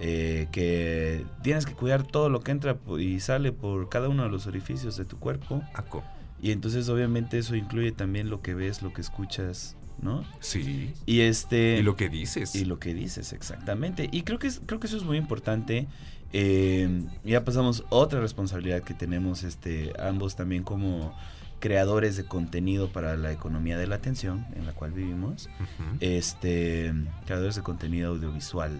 eh, 0.00 0.48
que 0.50 1.24
tienes 1.42 1.66
que 1.66 1.74
cuidar 1.74 2.04
todo 2.04 2.28
lo 2.28 2.40
que 2.40 2.50
entra 2.50 2.76
y 2.98 3.20
sale 3.20 3.52
por 3.52 3.88
cada 3.88 4.08
uno 4.08 4.24
de 4.24 4.30
los 4.30 4.46
orificios 4.46 4.96
de 4.96 5.04
tu 5.04 5.18
cuerpo. 5.18 5.62
Aco. 5.74 6.02
Y 6.42 6.50
entonces 6.52 6.88
obviamente 6.88 7.38
eso 7.38 7.54
incluye 7.56 7.92
también 7.92 8.28
lo 8.28 8.42
que 8.42 8.54
ves, 8.54 8.82
lo 8.82 8.92
que 8.92 9.00
escuchas, 9.00 9.76
¿no? 10.02 10.24
Sí. 10.40 10.92
Y 11.06 11.20
este... 11.20 11.78
Y 11.78 11.82
lo 11.82 11.96
que 11.96 12.08
dices. 12.08 12.54
Y 12.54 12.64
lo 12.64 12.78
que 12.78 12.92
dices, 12.92 13.32
exactamente. 13.32 14.08
Y 14.12 14.22
creo 14.22 14.38
que, 14.38 14.48
es, 14.48 14.60
creo 14.66 14.80
que 14.80 14.86
eso 14.86 14.96
es 14.96 15.04
muy 15.04 15.16
importante. 15.16 15.86
Eh, 16.32 17.04
ya 17.24 17.44
pasamos 17.44 17.84
otra 17.90 18.20
responsabilidad 18.20 18.82
que 18.82 18.92
tenemos 18.92 19.44
este, 19.44 19.92
ambos 19.98 20.34
también 20.34 20.64
como 20.64 21.14
creadores 21.64 22.18
de 22.18 22.26
contenido 22.26 22.90
para 22.90 23.16
la 23.16 23.32
economía 23.32 23.78
de 23.78 23.86
la 23.86 23.94
atención 23.94 24.44
en 24.54 24.66
la 24.66 24.74
cual 24.74 24.92
vivimos. 24.92 25.48
Este, 26.00 26.92
creadores 27.24 27.56
de 27.56 27.62
contenido 27.62 28.10
audiovisual. 28.10 28.78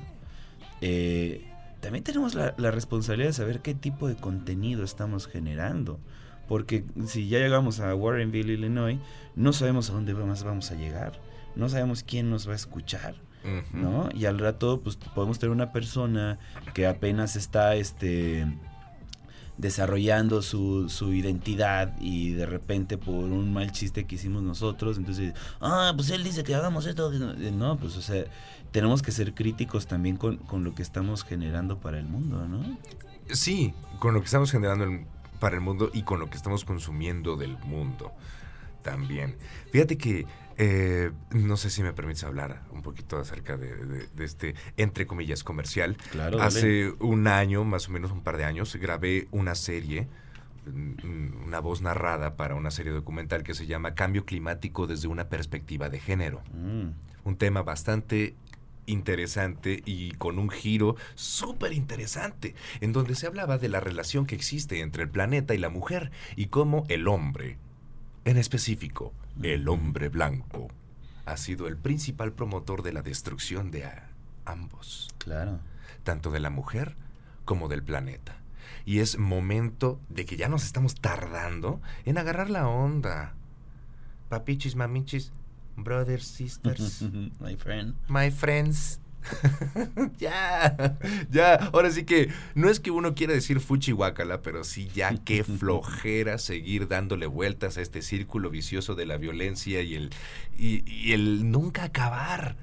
Eh, 0.83 1.51
también 1.81 2.05
tenemos 2.05 2.35
la, 2.35 2.53
la 2.59 2.71
responsabilidad 2.71 3.31
de 3.31 3.33
saber 3.33 3.61
qué 3.63 3.73
tipo 3.73 4.07
de 4.07 4.17
contenido 4.17 4.85
estamos 4.85 5.27
generando. 5.27 5.99
Porque 6.47 6.85
si 7.07 7.27
ya 7.27 7.39
llegamos 7.39 7.81
a 7.81 7.95
Warrenville, 7.95 8.53
Illinois, 8.53 8.99
no 9.35 9.55
sabemos 9.55 9.89
a 9.89 9.95
dónde 9.95 10.13
más 10.13 10.45
vamos 10.45 10.71
a 10.71 10.75
llegar. 10.75 11.19
No 11.57 11.71
sabemos 11.71 12.03
quién 12.03 12.29
nos 12.29 12.47
va 12.47 12.53
a 12.53 12.57
escuchar. 12.57 13.15
¿no? 13.73 14.11
Y 14.15 14.27
al 14.27 14.39
rato, 14.39 14.83
pues 14.83 14.97
podemos 14.97 15.39
tener 15.39 15.53
una 15.53 15.73
persona 15.73 16.39
que 16.75 16.87
apenas 16.87 17.35
está 17.35 17.77
este 17.77 18.47
desarrollando 19.59 20.43
su, 20.43 20.89
su 20.89 21.13
identidad 21.13 21.97
y 22.01 22.33
de 22.33 22.45
repente 22.47 22.99
por 22.99 23.15
un 23.15 23.53
mal 23.53 23.71
chiste 23.73 24.05
que 24.05 24.17
hicimos 24.17 24.43
nosotros, 24.43 24.99
entonces, 24.99 25.33
ah, 25.61 25.93
pues 25.97 26.11
él 26.11 26.25
dice 26.25 26.43
que 26.45 26.55
hagamos 26.55 26.87
esto, 26.87 27.11
no, 27.13 27.77
pues 27.77 27.97
o 27.97 28.03
sea, 28.03 28.25
tenemos 28.73 29.01
que 29.03 29.13
ser 29.13 29.33
críticos 29.35 29.87
también 29.87 30.17
con, 30.17 30.39
con 30.39 30.65
lo 30.65 30.75
que 30.75 30.83
estamos 30.83 31.23
generando 31.25 31.79
para 31.79 31.99
el 31.99 32.07
mundo, 32.07 32.47
¿no? 32.49 32.77
Sí, 33.33 33.73
con 34.01 34.13
lo 34.15 34.21
que 34.21 34.27
estamos 34.27 34.51
generando 34.51 34.85
en- 34.85 35.07
para 35.41 35.55
el 35.57 35.61
mundo 35.61 35.91
y 35.93 36.03
con 36.03 36.19
lo 36.21 36.29
que 36.31 36.37
estamos 36.37 36.65
consumiendo 36.65 37.37
del 37.37 37.57
mundo 37.59 38.13
también. 38.83 39.37
Fíjate 39.73 39.97
que, 39.97 40.27
eh, 40.59 41.11
no 41.31 41.57
sé 41.57 41.71
si 41.71 41.83
me 41.83 41.93
permites 41.93 42.25
hablar 42.25 42.63
un 42.71 42.83
poquito 42.83 43.19
acerca 43.19 43.57
de, 43.57 43.75
de- 43.75 44.07
de 44.07 44.25
este, 44.25 44.55
entre 44.77 45.07
comillas, 45.07 45.43
comercial. 45.45 45.97
Claro, 46.11 46.39
dale. 46.39 46.47
Hace 46.49 46.93
un 47.01 47.27
año, 47.29 47.65
más 47.65 47.89
o 47.89 47.93
menos 47.93 48.11
un 48.13 48.23
par 48.23 48.37
de 48.37 48.45
años, 48.45 48.75
grabé 48.77 49.29
una 49.31 49.55
serie, 49.55 50.09
mm, 50.67 51.45
una 51.47 51.61
voz 51.61 51.83
narrada 51.83 52.37
para 52.37 52.55
una 52.55 52.71
serie 52.71 52.93
documental 52.93 53.43
que 53.43 53.55
se 53.55 53.67
llama 53.67 53.95
Cambio 53.95 54.25
Climático 54.25 54.87
desde 54.87 55.09
una 55.09 55.29
perspectiva 55.29 55.89
de 55.89 56.01
género 56.01 56.43
Mm, 56.55 56.89
un 57.25 57.37
tema 57.37 57.63
bastante 57.63 58.35
interesante 58.87 59.83
y 59.87 60.11
con 60.13 60.39
un 60.39 60.51
giro 60.51 60.97
súper 61.15 61.73
interesante, 61.73 62.55
en 62.83 62.93
donde 62.93 63.15
se 63.15 63.27
hablaba 63.27 63.57
de 63.57 63.69
la 63.71 63.81
relación 63.81 64.27
que 64.27 64.35
existe 64.35 64.81
entre 64.81 65.03
el 65.05 65.09
planeta 65.09 65.55
y 65.55 65.59
la 65.59 65.71
mujer 65.71 66.11
y 66.37 66.47
cómo 66.47 66.85
el 66.89 67.09
hombre, 67.09 67.57
en 68.25 68.37
específico, 68.37 69.13
el 69.43 69.69
hombre 69.69 70.09
blanco, 70.09 70.69
ha 71.27 71.37
sido 71.37 71.67
el 71.67 71.77
principal 71.77 72.33
promotor 72.33 72.83
de 72.83 72.93
la 72.93 73.03
destrucción 73.03 73.71
de 73.71 73.89
ambos, 74.45 75.11
claro. 75.19 75.59
tanto 76.03 76.31
de 76.31 76.41
la 76.41 76.51
mujer 76.51 76.97
como 77.45 77.69
del 77.69 77.83
planeta. 77.83 78.37
Y 78.85 78.99
es 79.01 79.19
momento 79.19 80.01
de 80.09 80.27
que 80.27 80.37
ya 80.37 80.49
nos 80.49 80.65
estamos 80.65 80.95
tardando 80.97 81.81
en 82.05 82.19
agarrar 82.19 82.51
la 82.51 82.69
onda. 82.69 83.35
Papichis, 84.29 84.77
mamichis, 84.77 85.33
brothers, 85.77 86.27
sisters. 86.27 87.03
My 87.41 87.57
friend. 87.57 87.95
My 88.09 88.31
friends. 88.31 89.01
ya, 90.19 90.99
ya. 91.31 91.55
Ahora 91.73 91.91
sí 91.91 92.05
que 92.05 92.31
no 92.55 92.69
es 92.69 92.81
que 92.81 92.91
uno 92.91 93.15
quiera 93.15 93.33
decir 93.33 93.61
fuchi 93.61 93.93
guacala, 93.93 94.43
pero 94.43 94.65
sí 94.65 94.89
ya 94.95 95.15
qué 95.25 95.45
flojera 95.59 96.39
seguir 96.39 96.89
dándole 96.89 97.27
vueltas 97.27 97.77
a 97.79 97.83
este 97.83 98.03
círculo 98.03 98.51
vicioso 98.51 98.95
de 98.95 99.07
la 99.07 99.17
violencia 99.17 99.83
y 99.83 99.95
el, 99.95 100.11
y, 100.57 100.91
y 100.91 101.13
el 101.13 101.51
nunca 101.51 101.85
acabar. 101.85 102.57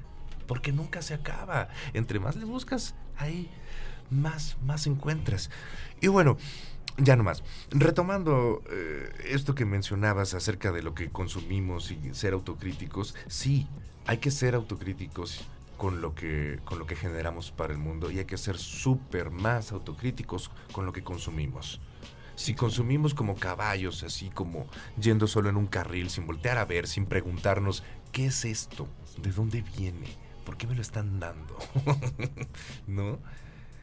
Porque 0.47 0.71
nunca 0.73 1.01
se 1.01 1.13
acaba. 1.13 1.69
Entre 1.93 2.19
más 2.19 2.35
le 2.35 2.43
buscas, 2.43 2.93
ahí 3.17 3.49
más, 4.09 4.57
más 4.65 4.85
encuentras. 4.85 5.49
Y 6.01 6.07
bueno, 6.07 6.37
ya 6.97 7.15
nomás. 7.15 7.43
Retomando 7.71 8.61
eh, 8.69 9.09
esto 9.29 9.55
que 9.55 9.65
mencionabas 9.65 10.33
acerca 10.33 10.71
de 10.71 10.83
lo 10.83 10.93
que 10.93 11.09
consumimos 11.09 11.91
y 11.91 12.13
ser 12.13 12.33
autocríticos, 12.33 13.15
sí, 13.27 13.67
hay 14.05 14.17
que 14.17 14.31
ser 14.31 14.55
autocríticos 14.55 15.45
con 15.81 15.99
lo 15.99 16.13
que, 16.13 16.59
con 16.63 16.77
lo 16.77 16.85
que 16.85 16.95
generamos 16.95 17.49
para 17.49 17.73
el 17.73 17.79
mundo 17.79 18.11
y 18.11 18.19
hay 18.19 18.25
que 18.25 18.37
ser 18.37 18.59
súper 18.59 19.31
más 19.31 19.71
autocríticos 19.71 20.51
con 20.71 20.85
lo 20.85 20.93
que 20.93 21.03
consumimos. 21.03 21.81
Si 22.35 22.53
consumimos 22.53 23.15
como 23.15 23.35
caballos, 23.35 24.03
así 24.03 24.29
como 24.29 24.67
yendo 25.01 25.25
solo 25.25 25.49
en 25.49 25.57
un 25.57 25.65
carril, 25.65 26.11
sin 26.11 26.27
voltear 26.27 26.59
a 26.59 26.65
ver, 26.65 26.85
sin 26.85 27.07
preguntarnos, 27.07 27.83
¿qué 28.11 28.27
es 28.27 28.45
esto? 28.45 28.87
¿De 29.23 29.31
dónde 29.31 29.63
viene? 29.75 30.05
¿Por 30.45 30.55
qué 30.55 30.67
me 30.67 30.75
lo 30.75 30.83
están 30.83 31.19
dando? 31.19 31.57
¿No? 32.85 33.17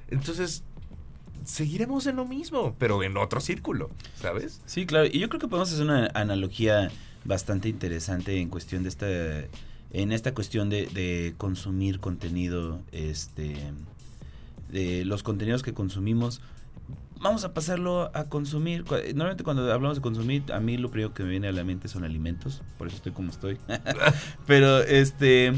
Entonces, 0.06 0.62
seguiremos 1.44 2.06
en 2.06 2.14
lo 2.14 2.26
mismo, 2.26 2.76
pero 2.78 3.02
en 3.02 3.16
otro 3.16 3.40
círculo, 3.40 3.90
¿sabes? 4.14 4.60
Sí, 4.66 4.86
claro. 4.86 5.08
Y 5.10 5.18
yo 5.18 5.28
creo 5.28 5.40
que 5.40 5.48
podemos 5.48 5.72
hacer 5.72 5.84
una 5.84 6.12
analogía 6.14 6.92
bastante 7.24 7.68
interesante 7.68 8.40
en 8.40 8.50
cuestión 8.50 8.84
de 8.84 8.88
esta, 8.88 9.06
en 9.92 10.12
esta 10.12 10.34
cuestión 10.34 10.68
de, 10.70 10.86
de 10.86 11.34
consumir 11.38 12.00
contenido, 12.00 12.80
este, 12.92 13.56
de 14.70 15.04
los 15.04 15.22
contenidos 15.22 15.62
que 15.62 15.72
consumimos. 15.72 16.40
Vamos 17.20 17.44
a 17.44 17.52
pasarlo 17.52 18.10
a 18.14 18.24
consumir. 18.24 18.84
Normalmente 18.84 19.42
cuando 19.42 19.72
hablamos 19.72 19.96
de 19.96 20.02
consumir, 20.02 20.44
a 20.52 20.60
mí 20.60 20.76
lo 20.76 20.90
primero 20.90 21.14
que 21.14 21.24
me 21.24 21.30
viene 21.30 21.48
a 21.48 21.52
la 21.52 21.64
mente 21.64 21.88
son 21.88 22.04
alimentos, 22.04 22.62
por 22.76 22.86
eso 22.86 22.96
estoy 22.96 23.12
como 23.12 23.30
estoy. 23.30 23.58
Pero 24.46 24.78
este, 24.82 25.52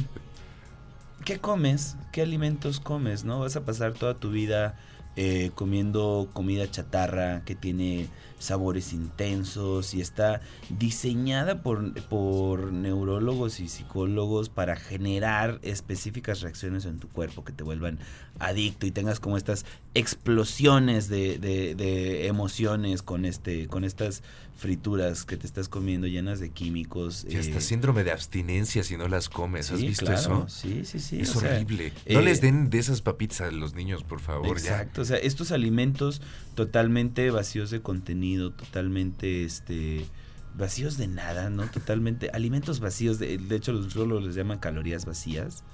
¿qué 1.24 1.39
comes? 1.39 1.97
¿Qué 2.12 2.22
alimentos 2.22 2.81
comes? 2.81 3.24
¿No? 3.24 3.41
Vas 3.41 3.57
a 3.57 3.64
pasar 3.64 3.93
toda 3.93 4.14
tu 4.14 4.31
vida 4.31 4.78
eh, 5.16 5.51
comiendo 5.55 6.31
comida 6.33 6.70
chatarra 6.70 7.45
que 7.45 7.55
tiene 7.55 8.09
sabores 8.41 8.93
intensos 8.93 9.95
y 9.95 10.01
está 10.01 10.41
diseñada 10.70 11.62
por, 11.62 11.93
por 12.09 12.72
neurólogos 12.72 13.61
y 13.61 13.68
psicólogos 13.68 14.49
para 14.49 14.74
generar 14.74 15.61
específicas 15.62 16.41
reacciones 16.41 16.84
en 16.86 16.99
tu 16.99 17.09
cuerpo 17.09 17.45
que 17.45 17.53
te 17.53 17.62
vuelvan 17.62 17.99
adicto 18.41 18.86
y 18.86 18.91
tengas 18.91 19.20
como 19.20 19.36
estas 19.36 19.64
explosiones 19.95 21.09
de, 21.09 21.38
de- 21.38 21.74
de 21.74 22.26
emociones 22.26 23.03
con 23.03 23.24
este 23.24 23.66
con 23.68 23.84
estas 23.84 24.22
frituras 24.57 25.24
que 25.24 25.36
te 25.38 25.47
estás 25.47 25.68
comiendo 25.70 26.07
llenas 26.07 26.38
de 26.38 26.51
químicos 26.51 27.26
Y 27.28 27.36
hasta 27.36 27.59
eh, 27.59 27.61
síndrome 27.62 28.05
de 28.05 28.12
abstinencia 28.12 28.84
si 28.84 28.97
no 28.99 29.09
las 29.09 29.30
comes. 29.30 29.70
¿Has 29.70 29.80
visto 29.80 30.05
claro, 30.05 30.20
eso? 30.20 30.47
Sí, 30.49 30.82
sí, 30.84 30.99
sí. 31.01 31.20
es 31.20 31.30
sea, 31.30 31.51
horrible. 31.55 31.93
no 32.09 32.20
eh, 32.20 32.22
les 32.22 32.41
den 32.43 32.68
de 32.68 32.78
esas 32.78 33.01
papitas 33.01 33.41
a 33.41 33.51
los 33.51 33.74
niños, 33.74 34.05
por 34.05 34.20
favor. 34.20 34.59
ya. 34.61 34.72
Exacto, 34.72 35.01
o 35.01 35.05
sea, 35.07 35.16
estos 35.16 35.51
alimentos 35.51 36.20
totalmente 36.66 37.30
vacíos 37.30 37.70
de 37.70 37.80
contenido, 37.80 38.52
totalmente 38.52 39.44
este 39.44 40.11
vacíos 40.54 40.98
de 40.98 41.08
nada, 41.08 41.48
¿no? 41.48 41.70
Totalmente 41.70 42.30
alimentos 42.34 42.80
vacíos, 42.80 43.18
de, 43.18 43.38
de 43.38 43.56
hecho 43.56 43.72
los 43.72 43.92
solo 43.92 44.20
les 44.20 44.34
llaman 44.34 44.58
calorías 44.58 45.06
vacías. 45.06 45.64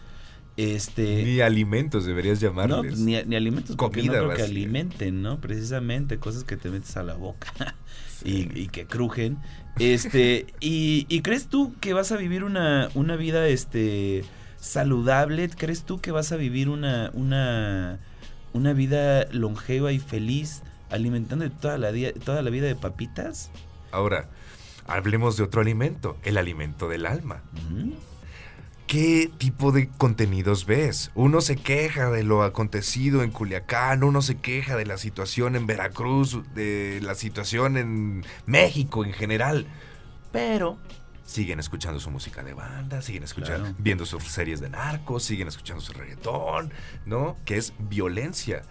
Este 0.57 1.25
Ni 1.25 1.41
alimentos 1.41 2.05
deberías 2.07 2.41
no, 2.63 2.81
llamarles. 2.81 2.87
pues, 2.87 3.01
ni, 3.01 3.21
ni 3.25 3.37
alimentos 3.37 3.77
porque 3.77 4.03
no 4.05 4.13
Comida 4.13 4.13
creo 4.15 4.33
que 4.33 4.43
vacía. 4.43 4.45
alimenten, 4.45 5.23
¿no? 5.23 5.41
Precisamente 5.41 6.19
cosas 6.19 6.45
que 6.45 6.57
te 6.57 6.71
metes 6.71 6.97
a 6.97 7.03
la 7.03 7.15
boca 7.15 7.77
y, 8.25 8.49
y 8.59 8.69
que 8.69 8.87
crujen. 8.87 9.39
Este, 9.79 10.47
y, 10.61 11.07
y 11.09 11.23
crees 11.23 11.49
tú 11.49 11.75
que 11.81 11.95
vas 11.95 12.13
a 12.13 12.17
vivir 12.17 12.45
una, 12.45 12.91
una 12.95 13.17
vida 13.17 13.49
este 13.49 14.29
saludable? 14.59 15.49
¿Crees 15.51 15.85
tú 15.85 16.01
que 16.01 16.13
vas 16.13 16.33
a 16.33 16.37
vivir 16.37 16.69
una, 16.69 17.11
una, 17.15 18.01
una 18.53 18.73
vida 18.73 19.27
longeva 19.33 19.93
y 19.93 19.99
feliz 19.99 20.63
alimentando 20.91 21.51
toda 21.51 21.79
la, 21.79 21.93
día, 21.93 22.13
toda 22.13 22.43
la 22.43 22.51
vida 22.51 22.67
de 22.67 22.75
papitas? 22.77 23.51
Ahora, 23.93 24.29
hablemos 24.87 25.37
de 25.37 25.45
otro 25.45 25.61
alimento, 25.61 26.17
el 26.23 26.37
alimento 26.39 26.89
del 26.89 27.07
alma. 27.07 27.43
¿Qué 28.87 29.29
tipo 29.39 29.73
de 29.73 29.89
contenidos 29.89 30.65
ves? 30.65 31.11
Uno 31.17 31.41
se 31.41 31.57
queja 31.57 32.09
de 32.11 32.23
lo 32.23 32.45
acontecido 32.45 33.25
en 33.25 33.33
Culiacán, 33.33 34.05
uno 34.05 34.23
se 34.23 34.37
queja 34.37 34.77
de 34.77 34.87
la 34.87 34.97
situación 34.97 35.57
en 35.57 35.67
Veracruz, 35.67 36.39
de 36.55 37.01
la 37.03 37.17
situación 37.17 37.77
en 37.79 38.25
México 38.47 39.05
en 39.05 39.13
general, 39.13 39.67
pero 40.31 40.79
siguen 41.25 41.59
escuchando 41.59 41.99
su 41.99 42.13
música 42.13 42.45
de 42.45 42.55
banda, 42.55 43.03
siguen 43.03 43.25
escuchando, 43.25 43.65
Claro. 43.65 43.75
viendo 43.81 44.07
sus 44.07 44.23
series 44.23 44.61
de 44.61 44.71
narcos, 44.71 45.25
siguen 45.25 45.49
escuchando 45.49 45.83
su 45.83 45.93
reggaetón, 45.93 46.73
¿no? 47.07 47.37
Que 47.45 47.57
es 47.57 47.73
violencia. 47.81 48.63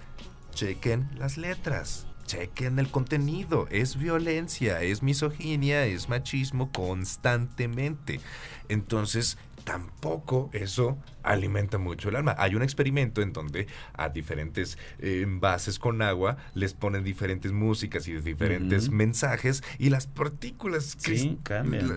Chequen 0.55 1.09
las 1.17 1.37
letras. 1.37 2.07
Chequen 2.27 2.79
el 2.79 2.89
contenido. 2.89 3.67
Es 3.69 3.97
violencia, 3.97 4.81
es 4.81 5.03
misoginia, 5.03 5.85
es 5.85 6.07
machismo 6.07 6.71
constantemente. 6.71 8.21
Entonces, 8.69 9.37
tampoco 9.65 10.49
eso 10.53 10.97
alimenta 11.23 11.77
mucho 11.77 12.07
el 12.07 12.15
alma. 12.15 12.35
Hay 12.37 12.55
un 12.55 12.61
experimento 12.61 13.21
en 13.21 13.33
donde 13.33 13.67
a 13.93 14.09
diferentes 14.09 14.77
eh, 14.99 15.21
envases 15.23 15.79
con 15.79 16.01
agua 16.01 16.37
les 16.53 16.73
ponen 16.73 17.03
diferentes 17.03 17.51
músicas 17.51 18.07
y 18.07 18.13
diferentes 18.13 18.89
mensajes 18.89 19.63
y 19.79 19.89
las 19.89 20.07
partículas, 20.07 20.95
Sí, 20.97 21.39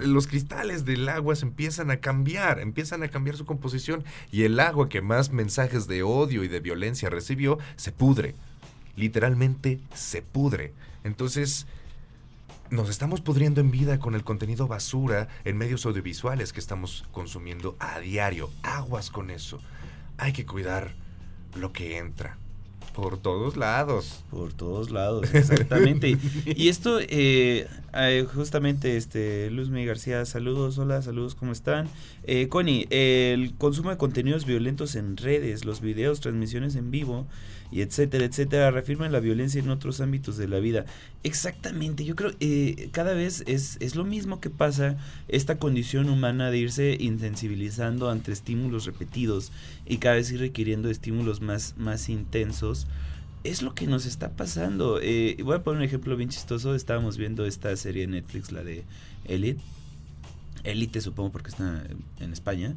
los 0.03 0.27
cristales 0.27 0.85
del 0.85 1.09
agua 1.09 1.37
se 1.37 1.45
empiezan 1.45 1.91
a 1.91 1.99
cambiar, 1.99 2.59
empiezan 2.59 3.03
a 3.03 3.09
cambiar 3.09 3.37
su 3.37 3.45
composición 3.45 4.03
y 4.33 4.45
el 4.45 4.59
agua 4.59 4.89
que 4.89 5.03
más 5.03 5.31
mensajes 5.31 5.87
de 5.87 6.03
odio 6.03 6.43
y 6.45 6.49
de 6.49 6.61
violencia 6.61 7.11
recibió 7.11 7.59
se 7.77 7.93
pudre. 7.93 8.35
Literalmente 8.99 9.81
se 9.95 10.23
pudre. 10.23 10.73
Entonces, 11.05 11.67
nos 12.71 12.91
estamos 12.91 13.21
pudriendo 13.21 13.61
en 13.61 13.71
vida 13.71 13.99
con 13.99 14.15
el 14.15 14.25
contenido 14.25 14.67
basura 14.67 15.29
en 15.45 15.57
medios 15.57 15.87
audiovisuales 15.87 16.53
que 16.53 16.61
estamos 16.61 17.05
consumiendo 17.13 17.77
a 17.79 18.01
diario. 18.01 18.51
Aguas 18.63 19.11
con 19.11 19.31
eso. 19.31 19.61
Hay 20.19 20.33
que 20.33 20.45
cuidar 20.45 20.93
lo 21.55 21.73
que 21.73 21.97
entra. 21.97 22.37
Por 22.99 23.17
todos 23.17 23.57
lados. 23.57 24.25
Por 24.29 24.53
todos 24.53 24.91
lados, 24.91 25.33
exactamente. 25.33 26.19
y, 26.45 26.69
esto, 26.69 26.99
eh, 27.01 27.69
eh, 27.95 28.27
justamente, 28.35 28.97
este, 28.97 29.53
Luzmi 29.53 29.87
García, 29.87 30.25
saludos, 30.25 30.79
hola, 30.79 31.01
saludos, 31.01 31.37
¿cómo 31.37 31.53
están? 31.53 31.89
Eh, 32.25 32.49
Connie, 32.49 32.89
el 32.91 33.55
consumo 33.57 33.91
de 33.91 33.99
contenidos 33.99 34.47
violentos 34.47 34.97
en 34.97 35.17
redes, 35.17 35.65
los 35.65 35.81
videos, 35.81 36.19
transmisiones 36.21 36.75
en 36.75 36.91
vivo, 36.91 37.29
y 37.71 37.83
etcétera, 37.83 38.25
etcétera, 38.25 38.71
reafirman 38.71 39.13
la 39.13 39.21
violencia 39.21 39.61
en 39.61 39.71
otros 39.71 40.01
ámbitos 40.01 40.37
de 40.37 40.49
la 40.49 40.59
vida. 40.59 40.87
Exactamente, 41.23 42.05
yo 42.05 42.17
creo 42.17 42.33
eh, 42.41 42.89
cada 42.93 43.15
vez 43.15 43.45
es, 43.47 43.77
es 43.81 43.97
lo 43.97 44.05
mismo 44.05 44.41
que 44.41 44.51
pasa 44.51 44.97
esta 45.29 45.59
condición 45.59 46.09
humana 46.09 46.51
de 46.51 46.59
irse 46.59 46.97
insensibilizando 46.99 48.11
ante 48.11 48.33
estímulos 48.33 48.87
repetidos 48.87 49.53
y 49.87 49.99
cada 49.99 50.17
vez 50.17 50.31
ir 50.31 50.41
requiriendo 50.41 50.91
estímulos 50.91 51.41
más, 51.41 51.75
más 51.77 52.09
intensos 52.09 52.87
es 53.45 53.63
lo 53.63 53.75
que 53.75 53.87
nos 53.87 54.07
está 54.07 54.31
pasando. 54.31 55.01
Eh, 55.01 55.37
voy 55.43 55.57
a 55.57 55.63
poner 55.63 55.79
un 55.79 55.85
ejemplo 55.85 56.17
bien 56.17 56.29
chistoso. 56.29 56.75
Estábamos 56.75 57.17
viendo 57.17 57.47
esta 57.47 57.75
serie 57.77 58.03
de 58.03 58.09
Netflix, 58.09 58.53
la 58.53 58.63
de 58.63 58.85
Elite. 59.25 59.61
Elite, 60.65 61.01
supongo, 61.01 61.31
porque 61.31 61.51
está 61.51 61.85
en 62.21 62.33
España. 62.33 62.75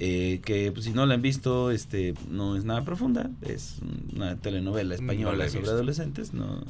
Eh, 0.00 0.40
que 0.44 0.72
pues, 0.72 0.86
si 0.86 0.92
no 0.92 1.06
la 1.06 1.14
han 1.14 1.22
visto, 1.22 1.70
este, 1.70 2.14
no 2.28 2.56
es 2.56 2.64
nada 2.64 2.84
profunda. 2.84 3.30
Es 3.42 3.76
una 4.14 4.36
telenovela 4.36 4.88
No 4.88 4.94
española 4.94 5.48
sobre 5.48 5.68
adolescentes. 5.68 6.34
No, 6.34 6.62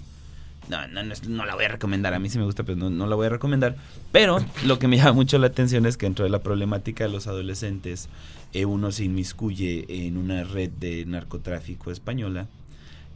no, 0.68 0.86
no, 0.88 1.02
no, 1.02 1.44
la 1.44 1.54
voy 1.54 1.64
a 1.64 1.68
recomendar. 1.68 2.14
A 2.14 2.18
mí 2.18 2.28
sí 2.28 2.38
me 2.38 2.44
gusta, 2.44 2.62
pero 2.64 2.76
no, 2.76 2.90
no 2.90 3.06
la 3.06 3.16
voy 3.16 3.26
a 3.26 3.30
recomendar. 3.30 3.76
Pero 4.12 4.38
lo 4.64 4.78
que 4.78 4.88
me 4.88 4.96
llama 4.96 5.12
mucho 5.12 5.38
la 5.38 5.46
atención 5.46 5.86
es 5.86 5.96
que 5.96 6.06
dentro 6.06 6.24
de 6.24 6.30
la 6.30 6.42
problemática 6.42 7.04
de 7.04 7.10
los 7.10 7.26
adolescentes, 7.26 8.08
eh, 8.52 8.64
uno 8.64 8.92
se 8.92 9.04
inmiscuye 9.04 10.06
en 10.06 10.16
una 10.16 10.44
red 10.44 10.70
de 10.70 11.04
narcotráfico 11.06 11.90
española. 11.90 12.46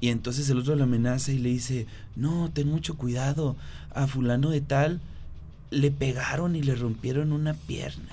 Y 0.01 0.09
entonces 0.09 0.49
el 0.49 0.59
otro 0.59 0.77
lo 0.77 0.85
amenaza 0.85 1.33
y 1.33 1.39
le 1.39 1.49
dice, 1.49 1.87
no, 2.15 2.51
ten 2.53 2.69
mucho 2.69 2.97
cuidado, 2.97 3.57
a 3.91 4.07
fulano 4.07 4.51
de 4.51 4.61
tal 4.61 5.01
le 5.71 5.91
pegaron 5.91 6.57
y 6.57 6.63
le 6.63 6.75
rompieron 6.75 7.33
una 7.33 7.55
pierna. 7.55 8.09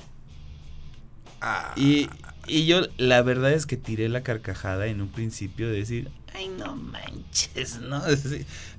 Ah, 1.48 1.74
Y, 1.78 2.10
y 2.48 2.66
yo 2.66 2.82
la 2.98 3.22
verdad 3.22 3.54
es 3.54 3.68
que 3.68 3.78
tiré 3.78 4.10
la 4.10 4.24
carcajada 4.24 4.88
en 4.88 5.00
un 5.00 5.10
principio 5.10 5.68
de 5.70 5.78
decir, 5.78 6.10
ay 6.34 6.50
no 6.58 6.76
manches, 6.76 7.80
¿no? 7.82 8.02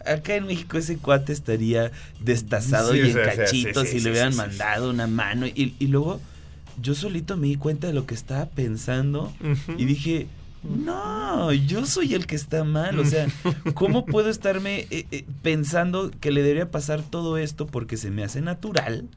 Acá 0.05 0.35
en 0.35 0.47
México 0.47 0.77
ese 0.77 0.99
cuate 0.99 1.33
estaría 1.33 1.93
destazado 2.21 2.93
Sí, 2.93 2.99
y 2.99 3.01
en 3.03 3.13
sea, 3.13 3.23
o 3.23 3.25
sea, 3.25 3.47
sí, 3.47 3.63
cachitos 3.63 3.89
sí, 3.89 3.97
y 3.97 4.01
le 4.01 4.11
hubieran 4.11 4.35
mandado 4.35 4.91
una 4.91 5.07
mano. 5.07 5.47
Y, 5.47 5.75
y 5.79 5.87
luego 5.87 6.21
yo 6.83 6.95
solito 6.97 7.37
me 7.37 7.47
di 7.47 7.57
cuenta 7.57 7.87
de 7.87 7.93
lo 7.93 8.05
que 8.05 8.15
estaba 8.15 8.47
pensando 8.47 9.33
y 9.79 9.85
dije, 9.85 10.27
no, 10.63 11.53
yo 11.53 11.87
soy 11.87 12.15
el 12.15 12.27
que 12.27 12.35
está 12.35 12.65
mal. 12.65 12.99
O 12.99 13.05
sea, 13.05 13.29
¿cómo 13.75 14.05
puedo 14.05 14.29
estarme 14.29 14.87
eh, 14.91 15.07
eh, 15.13 15.25
pensando 15.43 16.11
que 16.21 16.33
le 16.33 16.43
debería 16.43 16.71
pasar 16.71 17.03
todo 17.03 17.39
esto 17.39 17.67
porque 17.67 17.97
se 17.97 18.11
me 18.11 18.25
hace 18.25 18.41
natural? 18.41 19.09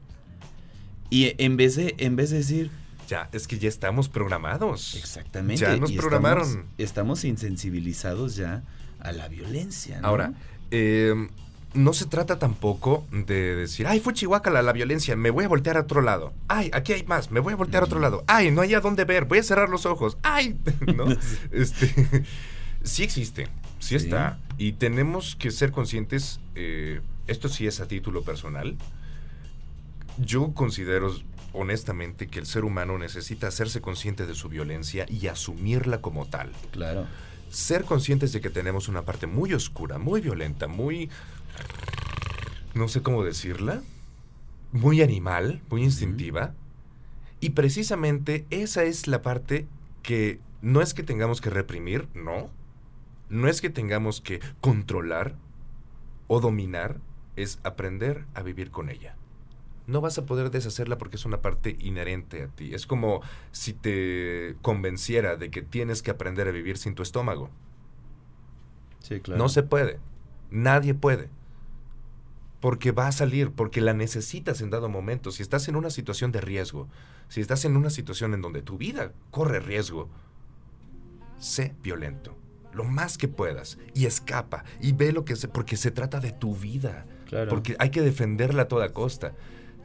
Y 1.10 1.32
en 1.42 1.56
vez 1.56 1.74
de, 1.74 1.96
en 1.98 2.14
vez 2.14 2.30
de 2.30 2.38
decir, 2.38 2.70
Ya, 3.10 3.28
es 3.32 3.48
que 3.48 3.58
ya 3.58 3.68
estamos 3.68 4.08
programados. 4.08 4.94
exactamente. 4.94 5.62
Ya 5.62 5.76
nos 5.76 5.90
y 5.90 5.96
programaron. 5.96 6.44
Estamos, 6.46 6.66
estamos 6.78 7.24
insensibilizados 7.24 8.36
ya 8.36 8.62
a 9.00 9.10
la 9.10 9.26
violencia. 9.26 10.00
¿no? 10.00 10.06
Ahora, 10.06 10.32
eh, 10.70 11.28
no 11.74 11.92
se 11.92 12.06
trata 12.06 12.38
tampoco 12.38 13.04
de 13.10 13.56
decir, 13.56 13.88
ay, 13.88 13.98
fue 13.98 14.12
Chihuahua 14.12 14.62
la 14.62 14.72
violencia, 14.72 15.16
me 15.16 15.30
voy 15.30 15.44
a 15.44 15.48
voltear 15.48 15.76
a 15.76 15.80
otro 15.80 16.02
lado. 16.02 16.32
Ay, 16.46 16.70
aquí 16.72 16.92
hay 16.92 17.02
más, 17.02 17.32
me 17.32 17.40
voy 17.40 17.52
a 17.54 17.56
voltear 17.56 17.82
a 17.82 17.86
otro 17.86 17.98
lado. 17.98 18.22
Ay, 18.28 18.52
no 18.52 18.62
hay 18.62 18.74
a 18.74 18.80
dónde 18.80 19.04
ver, 19.04 19.24
voy 19.24 19.38
a 19.38 19.42
cerrar 19.42 19.68
los 19.68 19.86
ojos. 19.86 20.16
Ay, 20.22 20.56
¿no? 20.96 21.06
Este, 21.50 22.24
sí 22.84 23.02
existe, 23.02 23.46
sí, 23.80 23.98
Sí. 23.98 24.04
está. 24.04 24.38
Y 24.56 24.72
tenemos 24.72 25.34
que 25.34 25.50
ser 25.50 25.72
conscientes, 25.72 26.38
eh, 26.54 27.00
esto 27.26 27.48
sí 27.48 27.66
es 27.66 27.80
a 27.80 27.88
título 27.88 28.22
personal. 28.22 28.76
Yo 30.18 30.52
considero 30.52 31.14
honestamente 31.52 32.28
que 32.28 32.38
el 32.38 32.46
ser 32.46 32.64
humano 32.64 32.98
necesita 32.98 33.48
hacerse 33.48 33.80
consciente 33.80 34.26
de 34.26 34.34
su 34.34 34.48
violencia 34.48 35.06
y 35.08 35.26
asumirla 35.26 36.00
como 36.00 36.26
tal. 36.26 36.52
Claro. 36.70 37.06
ser 37.50 37.84
conscientes 37.84 38.32
de 38.32 38.40
que 38.40 38.50
tenemos 38.50 38.88
una 38.88 39.02
parte 39.02 39.26
muy 39.26 39.52
oscura, 39.54 39.98
muy 39.98 40.20
violenta, 40.20 40.68
muy... 40.68 41.10
no 42.74 42.86
sé 42.88 43.02
cómo 43.02 43.24
decirla, 43.24 43.82
muy 44.72 45.02
animal, 45.02 45.60
muy 45.68 45.82
instintiva. 45.82 46.54
Y 47.40 47.50
precisamente 47.50 48.46
esa 48.50 48.84
es 48.84 49.06
la 49.08 49.22
parte 49.22 49.66
que 50.02 50.38
no 50.62 50.82
es 50.82 50.94
que 50.94 51.02
tengamos 51.02 51.40
que 51.40 51.50
reprimir, 51.50 52.08
no. 52.14 52.50
No 53.28 53.48
es 53.48 53.60
que 53.60 53.70
tengamos 53.70 54.20
que 54.20 54.40
controlar 54.60 55.36
o 56.26 56.40
dominar, 56.40 57.00
es 57.36 57.58
aprender 57.64 58.26
a 58.34 58.42
vivir 58.42 58.70
con 58.70 58.90
ella. 58.90 59.16
No 59.90 60.00
vas 60.00 60.16
a 60.18 60.24
poder 60.24 60.50
deshacerla 60.50 60.98
porque 60.98 61.16
es 61.16 61.24
una 61.24 61.42
parte 61.42 61.76
inherente 61.80 62.44
a 62.44 62.48
ti. 62.48 62.74
Es 62.74 62.86
como 62.86 63.22
si 63.50 63.72
te 63.72 64.56
convenciera 64.62 65.36
de 65.36 65.50
que 65.50 65.62
tienes 65.62 66.02
que 66.02 66.12
aprender 66.12 66.46
a 66.46 66.52
vivir 66.52 66.78
sin 66.78 66.94
tu 66.94 67.02
estómago. 67.02 67.50
Sí, 69.00 69.20
claro. 69.20 69.38
No 69.38 69.48
se 69.48 69.64
puede. 69.64 69.98
Nadie 70.50 70.94
puede. 70.94 71.28
Porque 72.60 72.92
va 72.92 73.08
a 73.08 73.12
salir, 73.12 73.50
porque 73.50 73.80
la 73.80 73.94
necesitas 73.94 74.60
en 74.60 74.70
dado 74.70 74.88
momento. 74.88 75.32
Si 75.32 75.42
estás 75.42 75.66
en 75.66 75.74
una 75.74 75.90
situación 75.90 76.30
de 76.30 76.40
riesgo, 76.40 76.88
si 77.28 77.40
estás 77.40 77.64
en 77.64 77.76
una 77.76 77.90
situación 77.90 78.34
en 78.34 78.42
donde 78.42 78.62
tu 78.62 78.78
vida 78.78 79.12
corre 79.30 79.58
riesgo, 79.58 80.08
sé 81.38 81.74
violento. 81.82 82.36
Lo 82.72 82.84
más 82.84 83.18
que 83.18 83.26
puedas. 83.26 83.78
Y 83.94 84.06
escapa. 84.06 84.64
Y 84.80 84.92
ve 84.92 85.12
lo 85.12 85.24
que 85.24 85.34
se. 85.34 85.48
Porque 85.48 85.76
se 85.76 85.90
trata 85.90 86.20
de 86.20 86.30
tu 86.30 86.54
vida. 86.54 87.06
Claro. 87.26 87.48
Porque 87.50 87.74
hay 87.80 87.90
que 87.90 88.02
defenderla 88.02 88.62
a 88.62 88.68
toda 88.68 88.92
costa. 88.92 89.32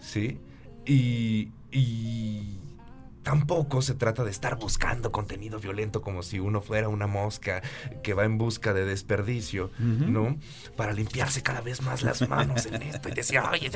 ¿Sí? 0.05 0.39
Y. 0.85 1.51
Y. 1.71 2.59
Tampoco 3.23 3.81
se 3.81 3.95
trata 3.95 4.23
de 4.23 4.29
estar 4.29 4.55
buscando 4.59 5.11
contenido 5.11 5.59
violento 5.59 6.03
como 6.03 6.21
si 6.21 6.39
uno 6.39 6.61
fuera 6.61 6.89
una 6.89 7.07
mosca 7.07 7.63
que 8.03 8.13
va 8.13 8.23
en 8.23 8.37
busca 8.37 8.71
de 8.71 8.85
desperdicio. 8.85 9.71
¿no? 9.79 10.37
Para 10.77 10.93
limpiarse 10.93 11.41
cada 11.41 11.61
vez 11.61 11.81
más 11.81 12.03
las 12.03 12.29
manos 12.29 12.67
en 12.67 12.83
esto 12.83 13.09
y 13.09 13.13
decir, 13.13 13.39
oye, 13.39 13.71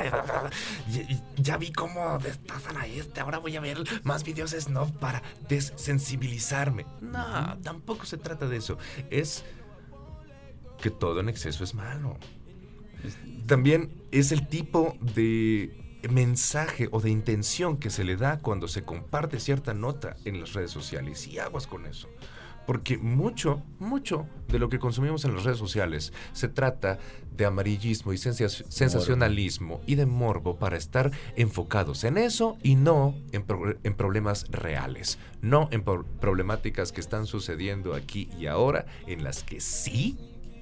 ya, 1.36 1.56
vi 1.56 1.72
cómo 1.72 2.16
destazan 2.20 2.76
a 2.76 2.86
este, 2.86 3.18
ahora 3.18 3.38
voy 3.38 3.56
a 3.56 3.60
ver 3.60 3.82
más 4.04 4.22
videos 4.22 4.52
snob 4.52 4.92
para 5.00 5.20
desensibilizarme. 5.48 6.86
No, 7.00 7.58
tampoco 7.64 8.06
se 8.06 8.18
trata 8.18 8.46
de 8.46 8.58
eso. 8.58 8.78
Es 9.10 9.44
que 10.80 10.90
todo 10.90 11.18
en 11.18 11.28
exceso 11.28 11.64
es 11.64 11.74
malo. 11.74 12.16
También 13.46 13.90
es 14.12 14.30
el 14.30 14.46
tipo 14.46 14.96
de 15.00 15.89
mensaje 16.08 16.88
o 16.92 17.00
de 17.00 17.10
intención 17.10 17.76
que 17.76 17.90
se 17.90 18.04
le 18.04 18.16
da 18.16 18.38
cuando 18.38 18.68
se 18.68 18.82
comparte 18.82 19.40
cierta 19.40 19.74
nota 19.74 20.16
en 20.24 20.40
las 20.40 20.52
redes 20.54 20.70
sociales. 20.70 21.26
Y 21.26 21.38
aguas 21.38 21.66
con 21.66 21.86
eso. 21.86 22.08
Porque 22.66 22.98
mucho, 22.98 23.62
mucho 23.80 24.28
de 24.48 24.58
lo 24.60 24.68
que 24.68 24.78
consumimos 24.78 25.24
en 25.24 25.34
las 25.34 25.42
redes 25.44 25.58
sociales 25.58 26.12
se 26.32 26.46
trata 26.46 26.98
de 27.34 27.44
amarillismo 27.46 28.12
y 28.12 28.18
sensa- 28.18 28.48
sensacionalismo 28.48 29.80
y 29.86 29.94
de 29.96 30.06
morbo 30.06 30.56
para 30.58 30.76
estar 30.76 31.10
enfocados 31.36 32.04
en 32.04 32.16
eso 32.18 32.58
y 32.62 32.76
no 32.76 33.14
en, 33.32 33.42
pro- 33.42 33.76
en 33.82 33.94
problemas 33.94 34.46
reales, 34.50 35.18
no 35.40 35.68
en 35.72 35.82
pro- 35.82 36.04
problemáticas 36.20 36.92
que 36.92 37.00
están 37.00 37.26
sucediendo 37.26 37.94
aquí 37.94 38.28
y 38.38 38.46
ahora, 38.46 38.84
en 39.06 39.24
las 39.24 39.42
que 39.42 39.60
sí, 39.60 40.16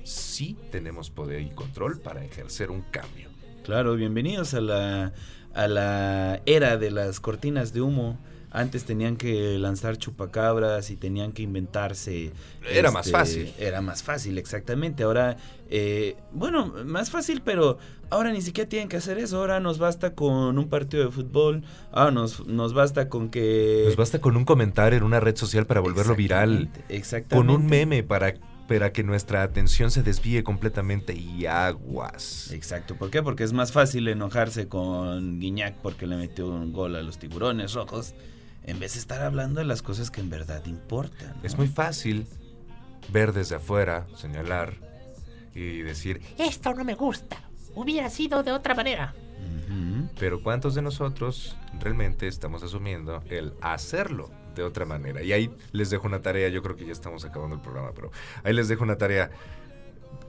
sí 0.05 0.57
tenemos 0.71 1.11
poder 1.11 1.43
y 1.43 1.51
control 1.51 1.99
para 2.01 2.25
ejercer 2.25 2.71
un 2.71 2.83
cambio. 2.83 3.28
Claro, 3.69 3.97
bienvenidos 3.97 4.55
a 4.55 4.63
la, 4.63 5.13
a 5.53 5.69
la 5.69 6.41
era 6.47 6.79
de 6.79 6.91
las 6.91 7.21
cortinas 7.21 7.75
de 7.75 7.83
humo. 7.83 8.19
Antes 8.51 8.85
tenían 8.85 9.19
que 9.19 9.59
lanzar 9.59 9.99
chupacabras 9.99 10.91
y 10.91 10.97
tenían 10.97 11.33
que 11.33 11.43
inventarse. 11.43 12.33
este, 12.63 12.79
Era 12.79 12.91
más 12.91 13.11
fácil. 13.11 13.53
Era 13.59 13.83
más 13.83 14.03
fácil, 14.03 14.39
exactamente. 14.39 15.03
Ahora, 15.03 15.37
eh, 15.69 16.17
bueno, 16.33 16.73
más 16.87 17.11
fácil, 17.11 17.43
pero 17.45 17.77
ahora 18.09 18.33
ni 18.33 18.41
siquiera 18.41 18.71
tienen 18.71 18.89
que 18.89 18.97
hacer 18.97 19.19
eso. 19.19 19.37
Ahora 19.37 19.61
nos 19.61 19.79
basta 19.79 20.15
con 20.15 20.57
un 20.59 20.69
partido 20.71 21.05
de 21.05 21.11
fútbol. 21.11 21.63
Ahora 21.93 22.11
nos, 22.11 22.47
nos 22.47 22.73
basta 22.73 23.11
con 23.11 23.29
que. 23.29 23.83
Nos 23.85 23.97
basta 23.97 24.19
con 24.19 24.35
un 24.39 24.47
comentario 24.47 24.97
en 24.97 25.05
una 25.05 25.21
red 25.21 25.37
social 25.37 25.67
para 25.67 25.81
volverlo 25.81 26.17
viral, 26.17 26.71
Exactamente. 26.89 27.37
con 27.37 27.51
un 27.55 27.67
meme 27.69 28.03
para, 28.03 28.33
para 28.69 28.93
que 28.93 29.03
nuestra 29.03 29.43
atención 29.43 29.91
se 29.91 30.03
desvíe 30.03 30.45
completamente 30.45 31.15
y 31.15 31.47
aguas. 31.47 32.51
Exacto, 32.53 32.97
¿por 32.97 33.11
qué? 33.11 33.23
Porque 33.23 33.43
es 33.43 33.55
más 33.55 33.73
fácil 33.73 34.07
enojarse 34.09 34.69
con 34.69 35.41
Guiñac 35.41 35.77
porque 35.77 36.07
le 36.07 36.17
metió 36.17 36.47
un 36.49 36.73
gol 36.73 36.95
a 36.95 37.03
los 37.03 37.19
tiburones 37.19 37.73
rojos 37.73 38.15
en 38.65 38.79
vez 38.79 38.93
de 38.93 39.01
estar 39.01 39.23
hablando 39.23 39.61
de 39.61 39.67
las 39.67 39.81
cosas 39.81 40.11
que 40.11 40.21
en 40.21 40.29
verdad 40.29 40.65
importan. 40.67 41.35
¿no? 41.37 41.43
Es 41.43 41.57
muy 41.57 41.67
fácil 41.67 42.27
ver 43.11 43.33
desde 43.33 43.57
afuera, 43.57 44.07
señalar 44.15 44.75
y 45.55 45.79
decir, 45.79 46.21
Esto 46.37 46.75
no 46.75 46.85
me 46.85 46.95
gusta. 46.95 47.39
Hubiera 47.75 48.11
sido 48.11 48.43
de 48.43 48.53
otra 48.53 48.75
manera. 48.75 49.15
Pero 50.19 50.43
¿cuántos 50.43 50.75
de 50.75 50.83
nosotros 50.83 51.57
realmente 51.79 52.27
estamos 52.27 52.63
asumiendo 52.63 53.23
el 53.31 53.55
hacerlo 53.61 54.31
de 54.59 54.65
otra 54.65 54.85
manera? 54.85 55.23
Y 55.23 55.33
ahí 55.33 55.51
les 55.73 55.91
dejo 55.91 56.07
una 56.07 56.21
tarea, 56.21 56.49
yo 56.49 56.63
creo 56.63 56.77
que 56.77 56.85
ya 56.85 56.93
estamos 56.93 57.25
acabando 57.25 57.57
el 57.57 57.63
programa, 57.63 57.93
pero 57.95 58.11
ahí 58.45 58.53
les 58.53 58.69
dejo 58.69 58.85
una 58.85 58.99
tarea. 58.99 59.31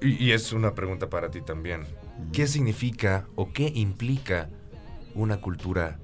Y, 0.01 0.23
y 0.23 0.31
es 0.31 0.53
una 0.53 0.73
pregunta 0.75 1.09
para 1.09 1.29
ti 1.29 1.41
también. 1.41 1.85
¿Qué 2.31 2.47
significa 2.47 3.27
o 3.35 3.51
qué 3.51 3.71
implica 3.75 4.49
una 5.15 5.41
cultura 5.41 5.99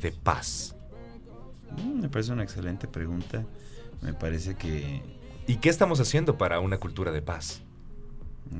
de 0.00 0.12
paz? 0.12 0.76
Mm, 1.82 2.02
Me 2.02 2.08
parece 2.08 2.32
una 2.32 2.42
excelente 2.42 2.86
pregunta. 2.88 3.46
Me 4.02 4.12
parece 4.12 4.56
que 4.56 5.00
¿Y 5.46 5.56
qué 5.56 5.70
estamos 5.70 5.98
haciendo 6.00 6.38
para 6.38 6.60
una 6.60 6.78
cultura 6.78 7.10
de 7.10 7.22
paz? 7.22 7.62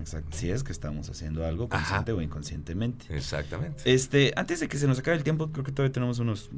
Exacto, 0.00 0.36
si 0.36 0.50
es 0.50 0.62
que 0.62 0.72
estamos 0.72 1.08
haciendo 1.10 1.44
algo 1.46 1.68
Ajá. 1.70 1.78
consciente 1.78 2.12
o 2.12 2.22
inconscientemente. 2.22 3.14
Exactamente. 3.16 3.82
Este, 3.92 4.32
antes 4.36 4.60
de 4.60 4.68
que 4.68 4.78
se 4.78 4.86
nos 4.86 4.98
acabe 4.98 5.16
el 5.16 5.24
tiempo, 5.24 5.50
creo 5.50 5.64
que 5.64 5.72
todavía 5.72 5.92
tenemos 5.92 6.18
unos 6.18 6.50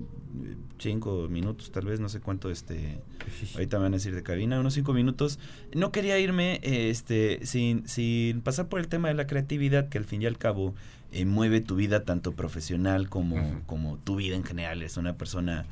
eh, 0.45 0.57
cinco 0.79 1.29
minutos, 1.29 1.71
tal 1.73 1.87
vez, 1.87 2.01
no 2.01 2.09
sé 2.09 2.21
cuánto, 2.21 2.51
este, 2.51 3.01
ahorita 3.55 3.79
me 3.79 3.85
van 3.85 3.95
a 3.95 3.97
decir 3.97 4.15
de 4.15 4.23
cabina, 4.23 4.61
unos 4.61 4.75
cinco 4.75 4.93
minutos. 4.93 5.39
No 5.75 5.93
quería 5.93 6.19
irme, 6.19 6.61
eh, 6.63 6.91
este, 6.91 7.45
sin, 7.47 7.89
sin 7.89 8.41
pasar 8.41 8.69
por 8.69 8.81
el 8.81 8.89
tema 8.89 9.09
de 9.09 9.15
la 9.15 9.27
creatividad, 9.27 9.89
que 9.89 9.99
al 9.99 10.05
fin 10.05 10.23
y 10.23 10.27
al 10.27 10.39
cabo 10.39 10.75
eh, 11.13 11.25
mueve 11.25 11.61
tu 11.61 11.77
vida 11.77 12.05
tanto 12.05 12.33
profesional 12.33 13.09
como, 13.09 13.63
como 13.67 13.99
tu 13.99 14.17
vida 14.17 14.35
en 14.37 14.45
general. 14.45 14.83
Es 14.83 14.97
una 14.97 15.17
persona 15.17 15.65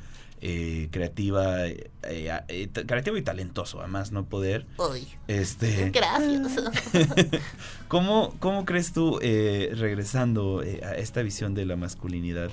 eh, 0.45 0.89
creativa, 0.91 1.65
eh, 1.67 1.89
eh, 2.03 2.69
creativo 2.85 3.15
y 3.15 3.21
talentoso, 3.21 3.79
además 3.79 4.11
no 4.11 4.25
poder. 4.25 4.65
Uy, 4.77 5.07
Este, 5.29 5.89
gracias. 5.91 6.61
¿Cómo, 7.87 8.35
¿Cómo 8.39 8.65
crees 8.65 8.91
tú, 8.91 9.19
eh, 9.21 9.71
regresando 9.73 10.61
eh, 10.61 10.81
a 10.83 10.95
esta 10.97 11.21
visión 11.21 11.53
de 11.53 11.65
la 11.65 11.77
masculinidad, 11.77 12.51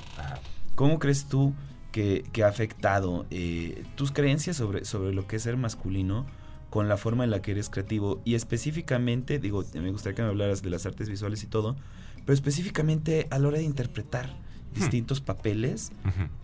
cómo 0.76 1.00
crees 1.00 1.26
tú 1.26 1.52
que, 1.90 2.24
que 2.32 2.44
ha 2.44 2.48
afectado 2.48 3.26
eh, 3.30 3.82
tus 3.96 4.12
creencias 4.12 4.56
sobre, 4.56 4.84
sobre 4.84 5.12
lo 5.12 5.26
que 5.26 5.36
es 5.36 5.42
ser 5.42 5.56
masculino 5.56 6.26
con 6.70 6.88
la 6.88 6.96
forma 6.96 7.24
en 7.24 7.30
la 7.30 7.42
que 7.42 7.50
eres 7.50 7.70
creativo? 7.70 8.20
Y 8.24 8.36
específicamente, 8.36 9.40
digo, 9.40 9.64
me 9.74 9.90
gustaría 9.90 10.14
que 10.14 10.22
me 10.22 10.28
hablaras 10.28 10.62
de 10.62 10.70
las 10.70 10.86
artes 10.86 11.08
visuales 11.08 11.42
y 11.42 11.48
todo, 11.48 11.74
pero 12.24 12.34
específicamente 12.34 13.26
a 13.30 13.40
la 13.40 13.48
hora 13.48 13.58
de 13.58 13.64
interpretar 13.64 14.30
distintos 14.74 15.20
papeles, 15.20 15.92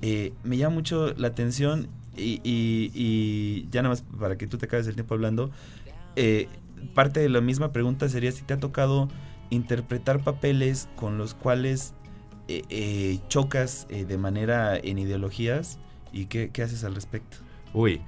eh, 0.03 0.33
me 0.45 0.57
llama 0.57 0.75
mucho 0.77 1.15
la 1.15 1.29
atención 1.29 1.89
y, 2.17 2.41
y- 2.45 2.91
y 2.95 3.69
ya 3.71 3.83
nada 3.83 3.91
más 3.95 4.03
para 4.19 4.37
que 4.37 4.47
tú 4.47 4.59
te 4.59 4.67
acabes 4.67 4.87
el 4.87 4.95
tiempo 4.95 5.15
hablando, 5.15 5.51
eh, 6.17 6.49
parte 6.95 7.21
de 7.21 7.29
la 7.29 7.41
misma 7.41 7.73
pregunta 7.73 8.09
sería 8.09 8.33
si 8.33 8.43
te 8.43 8.55
ha 8.55 8.59
tocado 8.59 9.09
interpretar 9.51 10.23
papeles 10.25 10.89
con 10.97 11.19
los 11.19 11.35
cuales 11.35 11.95
eh, 12.49 12.63
eh, 12.69 13.19
chocas 13.29 13.87
eh, 13.91 14.05
de 14.05 14.19
manera 14.19 14.77
en 14.77 14.99
ideologías 14.99 15.79
y 16.13 16.27
qué, 16.27 16.51
qué 16.53 16.63
haces 16.63 16.85
al 16.85 16.95
respecto. 16.95 17.39
Uy, 17.75 18.01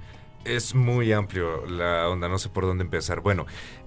es 0.45 0.73
muy 0.75 1.11
amplio 1.13 1.65
la 1.67 2.07
onda, 2.09 2.27
no 2.29 2.37
sé 2.39 2.49
por 2.49 2.65
dónde 2.65 2.83
empezar. 2.83 3.21
Bueno, 3.21 3.45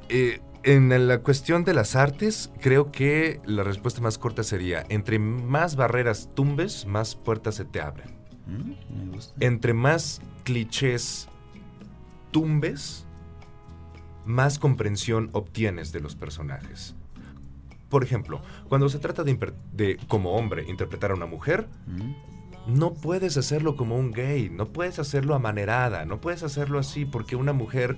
eh, 0.08 0.40
en 0.64 1.08
la 1.08 1.18
cuestión 1.18 1.64
de 1.64 1.74
las 1.74 1.96
artes, 1.96 2.50
creo 2.60 2.92
que 2.92 3.40
la 3.44 3.62
respuesta 3.64 4.00
más 4.00 4.18
corta 4.18 4.42
sería, 4.42 4.84
entre 4.88 5.18
más 5.18 5.76
barreras 5.76 6.30
tumbes, 6.34 6.86
más 6.86 7.14
puertas 7.16 7.56
se 7.56 7.64
te 7.64 7.80
abren. 7.80 8.10
Mm, 8.46 8.98
Me 9.08 9.12
gusta. 9.16 9.34
Entre 9.40 9.72
más 9.74 10.20
clichés 10.44 11.28
tumbes, 12.30 13.06
más 14.24 14.58
comprensión 14.58 15.30
obtienes 15.32 15.92
de 15.92 16.00
los 16.00 16.14
personajes. 16.16 16.94
Por 17.88 18.04
ejemplo, 18.04 18.40
cuando 18.68 18.88
se 18.88 18.98
trata 18.98 19.22
de, 19.24 19.98
como 20.08 20.32
hombre, 20.34 20.64
interpretar 20.68 21.10
a 21.10 21.14
una 21.14 21.26
mujer, 21.26 21.68
Mm, 21.86 22.12
no 22.68 22.94
puedes 22.94 23.36
hacerlo 23.36 23.74
como 23.74 23.96
un 23.98 24.12
gay, 24.12 24.48
no 24.48 24.68
puedes 24.68 25.00
hacerlo 25.00 25.34
amanerada, 25.34 26.04
no 26.04 26.20
puedes 26.20 26.44
hacerlo 26.44 26.78
así 26.78 27.04
porque 27.04 27.34
una 27.34 27.52
mujer 27.52 27.96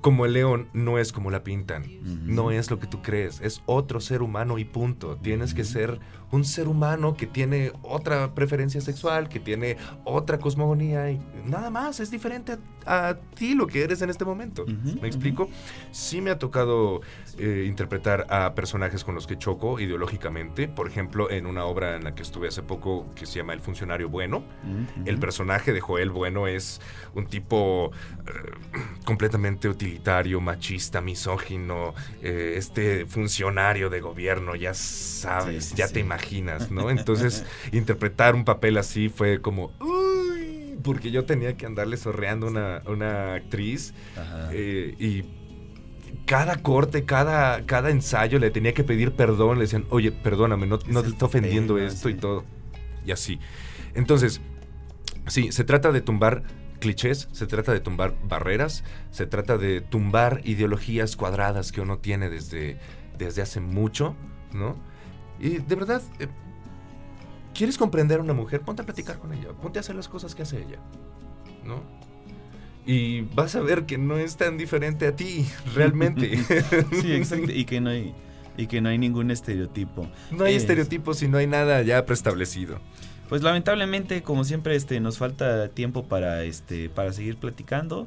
como 0.00 0.24
el 0.26 0.34
león 0.34 0.68
no 0.72 0.98
es 0.98 1.12
como 1.12 1.30
la 1.30 1.42
pintan, 1.42 1.84
no 2.24 2.50
es 2.50 2.70
lo 2.70 2.78
que 2.78 2.86
tú 2.86 3.02
crees, 3.02 3.40
es 3.40 3.62
otro 3.66 4.00
ser 4.00 4.22
humano 4.22 4.58
y 4.58 4.64
punto. 4.64 5.16
Tienes 5.16 5.54
que 5.54 5.64
ser 5.64 5.98
un 6.30 6.44
ser 6.44 6.68
humano 6.68 7.14
que 7.16 7.26
tiene 7.26 7.72
otra 7.82 8.34
preferencia 8.34 8.80
sexual, 8.80 9.28
que 9.28 9.40
tiene 9.40 9.76
otra 10.04 10.38
cosmogonía 10.38 11.10
y 11.10 11.20
nada 11.44 11.70
más, 11.70 12.00
es 12.00 12.10
diferente 12.10 12.52
a, 12.52 13.08
a 13.08 13.18
ti 13.34 13.54
lo 13.54 13.66
que 13.66 13.82
eres 13.82 14.02
en 14.02 14.10
este 14.10 14.24
momento. 14.24 14.64
¿Me 15.00 15.08
explico? 15.08 15.48
Sí 15.90 16.20
me 16.20 16.30
ha 16.30 16.38
tocado 16.38 17.00
eh, 17.38 17.64
interpretar 17.66 18.26
a 18.30 18.54
personajes 18.54 19.04
con 19.04 19.14
los 19.14 19.26
que 19.26 19.38
choco 19.38 19.80
ideológicamente, 19.80 20.68
por 20.68 20.88
ejemplo, 20.88 21.30
en 21.30 21.46
una 21.46 21.64
obra 21.64 21.96
en 21.96 22.04
la 22.04 22.14
que 22.14 22.22
estuve 22.22 22.48
hace 22.48 22.62
poco 22.62 23.06
que 23.14 23.26
se 23.26 23.38
llama 23.38 23.52
El 23.52 23.60
funcionario 23.60 24.08
bueno. 24.08 24.44
El 25.04 25.18
personaje 25.18 25.72
de 25.72 25.80
Joel 25.80 26.10
Bueno 26.10 26.46
es 26.46 26.80
un 27.14 27.26
tipo 27.26 27.90
eh, 28.26 28.30
completamente 29.04 29.68
utilitario, 29.86 30.40
machista, 30.40 31.00
misógino, 31.00 31.94
eh, 32.22 32.54
este 32.56 33.06
funcionario 33.06 33.88
de 33.88 34.00
gobierno, 34.00 34.54
ya 34.56 34.74
sabes, 34.74 35.64
Sí, 35.66 35.70
sí, 35.70 35.76
ya 35.76 35.86
sí. 35.88 35.94
te 35.94 36.00
imaginas, 36.00 36.70
¿no? 36.70 36.90
Entonces, 36.90 37.44
interpretar 37.72 38.34
un 38.34 38.44
papel 38.44 38.78
así 38.78 39.08
fue 39.08 39.40
como, 39.40 39.72
uy, 39.80 40.76
porque 40.82 41.10
yo 41.10 41.24
tenía 41.24 41.56
que 41.56 41.66
andarle 41.66 41.96
sorreando 41.96 42.46
a 42.46 42.50
una, 42.50 42.82
una 42.86 43.34
actriz 43.34 43.94
eh, 44.52 44.94
y 44.98 45.24
cada 46.26 46.56
corte, 46.56 47.04
cada, 47.04 47.64
cada 47.66 47.90
ensayo 47.90 48.38
le 48.38 48.50
tenía 48.50 48.74
que 48.74 48.82
pedir 48.84 49.12
perdón. 49.12 49.58
Le 49.58 49.64
decían, 49.64 49.84
oye, 49.90 50.10
perdóname, 50.12 50.66
no, 50.66 50.78
no 50.88 51.02
te 51.02 51.08
está 51.10 51.26
ofendiendo 51.26 51.76
tema, 51.76 51.86
esto 51.86 52.08
y 52.08 52.14
todo. 52.14 52.44
Y 53.04 53.12
así. 53.12 53.38
Entonces, 53.94 54.40
sí, 55.28 55.52
se 55.52 55.62
trata 55.64 55.92
de 55.92 56.00
tumbar 56.00 56.42
clichés, 56.78 57.28
se 57.32 57.46
trata 57.46 57.72
de 57.72 57.80
tumbar 57.80 58.14
barreras, 58.24 58.84
se 59.10 59.26
trata 59.26 59.58
de 59.58 59.80
tumbar 59.80 60.40
ideologías 60.44 61.16
cuadradas 61.16 61.72
que 61.72 61.80
uno 61.80 61.98
tiene 61.98 62.28
desde, 62.30 62.78
desde 63.18 63.42
hace 63.42 63.60
mucho, 63.60 64.14
¿no? 64.52 64.76
Y 65.38 65.58
de 65.58 65.74
verdad, 65.74 66.02
eh, 66.18 66.28
¿quieres 67.54 67.78
comprender 67.78 68.20
a 68.20 68.22
una 68.22 68.32
mujer? 68.32 68.60
Ponte 68.62 68.82
a 68.82 68.84
platicar 68.84 69.18
con 69.18 69.32
ella, 69.32 69.48
ponte 69.60 69.78
a 69.78 69.80
hacer 69.80 69.94
las 69.96 70.08
cosas 70.08 70.34
que 70.34 70.42
hace 70.42 70.58
ella, 70.62 70.78
¿no? 71.64 71.82
Y 72.86 73.22
vas 73.22 73.56
a 73.56 73.60
ver 73.60 73.84
que 73.84 73.98
no 73.98 74.16
es 74.16 74.36
tan 74.36 74.56
diferente 74.58 75.06
a 75.08 75.16
ti, 75.16 75.46
realmente. 75.74 76.38
Sí, 77.00 77.12
exacto. 77.12 77.50
Y 77.50 77.64
que 77.64 77.80
no 77.80 77.90
hay, 77.90 78.14
y 78.56 78.68
que 78.68 78.80
no 78.80 78.88
hay 78.88 78.96
ningún 78.98 79.30
estereotipo. 79.32 80.08
No 80.30 80.44
hay 80.44 80.54
Es- 80.54 80.62
estereotipos 80.62 81.22
y 81.22 81.28
no 81.28 81.38
hay 81.38 81.46
nada 81.48 81.82
ya 81.82 82.04
preestablecido. 82.06 82.78
Pues 83.28 83.42
lamentablemente, 83.42 84.22
como 84.22 84.44
siempre, 84.44 84.76
este, 84.76 85.00
nos 85.00 85.18
falta 85.18 85.68
tiempo 85.68 86.04
para, 86.04 86.44
este, 86.44 86.88
para 86.88 87.12
seguir 87.12 87.36
platicando. 87.36 88.06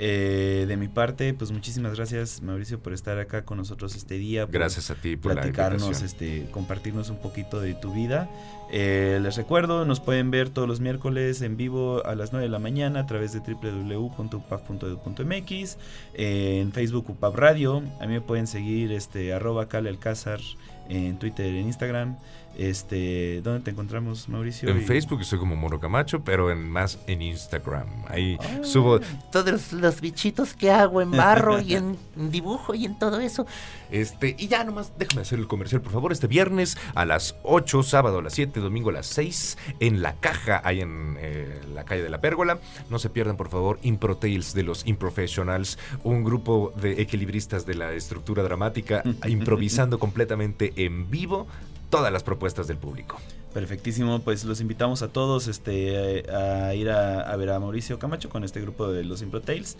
Eh, 0.00 0.64
de 0.66 0.76
mi 0.76 0.88
parte, 0.88 1.34
pues 1.34 1.52
muchísimas 1.52 1.94
gracias, 1.94 2.42
Mauricio, 2.42 2.80
por 2.80 2.92
estar 2.92 3.20
acá 3.20 3.44
con 3.44 3.58
nosotros 3.58 3.94
este 3.94 4.16
día. 4.16 4.44
Gracias 4.46 4.90
a 4.90 4.96
ti 4.96 5.16
por 5.16 5.32
la 5.34 5.42
platicarnos, 5.42 6.02
este, 6.02 6.48
compartirnos 6.50 7.10
un 7.10 7.18
poquito 7.18 7.60
de 7.60 7.74
tu 7.74 7.94
vida. 7.94 8.28
Eh, 8.72 9.20
les 9.22 9.36
recuerdo, 9.36 9.84
nos 9.84 10.00
pueden 10.00 10.32
ver 10.32 10.50
todos 10.50 10.66
los 10.66 10.80
miércoles 10.80 11.42
en 11.42 11.56
vivo 11.56 12.04
a 12.04 12.16
las 12.16 12.32
9 12.32 12.46
de 12.46 12.50
la 12.50 12.58
mañana 12.58 12.98
a 13.00 13.06
través 13.06 13.32
de 13.32 13.38
www.upap.edu.mx, 13.38 15.78
eh, 16.14 16.60
en 16.60 16.72
Facebook 16.72 17.10
UPAP 17.10 17.36
Radio, 17.36 17.84
a 18.00 18.06
mí 18.06 18.14
me 18.14 18.20
pueden 18.20 18.48
seguir 18.48 18.90
este, 18.90 19.32
arroba 19.32 19.68
Cale 19.68 19.90
Alcázar 19.90 20.40
en 20.88 21.20
Twitter, 21.20 21.46
en 21.46 21.66
Instagram. 21.66 22.16
Este, 22.56 23.40
¿Dónde 23.42 23.60
te 23.60 23.70
encontramos, 23.70 24.28
Mauricio? 24.28 24.68
En 24.68 24.78
Y- 24.78 24.80
Facebook 24.84 25.20
estoy 25.22 25.38
como 25.38 25.56
Moro 25.56 25.80
Camacho, 25.80 26.22
pero 26.22 26.50
en 26.50 26.68
más 26.68 26.98
en 27.06 27.22
Instagram. 27.22 27.86
Ahí 28.08 28.36
Ah. 28.40 28.60
subo 28.62 29.00
Todos 29.32 29.72
los 29.72 30.00
bichitos 30.00 30.54
que 30.54 30.70
hago 30.70 31.02
en 31.02 31.10
barro 31.10 31.60
y 31.60 31.74
en 31.74 31.96
dibujo 32.30 32.74
y 32.74 32.86
en 32.86 32.98
todo 32.98 33.20
eso. 33.20 33.46
este 33.90 34.34
y 34.38 34.48
ya 34.48 34.64
nomás 34.64 34.92
déjame 34.98 35.22
hacer 35.22 35.38
el 35.38 35.46
comercial, 35.46 35.80
por 35.80 35.92
favor, 35.92 36.10
este 36.12 36.26
viernes 36.26 36.76
a 36.94 37.04
las 37.04 37.36
8, 37.42 37.82
sábado 37.82 38.18
a 38.18 38.22
las 38.22 38.32
7, 38.34 38.60
domingo 38.60 38.90
a 38.90 38.92
las 38.94 39.06
6 39.06 39.56
en 39.80 40.02
La 40.02 40.14
Caja, 40.14 40.60
ahí 40.64 40.80
en 40.80 41.16
eh, 41.20 41.60
la 41.74 41.84
calle 41.84 42.02
de 42.02 42.10
la 42.10 42.20
Pérgola. 42.20 42.58
No 42.90 42.98
se 42.98 43.10
pierdan, 43.10 43.36
por 43.36 43.48
favor, 43.48 43.78
Impro 43.82 44.16
Tales 44.16 44.54
de 44.54 44.62
los 44.62 44.86
Improfessionals, 44.86 45.78
un 46.02 46.24
grupo 46.24 46.72
de 46.80 47.00
equilibristas 47.02 47.66
de 47.66 47.74
la 47.74 47.92
estructura 47.92 48.42
dramática 48.42 49.02
improvisando 49.28 49.98
completamente 49.98 50.72
en 50.76 51.10
vivo 51.10 51.46
todas 51.90 52.12
las 52.12 52.22
propuestas 52.22 52.66
del 52.66 52.76
público. 52.78 53.20
Perfectísimo, 53.52 54.18
pues 54.20 54.44
los 54.44 54.60
invitamos 54.60 55.02
a 55.02 55.08
todos 55.08 55.46
este, 55.46 56.28
a 56.30 56.74
ir 56.74 56.90
a, 56.90 57.20
a 57.20 57.36
ver 57.36 57.50
a 57.50 57.60
Mauricio 57.60 58.00
Camacho 58.00 58.28
con 58.28 58.42
este 58.42 58.60
grupo 58.60 58.88
de 58.88 59.04
los 59.04 59.22
Impro 59.22 59.40
Tales. 59.40 59.76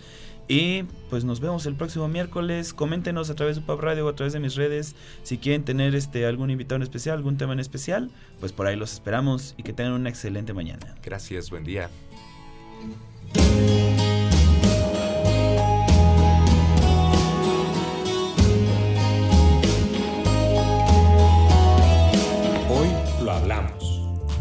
Y 0.47 0.83
pues 1.11 1.25
nos 1.25 1.41
vemos 1.41 1.67
el 1.67 1.75
próximo 1.75 2.07
miércoles. 2.07 2.75
Coméntenos 2.75 3.31
a 3.31 3.35
través 3.35 3.57
de 3.57 3.63
Pub 3.63 3.81
Radio 3.81 4.07
o 4.07 4.09
a 4.09 4.15
través 4.15 4.33
de 4.33 4.41
mis 4.41 4.55
redes. 4.55 4.95
Si 5.23 5.39
quieren 5.39 5.65
tener 5.65 5.95
este 5.95 6.27
algún 6.27 6.51
invitado 6.51 6.77
en 6.77 6.83
especial, 6.83 7.17
algún 7.17 7.37
tema 7.37 7.55
en 7.55 7.61
especial, 7.61 8.11
pues 8.41 8.53
por 8.53 8.67
ahí 8.67 8.77
los 8.77 8.93
esperamos 8.93 9.55
y 9.57 9.63
que 9.63 9.73
tengan 9.73 9.95
una 9.95 10.11
excelente 10.11 10.53
mañana. 10.53 10.95
Gracias, 11.03 11.51
buen 11.51 11.65
día. 11.65 11.91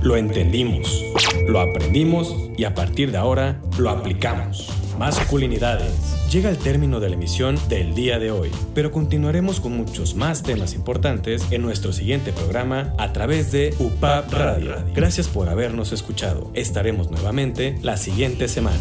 Lo 0.04 0.18
entendimos, 0.18 1.04
lo 1.48 1.62
aprendimos 1.62 2.36
y 2.58 2.66
a 2.66 2.76
partir 2.76 3.12
de 3.12 3.18
ahora 3.18 3.62
lo 3.78 3.90
aplicamos. 3.90 4.70
Masculinidades. 5.00 5.92
Llega 6.30 6.50
el 6.50 6.58
término 6.58 7.00
de 7.00 7.10
la 7.10 7.16
emisión 7.16 7.58
del 7.70 7.96
día 7.96 8.20
de 8.20 8.30
hoy, 8.30 8.52
pero 8.76 8.92
continuaremos 8.92 9.60
con 9.60 9.76
muchos 9.76 10.16
más 10.16 10.44
temas 10.44 10.74
importantes 10.74 11.52
en 11.52 11.62
nuestro 11.62 11.94
siguiente 11.94 12.32
programa 12.32 12.94
a 12.98 13.14
través 13.14 13.52
de 13.52 13.74
UPAP 13.80 14.32
Radio. 14.32 14.76
Gracias 14.94 15.28
por 15.28 15.50
habernos 15.50 15.94
escuchado. 15.94 16.52
Estaremos 16.54 17.10
nuevamente 17.10 17.78
la 17.82 17.98
siguiente 17.98 18.48
semana. 18.48 18.78